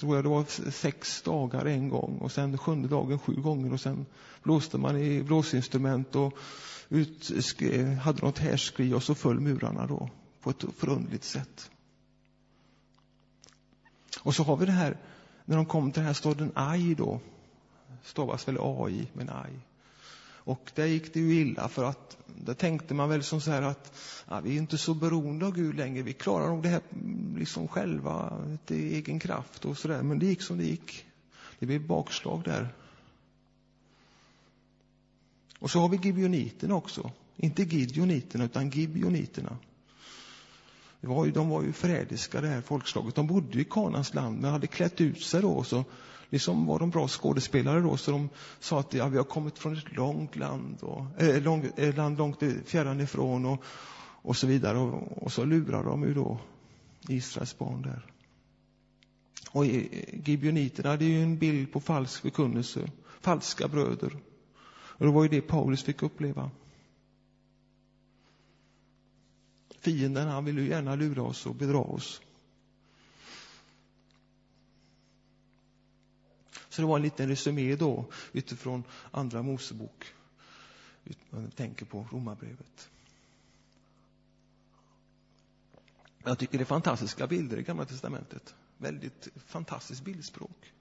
tror 0.00 0.16
jag 0.16 0.24
det 0.24 0.28
var 0.28 0.70
sex 0.70 1.22
dagar 1.22 1.64
en 1.64 1.88
gång 1.88 2.18
och 2.18 2.32
sen 2.32 2.58
sjunde 2.58 2.88
dagen 2.88 3.18
sju 3.18 3.34
gånger 3.34 3.72
och 3.72 3.80
sen 3.80 4.06
blåste 4.42 4.78
man 4.78 4.96
i 4.96 5.22
blåsinstrument 5.22 6.16
och 6.16 6.38
ut, 6.88 7.30
hade 8.02 8.22
något 8.22 8.38
härskri 8.38 8.94
och 8.94 9.02
så 9.02 9.14
föll 9.14 9.40
murarna 9.40 9.86
då 9.86 10.08
på 10.40 10.50
ett 10.50 10.64
förundligt 10.76 11.24
sätt. 11.24 11.70
Och 14.20 14.34
så 14.34 14.42
har 14.42 14.56
vi 14.56 14.66
det 14.66 14.72
här, 14.72 14.98
när 15.44 15.56
de 15.56 15.66
kom 15.66 15.92
till 15.92 16.00
den 16.00 16.06
här 16.06 16.14
staden 16.14 16.52
Ai 16.54 16.94
då, 16.94 17.20
stavas 18.02 18.48
väl 18.48 18.58
AI, 18.60 19.06
men 19.12 19.30
Ai. 19.30 19.52
Och 20.44 20.72
där 20.74 20.86
gick 20.86 21.14
det 21.14 21.20
ju 21.20 21.40
illa 21.40 21.68
för 21.68 21.84
att 21.84 22.16
där 22.26 22.54
tänkte 22.54 22.94
man 22.94 23.08
väl 23.08 23.22
som 23.22 23.40
så 23.40 23.50
här 23.50 23.62
att 23.62 23.92
ja, 24.28 24.40
vi 24.40 24.54
är 24.54 24.58
inte 24.58 24.78
så 24.78 24.94
beroende 24.94 25.46
av 25.46 25.52
Gud 25.52 25.76
längre. 25.76 26.02
Vi 26.02 26.12
klarar 26.12 26.48
nog 26.48 26.62
det 26.62 26.68
här 26.68 26.80
mm, 26.92 27.36
liksom 27.38 27.68
själva, 27.68 28.32
till 28.64 28.94
egen 28.94 29.18
kraft 29.18 29.64
och 29.64 29.78
sådär. 29.78 30.02
Men 30.02 30.18
det 30.18 30.26
gick 30.26 30.42
som 30.42 30.58
det 30.58 30.64
gick. 30.64 31.06
Det 31.58 31.66
blev 31.66 31.86
bakslag 31.86 32.42
där. 32.44 32.68
Och 35.58 35.70
så 35.70 35.80
har 35.80 35.88
vi 35.88 35.96
gibeoniterna 35.96 36.74
också. 36.74 37.10
Inte 37.36 37.62
gideoniterna 37.62 38.44
utan 38.44 38.70
gibeoniterna. 38.70 39.56
Det 41.04 41.10
var 41.10 41.24
ju, 41.24 41.30
de 41.30 41.48
var 41.48 41.62
ju 41.62 41.72
förrädiska 41.72 42.40
det 42.40 42.48
här 42.48 42.60
folkslaget. 42.60 43.14
De 43.14 43.26
bodde 43.26 43.60
i 43.60 43.64
Kanans 43.64 44.14
land 44.14 44.40
men 44.40 44.50
hade 44.50 44.66
klätt 44.66 45.00
ut 45.00 45.22
sig 45.22 45.42
då. 45.42 45.50
Och 45.50 45.66
Så 45.66 45.84
liksom 46.30 46.66
var 46.66 46.78
de 46.78 46.90
bra 46.90 47.08
skådespelare 47.08 47.80
då, 47.80 47.96
så 47.96 48.10
de 48.10 48.28
sa 48.60 48.80
att 48.80 48.94
ja, 48.94 49.08
vi 49.08 49.16
har 49.16 49.24
kommit 49.24 49.58
från 49.58 49.76
ett 49.76 49.96
långt 49.96 50.36
land, 50.36 50.82
och, 50.82 51.06
eh, 51.18 51.28
äh, 51.28 51.42
lång, 51.42 51.70
äh, 51.76 51.88
eh, 51.88 51.96
land 51.96 52.18
långt 52.18 52.42
fjärran 52.64 53.00
ifrån 53.00 53.46
och, 53.46 53.64
och 54.22 54.36
så 54.36 54.46
vidare. 54.46 54.78
Och, 54.78 55.22
och 55.22 55.32
så 55.32 55.44
lurar 55.44 55.84
de 55.84 56.02
ju 56.02 56.14
då 56.14 56.38
Israels 57.08 57.58
barn 57.58 57.82
där. 57.82 58.06
Och 59.50 59.66
Gibeoniterna 60.12 60.90
hade 60.90 61.04
ju 61.04 61.22
en 61.22 61.38
bild 61.38 61.72
på 61.72 61.80
falsk 61.80 62.22
förkunnelse, 62.22 62.90
falska 63.20 63.68
bröder. 63.68 64.16
Och 64.68 65.06
det 65.06 65.12
var 65.12 65.22
ju 65.22 65.28
det 65.28 65.40
Paulus 65.40 65.82
fick 65.82 66.02
uppleva. 66.02 66.50
Fienden, 69.84 70.28
han 70.28 70.44
vill 70.44 70.58
ju 70.58 70.68
gärna 70.68 70.94
lura 70.94 71.22
oss 71.22 71.46
och 71.46 71.54
bedra 71.54 71.78
oss. 71.78 72.20
Så 76.68 76.82
det 76.82 76.88
var 76.88 76.96
en 76.96 77.02
liten 77.02 77.28
resumé 77.28 77.76
då 77.76 78.04
utifrån 78.32 78.84
Andra 79.10 79.42
Mosebok. 79.42 80.04
Jag 81.30 81.56
tänker 81.56 81.86
på 81.86 82.06
Romarbrevet. 82.10 82.90
Jag 86.24 86.38
tycker 86.38 86.58
det 86.58 86.62
är 86.64 86.66
fantastiska 86.66 87.26
bilder 87.26 87.56
i 87.56 87.62
Gamla 87.62 87.84
Testamentet. 87.84 88.54
Väldigt 88.78 89.28
fantastiskt 89.46 90.04
bildspråk. 90.04 90.73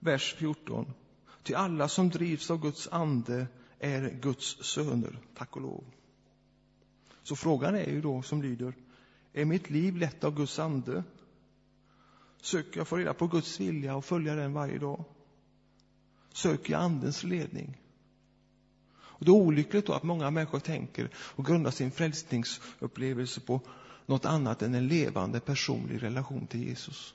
Vers 0.00 0.34
14. 0.34 0.92
Till 1.42 1.56
alla 1.56 1.88
som 1.88 2.10
drivs 2.10 2.50
av 2.50 2.60
Guds 2.60 2.88
ande 2.92 3.46
är 3.78 4.18
Guds 4.22 4.64
söner, 4.64 5.18
tack 5.34 5.56
och 5.56 5.62
lov. 5.62 5.84
Så 7.22 7.36
frågan 7.36 7.74
är 7.74 7.90
ju 7.90 8.00
då 8.00 8.22
som 8.22 8.42
lyder, 8.42 8.74
är 9.32 9.44
mitt 9.44 9.70
liv 9.70 9.96
lett 9.96 10.24
av 10.24 10.34
Guds 10.34 10.58
ande? 10.58 11.04
Söker 12.42 12.80
jag 12.80 12.88
få 12.88 12.96
reda 12.96 13.14
på 13.14 13.26
Guds 13.26 13.60
vilja 13.60 13.96
och 13.96 14.04
följa 14.04 14.34
den 14.34 14.52
varje 14.52 14.78
dag? 14.78 15.04
Söker 16.32 16.72
jag 16.72 16.82
Andens 16.82 17.24
ledning? 17.24 17.80
Och 18.92 19.24
det 19.24 19.30
är 19.30 19.34
olyckligt 19.34 19.86
då 19.86 19.92
att 19.92 20.02
många 20.02 20.30
människor 20.30 20.60
tänker 20.60 21.10
och 21.16 21.46
grundar 21.46 21.70
sin 21.70 21.90
frälsningsupplevelse 21.90 23.40
på 23.40 23.60
något 24.06 24.24
annat 24.24 24.62
än 24.62 24.74
en 24.74 24.88
levande 24.88 25.40
personlig 25.40 26.02
relation 26.02 26.46
till 26.46 26.68
Jesus. 26.68 27.14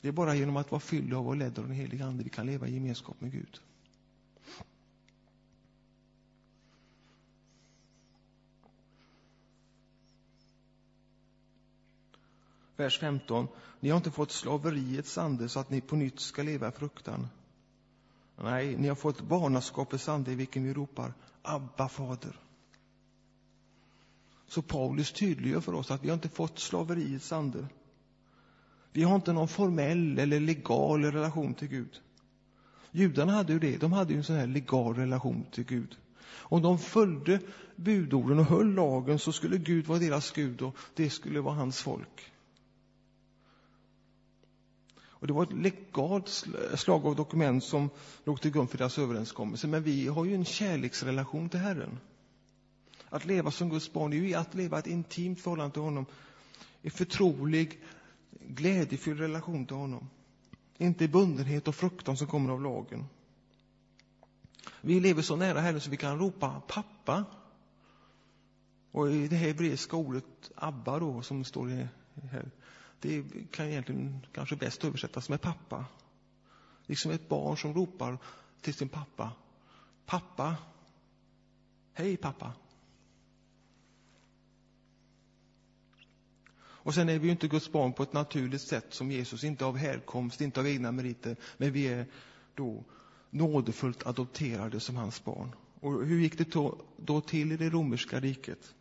Det 0.00 0.08
är 0.08 0.12
bara 0.12 0.34
genom 0.34 0.56
att 0.56 0.70
vara 0.70 0.80
fylld 0.80 1.14
av 1.14 1.28
och 1.28 1.36
ledd 1.36 1.58
av 1.58 1.64
den 1.64 1.76
helige 1.76 2.04
Ande 2.04 2.24
vi 2.24 2.30
kan 2.30 2.46
leva 2.46 2.68
i 2.68 2.74
gemenskap 2.74 3.20
med 3.20 3.32
Gud. 3.32 3.60
Vers 12.76 12.98
15. 12.98 13.48
Ni 13.80 13.90
har 13.90 13.96
inte 13.96 14.10
fått 14.10 14.30
slaveriets 14.30 15.18
ande 15.18 15.48
så 15.48 15.60
att 15.60 15.70
ni 15.70 15.80
på 15.80 15.96
nytt 15.96 16.20
ska 16.20 16.42
leva 16.42 16.68
i 16.68 16.70
fruktan. 16.70 17.28
Nej, 18.36 18.76
ni 18.76 18.88
har 18.88 18.94
fått 18.94 19.20
barnaskapets 19.20 20.08
ande 20.08 20.32
i 20.32 20.34
vilken 20.34 20.64
vi 20.64 20.74
ropar 20.74 21.14
Abba, 21.42 21.88
fader. 21.88 22.40
Så 24.46 24.62
Paulus 24.62 25.12
tydliggör 25.12 25.60
för 25.60 25.72
oss 25.72 25.90
att 25.90 26.04
vi 26.04 26.08
har 26.08 26.14
inte 26.14 26.28
fått 26.28 26.58
slaveriets 26.58 27.32
ande. 27.32 27.68
Vi 28.92 29.02
har 29.02 29.14
inte 29.14 29.32
någon 29.32 29.48
formell 29.48 30.18
eller 30.18 30.40
legal 30.40 31.04
relation 31.04 31.54
till 31.54 31.68
Gud. 31.68 32.00
Judarna 32.90 33.32
hade 33.32 33.52
ju 33.52 33.58
det, 33.58 33.76
de 33.76 33.92
hade 33.92 34.12
ju 34.12 34.16
en 34.16 34.24
sån 34.24 34.36
här 34.36 34.46
legal 34.46 34.94
relation 34.94 35.46
till 35.52 35.64
Gud. 35.64 35.96
Om 36.50 36.62
de 36.62 36.78
följde 36.78 37.40
budorden 37.76 38.38
och 38.38 38.44
höll 38.44 38.74
lagen 38.74 39.18
så 39.18 39.32
skulle 39.32 39.58
Gud 39.58 39.86
vara 39.86 39.98
deras 39.98 40.30
Gud 40.30 40.62
och 40.62 40.76
det 40.94 41.10
skulle 41.10 41.40
vara 41.40 41.54
hans 41.54 41.82
folk. 41.82 42.32
Och 45.20 45.26
det 45.26 45.32
var 45.32 45.42
ett 45.42 45.52
legalt 45.52 46.44
slag 46.74 47.06
av 47.06 47.16
dokument 47.16 47.64
som 47.64 47.90
låg 48.24 48.40
till 48.40 48.50
grund 48.50 48.70
för 48.70 48.78
deras 48.78 48.98
överenskommelse. 48.98 49.66
Men 49.66 49.82
vi 49.82 50.08
har 50.08 50.24
ju 50.24 50.34
en 50.34 50.44
kärleksrelation 50.44 51.48
till 51.48 51.60
Herren. 51.60 51.98
Att 53.08 53.24
leva 53.24 53.50
som 53.50 53.70
Guds 53.70 53.92
barn 53.92 54.12
är 54.12 54.16
ju 54.16 54.34
att 54.34 54.54
leva 54.54 54.78
ett 54.78 54.86
intimt 54.86 55.40
förhållande 55.40 55.72
till 55.72 55.82
honom. 55.82 56.06
En 56.82 56.90
förtrolig, 56.90 57.80
glädjefylld 58.40 59.20
relation 59.20 59.66
till 59.66 59.76
honom. 59.76 60.10
Inte 60.76 61.04
i 61.04 61.08
bundenhet 61.08 61.68
och 61.68 61.74
fruktan 61.74 62.16
som 62.16 62.26
kommer 62.26 62.52
av 62.52 62.62
lagen. 62.62 63.04
Vi 64.80 65.00
lever 65.00 65.22
så 65.22 65.36
nära 65.36 65.60
Herren 65.60 65.80
så 65.80 65.90
vi 65.90 65.96
kan 65.96 66.18
ropa 66.18 66.62
pappa. 66.68 67.24
Och 68.90 69.10
i 69.10 69.28
det 69.28 69.36
hebreiska 69.36 69.96
ordet 69.96 70.50
Abba 70.54 70.98
då, 70.98 71.22
som 71.22 71.44
står 71.44 71.88
här, 72.30 72.50
det 73.00 73.24
kan 73.50 73.66
egentligen 73.66 74.26
kanske 74.32 74.56
bäst 74.56 74.84
översättas 74.84 75.28
med 75.28 75.40
pappa. 75.40 75.84
Liksom 76.86 77.10
ett 77.10 77.28
barn 77.28 77.56
som 77.56 77.74
ropar 77.74 78.18
till 78.60 78.74
sin 78.74 78.88
pappa. 78.88 79.32
Pappa. 80.06 80.56
Hej 81.92 82.16
pappa. 82.16 82.52
Och 86.88 86.94
sen 86.94 87.08
är 87.08 87.18
vi 87.18 87.26
ju 87.26 87.30
inte 87.30 87.48
Guds 87.48 87.72
barn 87.72 87.92
på 87.92 88.02
ett 88.02 88.12
naturligt 88.12 88.60
sätt 88.60 88.86
som 88.90 89.10
Jesus, 89.10 89.44
inte 89.44 89.64
av 89.64 89.76
härkomst, 89.76 90.40
inte 90.40 90.60
av 90.60 90.68
egna 90.68 90.92
meriter, 90.92 91.36
men 91.56 91.72
vi 91.72 91.88
är 91.88 92.06
då 92.54 92.84
nådefullt 93.30 94.06
adopterade 94.06 94.80
som 94.80 94.96
hans 94.96 95.24
barn. 95.24 95.54
Och 95.80 96.06
hur 96.06 96.20
gick 96.20 96.38
det 96.38 96.52
då, 96.96 97.20
till 97.20 97.52
i 97.52 97.56
det 97.56 97.70
romerska 97.70 98.20
riket? 98.20 98.74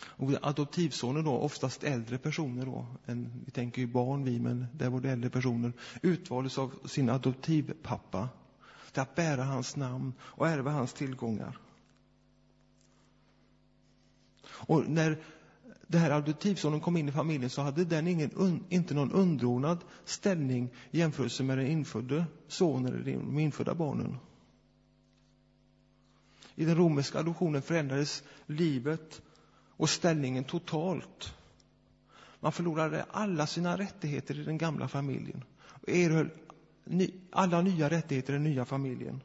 Och 0.00 0.30
adoptivsonen 0.42 1.24
då, 1.24 1.32
oftast 1.32 1.84
äldre 1.84 2.18
personer 2.18 2.66
då, 2.66 2.86
än, 3.06 3.42
vi 3.44 3.50
tänker 3.50 3.80
ju 3.80 3.86
barn 3.86 4.24
vi, 4.24 4.40
men 4.40 4.66
där 4.72 4.90
var 4.90 5.00
det 5.00 5.10
äldre 5.10 5.30
personer, 5.30 5.72
utvaldes 6.02 6.58
av 6.58 6.74
sin 6.84 7.10
adoptivpappa 7.10 8.28
till 8.92 9.02
att 9.02 9.14
bära 9.14 9.44
hans 9.44 9.76
namn 9.76 10.12
och 10.20 10.48
ärva 10.48 10.70
hans 10.70 10.92
tillgångar. 10.92 11.58
Och 14.46 14.88
när 14.88 15.18
det 15.94 16.00
här 16.00 16.10
adoptivsonen 16.10 16.80
kom 16.80 16.96
in 16.96 17.08
i 17.08 17.12
familjen 17.12 17.50
så 17.50 17.62
hade 17.62 17.84
den 17.84 18.06
ingen, 18.06 18.64
inte 18.68 18.94
någon 18.94 19.12
underordnad 19.12 19.78
ställning 20.04 20.70
i 20.90 20.98
jämförelse 20.98 21.42
med 21.42 21.58
den 21.58 21.66
infödde 21.66 22.24
sonen 22.48 22.94
eller 22.94 23.04
de 23.04 23.38
infödda 23.38 23.74
barnen. 23.74 24.16
I 26.54 26.64
den 26.64 26.76
romerska 26.76 27.18
adoptionen 27.18 27.62
förändrades 27.62 28.22
livet 28.46 29.22
och 29.76 29.90
ställningen 29.90 30.44
totalt. 30.44 31.34
Man 32.40 32.52
förlorade 32.52 33.06
alla 33.10 33.46
sina 33.46 33.78
rättigheter 33.78 34.38
i 34.40 34.44
den 34.44 34.58
gamla 34.58 34.88
familjen 34.88 35.44
och 35.62 35.88
erhöll 35.88 36.30
alla 37.30 37.60
nya 37.60 37.90
rättigheter 37.90 38.32
i 38.32 38.36
den 38.36 38.44
nya 38.44 38.64
familjen. 38.64 39.20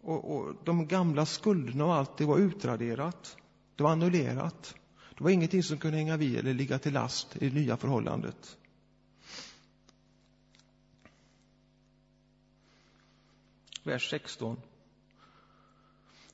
Och, 0.00 0.36
och 0.36 0.54
de 0.64 0.86
gamla 0.86 1.26
skulderna 1.26 1.84
och 1.84 1.94
allt 1.94 2.16
det 2.18 2.24
var 2.24 2.38
utraderat. 2.38 3.36
Det 3.76 3.82
var 3.82 3.90
annullerat. 3.90 4.74
Det 5.18 5.24
var 5.24 5.30
ingenting 5.30 5.62
som 5.62 5.78
kunde 5.78 5.96
hänga 5.96 6.16
vid 6.16 6.36
eller 6.36 6.54
ligga 6.54 6.78
till 6.78 6.92
last 6.92 7.36
i 7.36 7.48
det 7.48 7.54
nya 7.54 7.76
förhållandet. 7.76 8.58
Vers 13.82 14.10
16. 14.10 14.60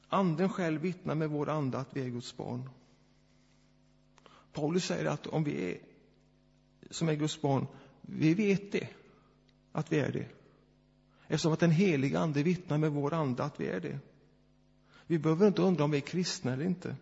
Anden 0.09 0.49
själv 0.49 0.81
vittnar 0.81 1.15
med 1.15 1.31
vår 1.31 1.49
ande 1.49 1.79
att 1.79 1.97
vi 1.97 2.01
är 2.01 2.09
Guds 2.09 2.37
barn. 2.37 2.71
Paulus 4.53 4.85
säger 4.85 5.05
att 5.05 5.27
om 5.27 5.45
vi 5.45 5.71
är 5.71 5.79
som 6.91 7.09
är 7.09 7.15
Guds 7.15 7.41
barn, 7.41 7.67
vi 8.01 8.35
vet 8.35 8.73
det, 8.73 8.89
att 9.73 9.93
vi 9.93 9.99
är 9.99 10.13
det. 10.13 10.29
Eftersom 11.27 11.53
att 11.53 11.61
den 11.61 11.71
heliga 11.71 12.19
Ande 12.21 12.43
vittnar 12.43 12.79
med 12.79 12.93
vår 12.93 13.15
ande 13.15 13.45
att 13.45 13.61
vi 13.61 13.67
är 13.67 13.81
det. 13.81 13.99
Vi 15.07 15.19
behöver 15.19 15.47
inte 15.47 15.63
undra 15.63 15.85
om 15.85 15.91
vi 15.91 15.97
är 15.97 16.01
kristna 16.01 16.53
eller 16.53 16.65
inte. 16.65 16.97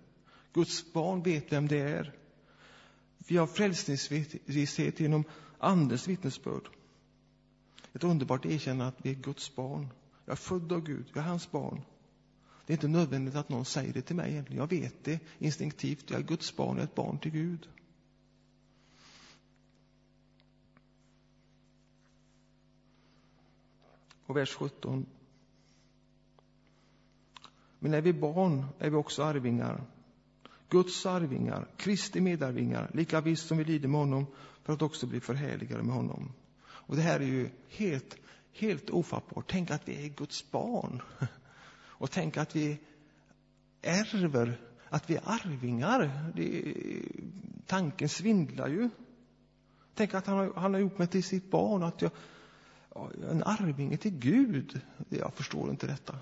Guds 0.53 0.92
barn 0.92 1.22
vet 1.22 1.53
vem 1.53 1.68
det 1.68 1.78
är. 1.78 2.14
Vi 3.28 3.36
har 3.36 3.46
frälsningsvisshet 3.46 5.01
genom 5.01 5.24
Andens 5.59 6.09
vittnesbörd. 6.09 6.68
Ett 7.92 8.05
underbart 8.05 8.46
erkännande 8.46 8.86
att 8.86 9.07
vi 9.07 9.11
är 9.11 9.14
Guds 9.14 9.55
barn. 9.57 9.88
Jag 10.24 10.32
är 10.32 10.36
född 10.36 10.72
av 10.72 10.80
Gud, 10.80 11.07
jag 11.14 11.24
är 11.24 11.28
hans 11.28 11.51
barn. 11.51 11.82
Det 12.66 12.72
är 12.72 12.76
inte 12.76 12.88
nödvändigt 12.88 13.34
att 13.34 13.48
någon 13.48 13.64
säger 13.64 13.92
det 13.92 14.03
till 14.03 14.16
mig 14.16 14.32
egentligen. 14.32 14.61
Jag 14.61 14.70
vet 14.70 15.05
det 15.05 15.20
instinktivt. 15.38 16.11
Jag 16.11 16.20
är 16.20 16.24
Guds 16.24 16.57
barn, 16.57 16.76
jag 16.76 16.78
är 16.78 16.84
ett 16.84 16.94
barn 16.94 17.18
till 17.18 17.32
Gud. 17.32 17.68
Och 24.26 24.36
vers 24.36 24.55
17. 24.55 25.07
Men 27.78 27.94
är 27.94 28.01
vi 28.01 28.12
barn 28.12 28.66
är 28.78 28.90
vi 28.90 28.96
också 28.96 29.22
arvingar. 29.22 29.84
Guds 30.71 31.07
arvingar, 31.07 31.68
Kristi 31.77 32.21
medarvingar, 32.21 32.91
lika 32.95 33.21
visst 33.21 33.49
som 33.49 33.59
vi 33.59 33.64
lider 33.64 33.89
med 33.89 34.01
honom 34.01 34.27
för 34.62 34.73
att 34.73 34.83
också 34.83 35.07
bli 35.07 35.21
förhärligade 35.21 35.83
med 35.83 35.95
honom. 35.95 36.33
Och 36.62 36.97
det 36.97 37.03
här 37.03 37.21
är 37.21 37.25
ju 37.25 37.51
helt, 37.68 38.16
helt 38.53 38.91
ofattbart. 38.91 39.45
Tänk 39.49 39.71
att 39.71 39.89
vi 39.89 40.05
är 40.05 40.09
Guds 40.09 40.51
barn. 40.51 41.03
Och 42.01 42.11
tänk 42.11 42.37
att 42.37 42.57
vi 42.57 42.79
ärver, 43.83 44.61
att 44.89 45.11
vi 45.11 45.16
är 45.16 45.23
arvingar. 45.25 46.33
Det, 46.35 46.75
tanken 47.66 48.09
svindlar 48.09 48.68
ju. 48.68 48.91
Tänk 49.95 50.14
att 50.14 50.27
han 50.27 50.39
har, 50.39 50.53
han 50.57 50.75
har 50.75 50.81
gjort 50.81 50.99
mig 50.99 51.07
till 51.07 51.25
sitt 51.25 51.51
barn, 51.51 51.83
att 51.83 52.03
jag, 52.03 52.11
en 53.31 53.43
arvinge 53.43 53.97
till 53.97 54.18
Gud. 54.18 54.81
Jag 55.09 55.35
förstår 55.35 55.71
inte 55.71 55.87
detta. 55.87 56.18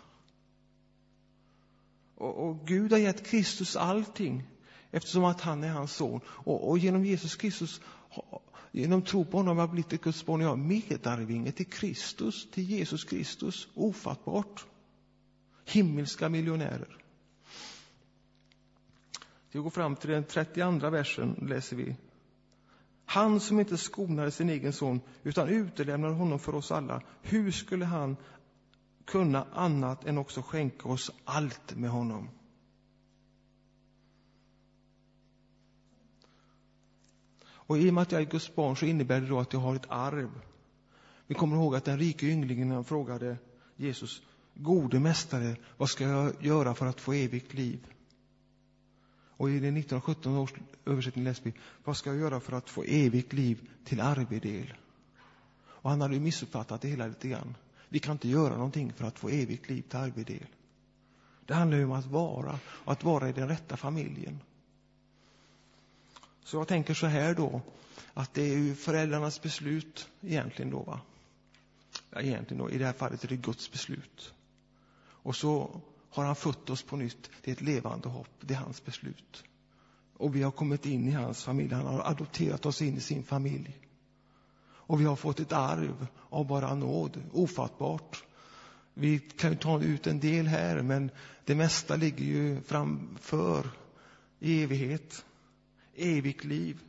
Och, 2.18 2.48
och 2.48 2.66
Gud 2.66 2.92
har 2.92 2.98
gett 2.98 3.26
Kristus 3.26 3.76
allting 3.76 4.42
eftersom 4.90 5.24
att 5.24 5.40
han 5.40 5.64
är 5.64 5.68
hans 5.68 5.92
son. 5.92 6.20
Och, 6.26 6.68
och 6.68 6.78
genom 6.78 7.04
Jesus 7.04 7.36
Kristus, 7.36 7.80
genom 8.72 9.02
tro 9.02 9.24
på 9.24 9.36
honom 9.36 9.56
har 9.56 9.62
jag 9.62 9.70
blivit 9.70 9.92
ett 9.92 10.00
Guds 10.00 10.26
barn. 10.26 10.40
Jag 10.40 10.52
är 10.52 10.56
medarvinge 10.56 11.52
till 11.52 11.66
Kristus, 11.66 12.50
till 12.50 12.64
Jesus 12.64 13.04
Kristus. 13.04 13.68
Ofattbart. 13.74 14.66
Himmelska 15.64 16.28
miljonärer. 16.28 16.96
Vi 19.52 19.58
går 19.58 19.70
fram 19.70 19.96
till 19.96 20.10
den 20.10 20.24
32 20.24 20.90
versen, 20.90 21.44
läser 21.48 21.76
vi. 21.76 21.96
Han 23.04 23.40
som 23.40 23.60
inte 23.60 23.76
skonade 23.76 24.30
sin 24.30 24.50
egen 24.50 24.72
son, 24.72 25.00
utan 25.22 25.48
utelämnade 25.48 26.14
honom 26.14 26.38
för 26.38 26.54
oss 26.54 26.72
alla, 26.72 27.02
hur 27.22 27.50
skulle 27.50 27.84
han 27.84 28.16
kunna 29.09 29.46
annat 29.52 30.04
än 30.04 30.18
också 30.18 30.42
skänka 30.42 30.88
oss 30.88 31.11
allt 31.24 31.76
med 31.76 31.90
honom? 31.90 32.28
Och 37.68 37.78
i 37.78 37.90
och 37.90 37.94
med 37.94 38.02
att 38.02 38.12
jag 38.12 38.20
är 38.20 38.26
Guds 38.26 38.54
barn 38.54 38.76
så 38.76 38.86
innebär 38.86 39.20
det 39.20 39.26
då 39.26 39.40
att 39.40 39.52
jag 39.52 39.61
har 39.61 39.74
ett 39.74 39.90
arv. 39.90 40.30
Vi 41.26 41.34
kommer 41.34 41.56
ihåg 41.56 41.74
att 41.74 41.84
den 41.84 41.98
rike 41.98 42.26
ynglingen 42.26 42.84
frågade 42.84 43.36
Jesus, 43.76 44.22
Gode 44.54 45.00
mästare, 45.00 45.56
vad 45.76 45.88
ska 45.88 46.04
jag 46.04 46.44
göra 46.44 46.74
för 46.74 46.86
att 46.86 47.00
få 47.00 47.12
evigt 47.12 47.54
liv? 47.54 47.86
Och 49.38 49.50
i 49.50 49.52
den 49.52 49.76
1917 49.76 50.36
års 50.36 50.54
översättning 50.86 51.24
läste 51.24 51.44
vi, 51.44 51.54
vad 51.84 51.96
ska 51.96 52.11
jag 52.11 52.18
göra 52.18 52.40
för 52.40 52.52
att 52.52 52.70
få 52.70 52.82
evigt 52.82 53.32
liv 53.32 53.68
till 53.84 54.00
arvedel? 54.00 54.74
Och 55.61 55.90
han 55.90 56.00
hade 56.00 56.14
ju 56.14 56.20
missuppfattat 56.20 56.80
det 56.80 56.88
hela 56.88 57.06
lite 57.06 57.28
grann. 57.28 57.54
Vi 57.89 57.99
kan 57.99 58.12
inte 58.12 58.28
göra 58.28 58.57
någonting 58.57 58.93
för 58.93 59.05
att 59.05 59.18
få 59.18 59.28
evigt 59.28 59.68
liv 59.68 59.82
till 59.82 59.99
arvedel. 59.99 60.47
Det 61.47 61.55
handlar 61.55 61.78
ju 61.78 61.84
om 61.84 61.93
att 61.93 62.07
vara, 62.07 62.59
och 62.66 62.93
att 62.93 63.05
vara 63.05 63.28
i 63.28 63.32
den 63.32 63.49
rätta 63.49 63.76
familjen. 63.76 64.41
Så 66.45 66.57
jag 66.57 66.68
tänker 66.68 66.95
så 66.95 67.07
här 67.07 67.34
då, 67.34 67.61
att 68.14 68.34
det 68.34 68.43
är 68.43 68.59
ju 68.59 68.74
föräldrarnas 68.74 69.43
beslut 69.43 70.09
egentligen 70.20 70.70
då, 70.70 70.82
va? 70.82 71.01
Ja, 72.11 72.20
egentligen 72.20 72.64
då, 72.64 72.70
i 72.70 72.78
det 72.78 72.86
här 72.86 72.93
fallet 72.93 73.24
är 73.24 73.28
det 73.28 73.36
Guds 73.36 73.72
beslut. 73.72 74.34
Och 75.01 75.36
så 75.36 75.80
har 76.11 76.24
han 76.24 76.36
fött 76.36 76.70
oss 76.70 76.82
på 76.82 76.97
nytt 76.97 77.30
till 77.43 77.53
ett 77.53 77.61
levande 77.61 78.09
hopp. 78.09 78.30
Det 78.41 78.55
är 78.55 78.59
hans 78.59 78.84
beslut. 78.84 79.45
Och 80.16 80.36
vi 80.36 80.43
har 80.43 80.51
kommit 80.51 80.86
in 80.86 81.09
i 81.09 81.11
hans 81.11 81.45
familj. 81.45 81.74
Han 81.74 81.86
har 81.86 82.11
adopterat 82.11 82.66
oss 82.66 82.82
in 82.82 82.97
i 82.97 83.01
sin 83.01 83.22
familj. 83.22 83.88
Och 84.89 85.01
vi 85.01 85.05
har 85.05 85.16
fått 85.16 85.41
ett 85.41 85.53
arv 85.53 86.07
av 86.28 86.47
bara 86.47 86.74
nåd. 86.74 87.22
Ofattbart. 87.32 88.24
Vi 88.95 89.18
kan 89.18 89.51
ju 89.51 89.57
ta 89.57 89.82
ut 89.82 90.07
en 90.07 90.20
del 90.20 90.47
här, 90.47 90.82
men 90.82 91.11
det 91.45 91.55
mesta 91.55 91.97
ligger 91.97 92.24
ju 92.24 92.61
framför 92.62 93.70
i 94.39 94.62
evighet. 94.62 95.24
Evigt 95.97 96.45
liv. 96.45 96.80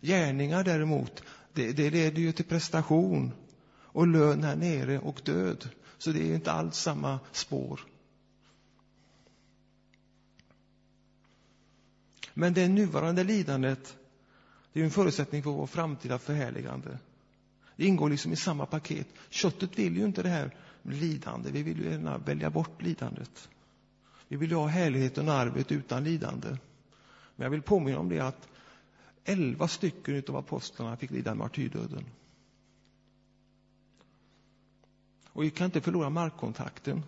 Gärningar 0.00 0.64
däremot, 0.64 1.22
det, 1.52 1.72
det 1.72 1.90
leder 1.90 2.22
ju 2.22 2.32
till 2.32 2.44
prestation 2.44 3.32
och 3.70 4.06
lön 4.06 4.44
här 4.44 4.56
nere 4.56 4.98
och 4.98 5.20
död. 5.24 5.68
Så 5.98 6.12
det 6.12 6.30
är 6.30 6.34
inte 6.34 6.52
alls 6.52 6.76
samma 6.76 7.20
spår. 7.32 7.80
Men 12.34 12.54
det 12.54 12.68
nuvarande 12.68 13.24
lidandet 13.24 13.96
det 14.72 14.80
är 14.80 14.84
en 14.84 14.90
förutsättning 14.90 15.42
för 15.42 15.50
vår 15.50 15.66
framtida 15.66 16.18
förhärligande. 16.18 16.98
Det 17.76 17.86
ingår 17.86 18.10
liksom 18.10 18.32
i 18.32 18.36
samma 18.36 18.66
paket. 18.66 19.06
Köttet 19.28 19.78
vill 19.78 19.96
ju 19.96 20.04
inte 20.04 20.22
det 20.22 20.28
här 20.28 20.56
lidande. 20.82 21.50
Vi 21.50 21.62
vill 21.62 21.78
ju 21.78 21.90
gärna 21.90 22.18
välja 22.18 22.50
bort 22.50 22.82
lidandet. 22.82 23.48
Vi 24.28 24.36
vill 24.36 24.50
ju 24.50 24.56
ha 24.56 24.66
härligheten 24.66 25.28
och 25.28 25.34
arvet 25.34 25.72
utan 25.72 26.04
lidande. 26.04 26.48
Men 27.36 27.44
jag 27.44 27.50
vill 27.50 27.62
påminna 27.62 27.98
om 27.98 28.08
det 28.08 28.20
att 28.20 28.48
elva 29.24 29.68
stycken 29.68 30.22
av 30.28 30.36
apostlarna 30.36 30.96
fick 30.96 31.10
lida 31.10 31.34
martyrdöden. 31.34 32.04
Och 35.32 35.42
vi 35.42 35.50
kan 35.50 35.64
inte 35.64 35.80
förlora 35.80 36.10
markkontakten. 36.10 37.02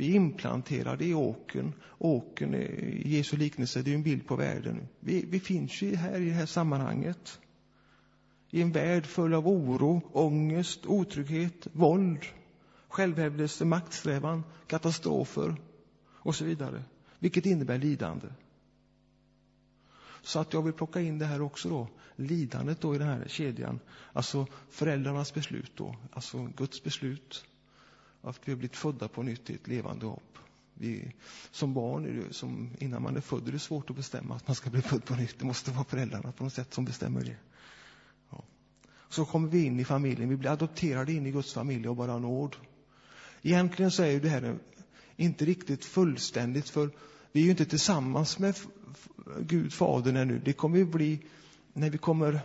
Vi 0.00 0.10
är 0.10 0.14
implanterade 0.14 1.04
i 1.04 1.14
åken. 1.14 1.72
Åken 1.98 2.54
i 2.54 3.02
Jesu 3.04 3.36
liknelse, 3.36 3.82
det 3.82 3.90
är 3.90 3.94
en 3.94 4.02
bild 4.02 4.26
på 4.26 4.36
världen. 4.36 4.88
Vi, 5.00 5.24
vi 5.28 5.40
finns 5.40 5.82
ju 5.82 5.96
här 5.96 6.20
i 6.20 6.24
det 6.24 6.34
här 6.34 6.46
sammanhanget. 6.46 7.40
I 8.50 8.62
en 8.62 8.72
värld 8.72 9.06
full 9.06 9.34
av 9.34 9.48
oro, 9.48 10.02
ångest, 10.12 10.86
otrygghet, 10.86 11.66
våld, 11.72 12.18
självhävdelse, 12.88 13.64
maktsträvan, 13.64 14.44
katastrofer 14.66 15.56
och 16.08 16.34
så 16.34 16.44
vidare. 16.44 16.82
Vilket 17.18 17.46
innebär 17.46 17.78
lidande. 17.78 18.26
Så 20.22 20.38
att 20.38 20.52
jag 20.52 20.62
vill 20.62 20.72
plocka 20.72 21.00
in 21.00 21.18
det 21.18 21.26
här 21.26 21.40
också 21.40 21.68
då, 21.68 21.88
lidandet 22.16 22.80
då 22.80 22.94
i 22.94 22.98
den 22.98 23.08
här 23.08 23.24
kedjan. 23.28 23.80
Alltså 24.12 24.46
föräldrarnas 24.70 25.34
beslut 25.34 25.72
då, 25.76 25.96
alltså 26.12 26.48
Guds 26.56 26.82
beslut. 26.82 27.44
Att 28.22 28.40
vi 28.44 28.52
har 28.52 28.56
blivit 28.56 28.76
födda 28.76 29.08
på 29.08 29.22
nytt 29.22 29.50
i 29.50 29.54
ett 29.54 29.68
levande 29.68 30.06
hopp. 30.06 30.38
Vi, 30.74 31.12
som 31.50 31.74
barn, 31.74 32.04
är 32.04 32.12
det, 32.12 32.34
som 32.34 32.70
innan 32.78 33.02
man 33.02 33.16
är 33.16 33.20
född, 33.20 33.48
är 33.48 33.52
det 33.52 33.58
svårt 33.58 33.90
att 33.90 33.96
bestämma 33.96 34.36
att 34.36 34.48
man 34.48 34.54
ska 34.54 34.70
bli 34.70 34.82
född 34.82 35.04
på 35.04 35.14
nytt. 35.14 35.38
Det 35.38 35.44
måste 35.44 35.70
vara 35.70 35.84
föräldrarna 35.84 36.32
på 36.32 36.44
något 36.44 36.52
sätt 36.52 36.74
som 36.74 36.84
bestämmer 36.84 37.24
det. 37.24 37.36
Ja. 38.30 38.44
Så 39.08 39.24
kommer 39.24 39.48
vi 39.48 39.64
in 39.64 39.80
i 39.80 39.84
familjen, 39.84 40.28
vi 40.28 40.36
blir 40.36 40.50
adopterade 40.50 41.12
in 41.12 41.26
i 41.26 41.30
Guds 41.30 41.52
familj 41.52 41.88
av 41.88 41.96
bara 41.96 42.18
nåd. 42.18 42.56
Egentligen 43.42 43.90
så 43.90 44.02
är 44.02 44.10
ju 44.10 44.20
det 44.20 44.28
här 44.28 44.58
inte 45.16 45.44
riktigt 45.44 45.84
fullständigt, 45.84 46.68
för 46.68 46.90
vi 47.32 47.40
är 47.40 47.44
ju 47.44 47.50
inte 47.50 47.64
tillsammans 47.64 48.38
med 48.38 48.56
Gud, 49.40 49.72
Fadern, 49.72 50.16
ännu. 50.16 50.38
Det 50.44 50.52
kommer 50.52 50.78
ju 50.78 50.84
bli 50.84 51.18
när 51.72 51.90
vi 51.90 51.98
kommer 51.98 52.40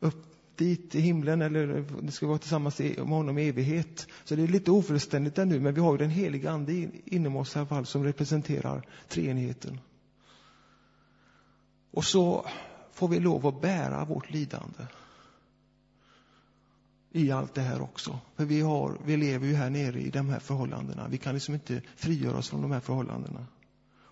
upp 0.00 0.31
dit 0.62 0.94
i 0.94 1.00
himlen, 1.00 1.42
eller 1.42 1.84
det 2.02 2.12
ska 2.12 2.26
vara 2.26 2.38
tillsammans 2.38 2.78
med 2.78 2.98
honom 2.98 3.38
i 3.38 3.48
evighet. 3.48 4.06
Så 4.24 4.36
det 4.36 4.42
är 4.42 4.48
lite 4.48 4.70
ofullständigt 4.70 5.38
ännu, 5.38 5.60
men 5.60 5.74
vi 5.74 5.80
har 5.80 5.92
ju 5.92 5.98
den 5.98 6.10
heliga 6.10 6.50
Ande 6.50 6.88
inom 7.04 7.36
oss 7.36 7.56
i 7.56 7.58
alla 7.58 7.68
fall, 7.68 7.86
som 7.86 8.04
representerar 8.04 8.88
treenigheten. 9.08 9.80
Och 11.90 12.04
så 12.04 12.46
får 12.92 13.08
vi 13.08 13.20
lov 13.20 13.46
att 13.46 13.60
bära 13.60 14.04
vårt 14.04 14.30
lidande 14.30 14.86
i 17.12 17.30
allt 17.30 17.54
det 17.54 17.60
här 17.60 17.82
också. 17.82 18.18
För 18.36 18.44
vi, 18.44 18.60
har, 18.60 18.98
vi 19.04 19.16
lever 19.16 19.46
ju 19.46 19.54
här 19.54 19.70
nere 19.70 20.00
i 20.00 20.10
de 20.10 20.28
här 20.28 20.40
förhållandena. 20.40 21.08
Vi 21.08 21.18
kan 21.18 21.34
liksom 21.34 21.54
inte 21.54 21.82
frigöra 21.96 22.38
oss 22.38 22.50
från 22.50 22.62
de 22.62 22.70
här 22.70 22.80
förhållandena. 22.80 23.46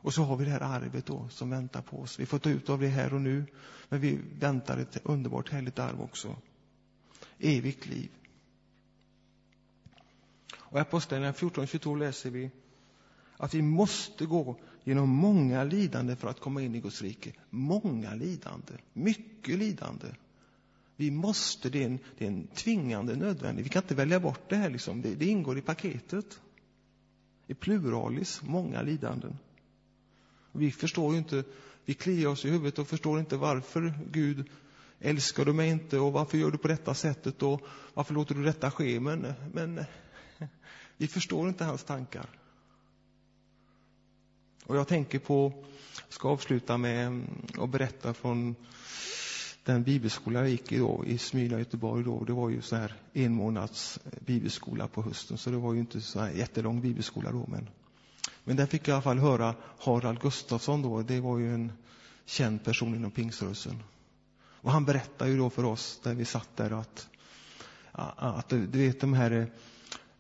Och 0.02 0.14
så 0.14 0.22
har 0.22 0.36
vi 0.36 0.44
det 0.44 0.50
här 0.50 0.60
arvet 0.60 1.06
då 1.06 1.28
som 1.28 1.50
väntar 1.50 1.82
på 1.82 2.00
oss. 2.00 2.20
Vi 2.20 2.26
får 2.26 2.38
ta 2.38 2.50
ut 2.50 2.70
av 2.70 2.80
det 2.80 2.88
här 2.88 3.14
och 3.14 3.20
nu, 3.20 3.44
men 3.88 4.00
vi 4.00 4.18
väntar 4.38 4.78
ett 4.78 4.98
underbart 5.04 5.50
härligt 5.50 5.78
arv 5.78 6.02
också. 6.02 6.36
Evigt 7.38 7.86
liv. 7.86 8.10
Och 10.56 10.78
i 10.78 10.80
Apostlagärningarna 10.80 11.36
14.22 11.36 11.98
läser 11.98 12.30
vi 12.30 12.50
att 13.36 13.54
vi 13.54 13.62
måste 13.62 14.26
gå 14.26 14.56
genom 14.84 15.08
många 15.08 15.64
lidande 15.64 16.16
för 16.16 16.28
att 16.28 16.40
komma 16.40 16.62
in 16.62 16.74
i 16.74 16.80
Guds 16.80 17.02
rike. 17.02 17.32
Många 17.50 18.14
lidande, 18.14 18.72
mycket 18.92 19.58
lidande. 19.58 20.06
Vi 20.96 21.10
måste, 21.10 21.70
det 21.70 21.82
är 21.82 21.86
en, 21.86 21.98
det 22.18 22.24
är 22.24 22.28
en 22.28 22.46
tvingande 22.46 23.16
nödvändighet. 23.16 23.66
Vi 23.66 23.70
kan 23.70 23.82
inte 23.82 23.94
välja 23.94 24.20
bort 24.20 24.48
det 24.48 24.56
här 24.56 24.70
liksom. 24.70 25.02
Det, 25.02 25.14
det 25.14 25.26
ingår 25.26 25.58
i 25.58 25.62
paketet. 25.62 26.40
I 27.46 27.54
pluralis, 27.54 28.42
många 28.42 28.82
lidanden. 28.82 29.38
Vi 30.52 30.72
förstår 30.72 31.12
ju 31.12 31.18
inte, 31.18 31.44
vi 31.84 31.94
kliar 31.94 32.28
oss 32.28 32.44
i 32.44 32.50
huvudet 32.50 32.78
och 32.78 32.88
förstår 32.88 33.18
inte 33.20 33.36
varför 33.36 33.94
Gud 34.10 34.48
älskar 35.00 35.44
du 35.44 35.52
mig 35.52 35.70
inte 35.70 35.98
och 35.98 36.12
varför 36.12 36.38
gör 36.38 36.50
du 36.50 36.58
på 36.58 36.68
detta 36.68 36.94
sättet 36.94 37.42
och 37.42 37.60
varför 37.94 38.14
låter 38.14 38.34
du 38.34 38.44
detta 38.44 38.70
ske? 38.70 39.00
Men, 39.00 39.32
men 39.52 39.84
vi 40.96 41.06
förstår 41.06 41.48
inte 41.48 41.64
hans 41.64 41.84
tankar. 41.84 42.26
Och 44.64 44.76
jag 44.76 44.88
tänker 44.88 45.18
på, 45.18 45.64
ska 46.08 46.28
avsluta 46.28 46.78
med 46.78 47.22
att 47.58 47.70
berätta 47.70 48.14
från 48.14 48.54
den 49.64 49.82
bibelskola 49.82 50.40
jag 50.40 50.48
gick 50.48 50.72
i 50.72 50.78
då, 50.78 51.04
i 51.06 51.18
Smyla, 51.18 51.58
Göteborg 51.58 52.04
då, 52.04 52.24
det 52.24 52.32
var 52.32 52.48
ju 52.48 52.62
så 52.62 52.76
här 52.76 52.94
en 53.12 53.34
månads 53.34 54.00
bibelskola 54.26 54.88
på 54.88 55.02
hösten, 55.02 55.38
så 55.38 55.50
det 55.50 55.56
var 55.56 55.74
ju 55.74 55.80
inte 55.80 56.00
så 56.00 56.20
här 56.20 56.30
jättelång 56.30 56.80
bibelskola 56.80 57.32
då, 57.32 57.46
men 57.48 57.68
men 58.44 58.56
där 58.56 58.66
fick 58.66 58.88
jag 58.88 58.92
i 58.92 58.94
alla 58.94 59.02
fall 59.02 59.18
höra 59.18 59.54
Harald 59.78 60.20
Gustafsson 60.20 60.82
då, 60.82 61.02
det 61.02 61.20
var 61.20 61.38
ju 61.38 61.54
en 61.54 61.72
känd 62.26 62.64
person 62.64 62.94
inom 62.94 63.10
pingströrelsen. 63.10 63.82
Och 64.62 64.72
han 64.72 64.84
berättade 64.84 65.30
ju 65.30 65.38
då 65.38 65.50
för 65.50 65.64
oss, 65.64 66.00
där 66.02 66.14
vi 66.14 66.24
satt 66.24 66.56
där, 66.56 66.70
att, 66.70 67.08
att 67.92 68.48
du 68.48 68.66
vet 68.66 69.00
de 69.00 69.12
här 69.12 69.50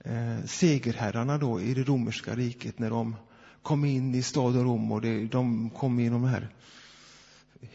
eh, 0.04 0.44
segerherrarna 0.46 1.38
då 1.38 1.60
i 1.60 1.74
det 1.74 1.82
romerska 1.82 2.34
riket, 2.34 2.78
när 2.78 2.90
de 2.90 3.16
kom 3.62 3.84
in 3.84 4.14
i 4.14 4.22
staden 4.22 4.64
Rom 4.64 4.92
och 4.92 5.00
det, 5.00 5.26
de 5.26 5.70
kom 5.70 5.98
in 5.98 6.12
de 6.12 6.24
här 6.24 6.48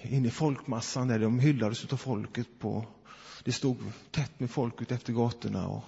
in 0.01 0.25
i 0.25 0.29
folkmassan 0.29 1.07
där 1.07 1.19
de 1.19 1.39
hyllades 1.39 1.93
av 1.93 1.97
folket 1.97 2.47
på 2.59 2.85
det 3.43 3.51
stod 3.51 3.77
tätt 4.11 4.39
med 4.39 4.49
folk 4.49 4.81
ute 4.81 4.95
efter 4.95 5.13
gatorna 5.13 5.67
och 5.67 5.83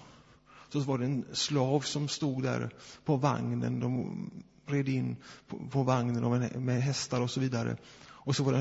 så 0.69 0.79
var 0.79 0.97
det 0.97 1.05
en 1.05 1.25
slav 1.33 1.79
som 1.79 2.07
stod 2.07 2.43
där 2.43 2.69
på 3.05 3.15
vagnen. 3.15 3.79
De 3.79 4.29
red 4.65 4.89
in 4.89 5.15
på, 5.47 5.59
på 5.71 5.83
vagnen 5.83 6.65
med, 6.65 6.81
hästar 6.81 7.21
och 7.21 7.31
så 7.31 7.39
vidare. 7.39 7.77
Och 8.05 8.35
så 8.35 8.43
var 8.43 8.53
det 8.53 8.59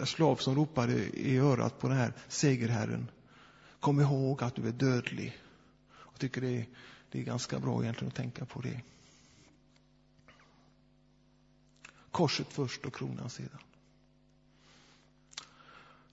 en 0.00 0.06
slav 0.06 0.36
som 0.36 0.54
ropade 0.54 0.94
i 1.18 1.38
örat 1.38 1.78
på 1.78 1.88
den 1.88 1.96
här 1.96 2.12
segerherren. 2.28 3.10
Kom 3.80 4.00
ihåg 4.00 4.42
att 4.42 4.54
du 4.54 4.68
är 4.68 4.72
dödlig. 4.72 5.38
Jag 6.12 6.20
tycker 6.20 6.40
det 6.40 6.58
är, 6.58 6.66
det 7.10 7.20
är 7.20 7.24
ganska 7.24 7.58
bra 7.58 7.82
egentligen 7.82 8.08
att 8.08 8.16
tänka 8.16 8.44
på 8.44 8.60
det. 8.60 8.80
Korset 12.10 12.52
först 12.52 12.86
och 12.86 12.94
kronan 12.94 13.30
sedan. 13.30 13.58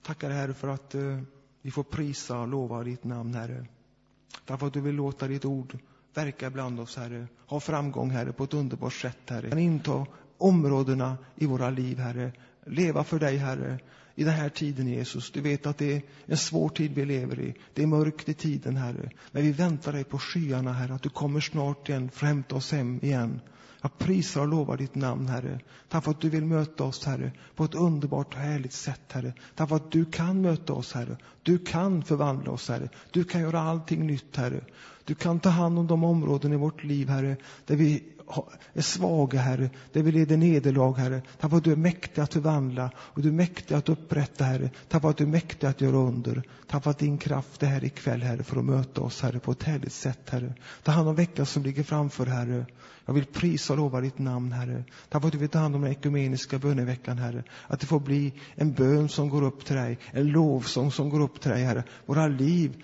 Tackar 0.04 0.30
Herre 0.30 0.54
för 0.54 0.68
att 0.68 0.96
eh, 0.96 1.22
vi 1.62 1.72
får 1.72 1.84
prisa 1.84 2.40
och 2.40 2.48
lova 2.48 2.84
ditt 2.84 3.04
namn, 3.04 3.34
Herre. 3.34 3.66
Därför 4.46 4.68
att 4.68 4.74
du 4.74 4.82
vill 4.82 4.96
låta 4.96 5.28
ditt 5.28 5.46
ord 5.46 5.78
verka 6.14 6.50
bland 6.50 6.80
oss, 6.80 6.98
Herre. 6.98 7.28
Ha 7.48 7.60
framgång, 7.60 8.10
Herre, 8.10 8.32
på 8.32 8.44
ett 8.44 8.54
underbart 8.54 8.94
sätt, 8.94 9.30
Herre. 9.30 9.50
Kan 9.50 9.60
inta 9.60 10.06
områdena 10.38 11.18
i 11.36 11.46
våra 11.46 11.70
liv, 11.70 12.00
Herre. 12.00 12.32
Leva 12.66 13.04
för 13.04 13.20
dig, 13.20 13.38
Herre, 13.38 13.80
i 14.16 14.24
den 14.24 14.34
här 14.34 14.50
tiden, 14.50 14.88
Jesus. 14.88 15.32
Du 15.32 15.42
vet 15.42 15.66
att 15.66 15.78
det 15.78 15.94
är 15.94 16.02
en 16.26 16.38
svår 16.38 16.70
tid 16.70 16.94
vi 16.94 17.06
lever 17.06 17.40
i. 17.40 17.56
Det 17.74 17.84
är 17.84 17.88
mörkt 17.88 18.30
i 18.30 18.34
tiden, 18.34 18.78
Herre. 18.78 19.10
Men 19.32 19.44
vi 19.44 19.52
väntar 19.52 19.94
dig 19.94 20.04
på 20.04 20.20
skyarna, 20.20 20.74
Herre, 20.74 20.94
att 20.94 21.04
du 21.04 21.10
kommer 21.10 21.40
snart 21.40 21.90
igen 21.90 22.10
för 22.10 22.26
att 22.26 22.30
hämta 22.30 22.56
oss 22.56 22.72
hem 22.72 23.00
igen. 23.04 23.42
Jag 23.86 23.98
prisar 23.98 24.42
och 24.42 24.48
lovar 24.48 24.78
ditt 24.78 24.96
namn, 24.96 25.28
Herre. 25.28 25.60
Tack 25.90 26.04
för 26.04 26.12
att 26.12 26.22
du 26.22 26.30
vill 26.30 26.46
möta 26.46 26.84
oss, 26.84 27.06
Herre, 27.06 27.32
på 27.56 27.64
ett 27.64 27.76
underbart 27.76 28.34
och 28.34 28.40
härligt 28.40 28.74
sätt, 28.74 29.02
Herre. 29.12 29.34
Tack 29.56 29.70
för 29.70 29.76
att 29.76 29.92
du 29.92 30.06
kan 30.06 30.42
möta 30.42 30.74
oss, 30.74 30.94
Herre. 30.94 31.18
Du 31.44 31.58
kan 31.58 32.04
förvandla 32.04 32.52
oss, 32.52 32.70
Herre. 32.70 32.90
Du 33.12 33.24
kan 33.24 33.42
göra 33.42 33.60
allting 33.60 34.08
nytt, 34.08 34.36
Herre. 34.36 34.62
Du 35.04 35.16
kan 35.16 35.40
ta 35.40 35.50
hand 35.50 35.80
om 35.80 35.88
de 35.88 36.04
områden 36.04 36.54
i 36.54 36.56
vårt 36.56 36.84
liv, 36.84 37.10
Herre, 37.10 37.38
där 37.66 37.76
vi 37.76 38.04
är 38.74 38.82
svaga, 38.82 39.40
Herre, 39.40 39.70
där 39.94 40.04
vi 40.04 40.12
lider 40.12 40.38
nederlag, 40.38 40.94
Herre. 40.94 41.22
Tack 41.40 41.50
för 41.50 41.58
att 41.58 41.64
du 41.64 41.72
är 41.72 41.76
mäktig 41.76 42.22
att 42.22 42.34
förvandla 42.34 42.92
och 42.98 43.22
du 43.22 43.28
är 43.28 43.34
mäktig 43.34 43.76
att 43.76 43.90
upprätta, 43.90 44.44
Herre. 44.44 44.70
Tack 44.88 45.02
för 45.02 45.10
att 45.10 45.18
du 45.18 45.24
är 45.24 45.28
mäktig 45.28 45.68
att 45.68 45.82
göra 45.82 45.98
under. 45.98 46.44
Tack 46.68 46.84
för 46.84 46.92
att 46.92 47.00
din 47.00 47.18
kraft 47.18 47.64
är 47.64 47.68
här 47.68 47.84
ikväll, 47.84 48.22
Herre, 48.22 48.44
för 48.44 48.58
att 48.60 48.66
möta 48.66 49.02
oss, 49.02 49.22
Herre, 49.22 49.40
på 49.40 49.52
ett 49.52 49.64
härligt 49.64 49.94
sätt, 49.94 50.30
Herre. 50.30 50.54
Ta 50.84 50.92
hand 50.92 51.10
om 51.10 51.16
veckan 51.16 51.46
som 51.46 51.64
ligger 51.64 51.84
framför, 51.84 52.26
Herre. 52.26 52.66
Jag 53.06 53.14
vill 53.14 53.26
prisa 53.26 53.74
och 53.74 53.80
lova 53.80 54.02
ditt 54.02 54.20
namn, 54.20 54.52
Herre. 54.52 54.84
Tack 55.10 55.22
för 55.22 55.28
att 55.28 55.34
du 55.34 55.40
vill 55.40 55.50
ta 55.50 55.60
hand 55.60 55.76
om 55.76 55.82
den 55.82 55.92
ekumeniska 55.92 56.60
böneveckan, 56.60 57.18
Herre. 57.18 57.44
Att 57.68 57.80
det 57.80 57.86
får 57.86 58.00
bli 58.00 58.34
en 58.56 58.74
bön 58.74 59.10
som 59.10 59.30
går 59.30 59.44
upp 59.44 59.66
till 59.66 59.76
dig, 59.76 59.98
en 60.12 60.28
lovsång 60.28 60.92
som 60.92 61.10
går 61.10 61.22
upp 61.22 61.42
till 61.42 61.52
dig, 61.52 61.64
Herre. 61.64 61.84
Våra 62.06 62.28
liv 62.28 62.84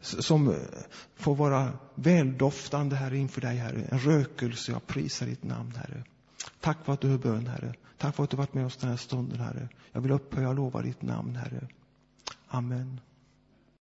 som 0.00 0.48
eh, 0.48 0.56
får 1.16 1.34
vara 1.34 1.72
väldoftande, 1.94 2.96
Herre, 2.96 3.18
inför 3.18 3.40
dig, 3.40 3.56
Herre. 3.56 3.82
En 3.90 3.98
rökelse. 3.98 4.72
Jag 4.72 4.86
prisar 4.86 5.26
ditt 5.26 5.44
namn, 5.44 5.72
Herre. 5.76 6.04
Tack 6.60 6.84
för 6.84 6.92
att 6.92 7.00
du 7.00 7.08
hör 7.08 7.18
bön, 7.18 7.46
Herre. 7.46 7.74
Tack 7.98 8.16
för 8.16 8.24
att 8.24 8.30
du 8.30 8.36
varit 8.36 8.54
med 8.54 8.66
oss 8.66 8.76
den 8.76 8.90
här 8.90 8.96
stunden, 8.96 9.40
Herre. 9.40 9.68
Jag 9.92 10.00
vill 10.00 10.12
upphöja 10.12 10.48
och 10.48 10.54
lova 10.54 10.82
ditt 10.82 11.02
namn, 11.02 11.36
Herre. 11.36 11.68
Amen. 12.48 13.00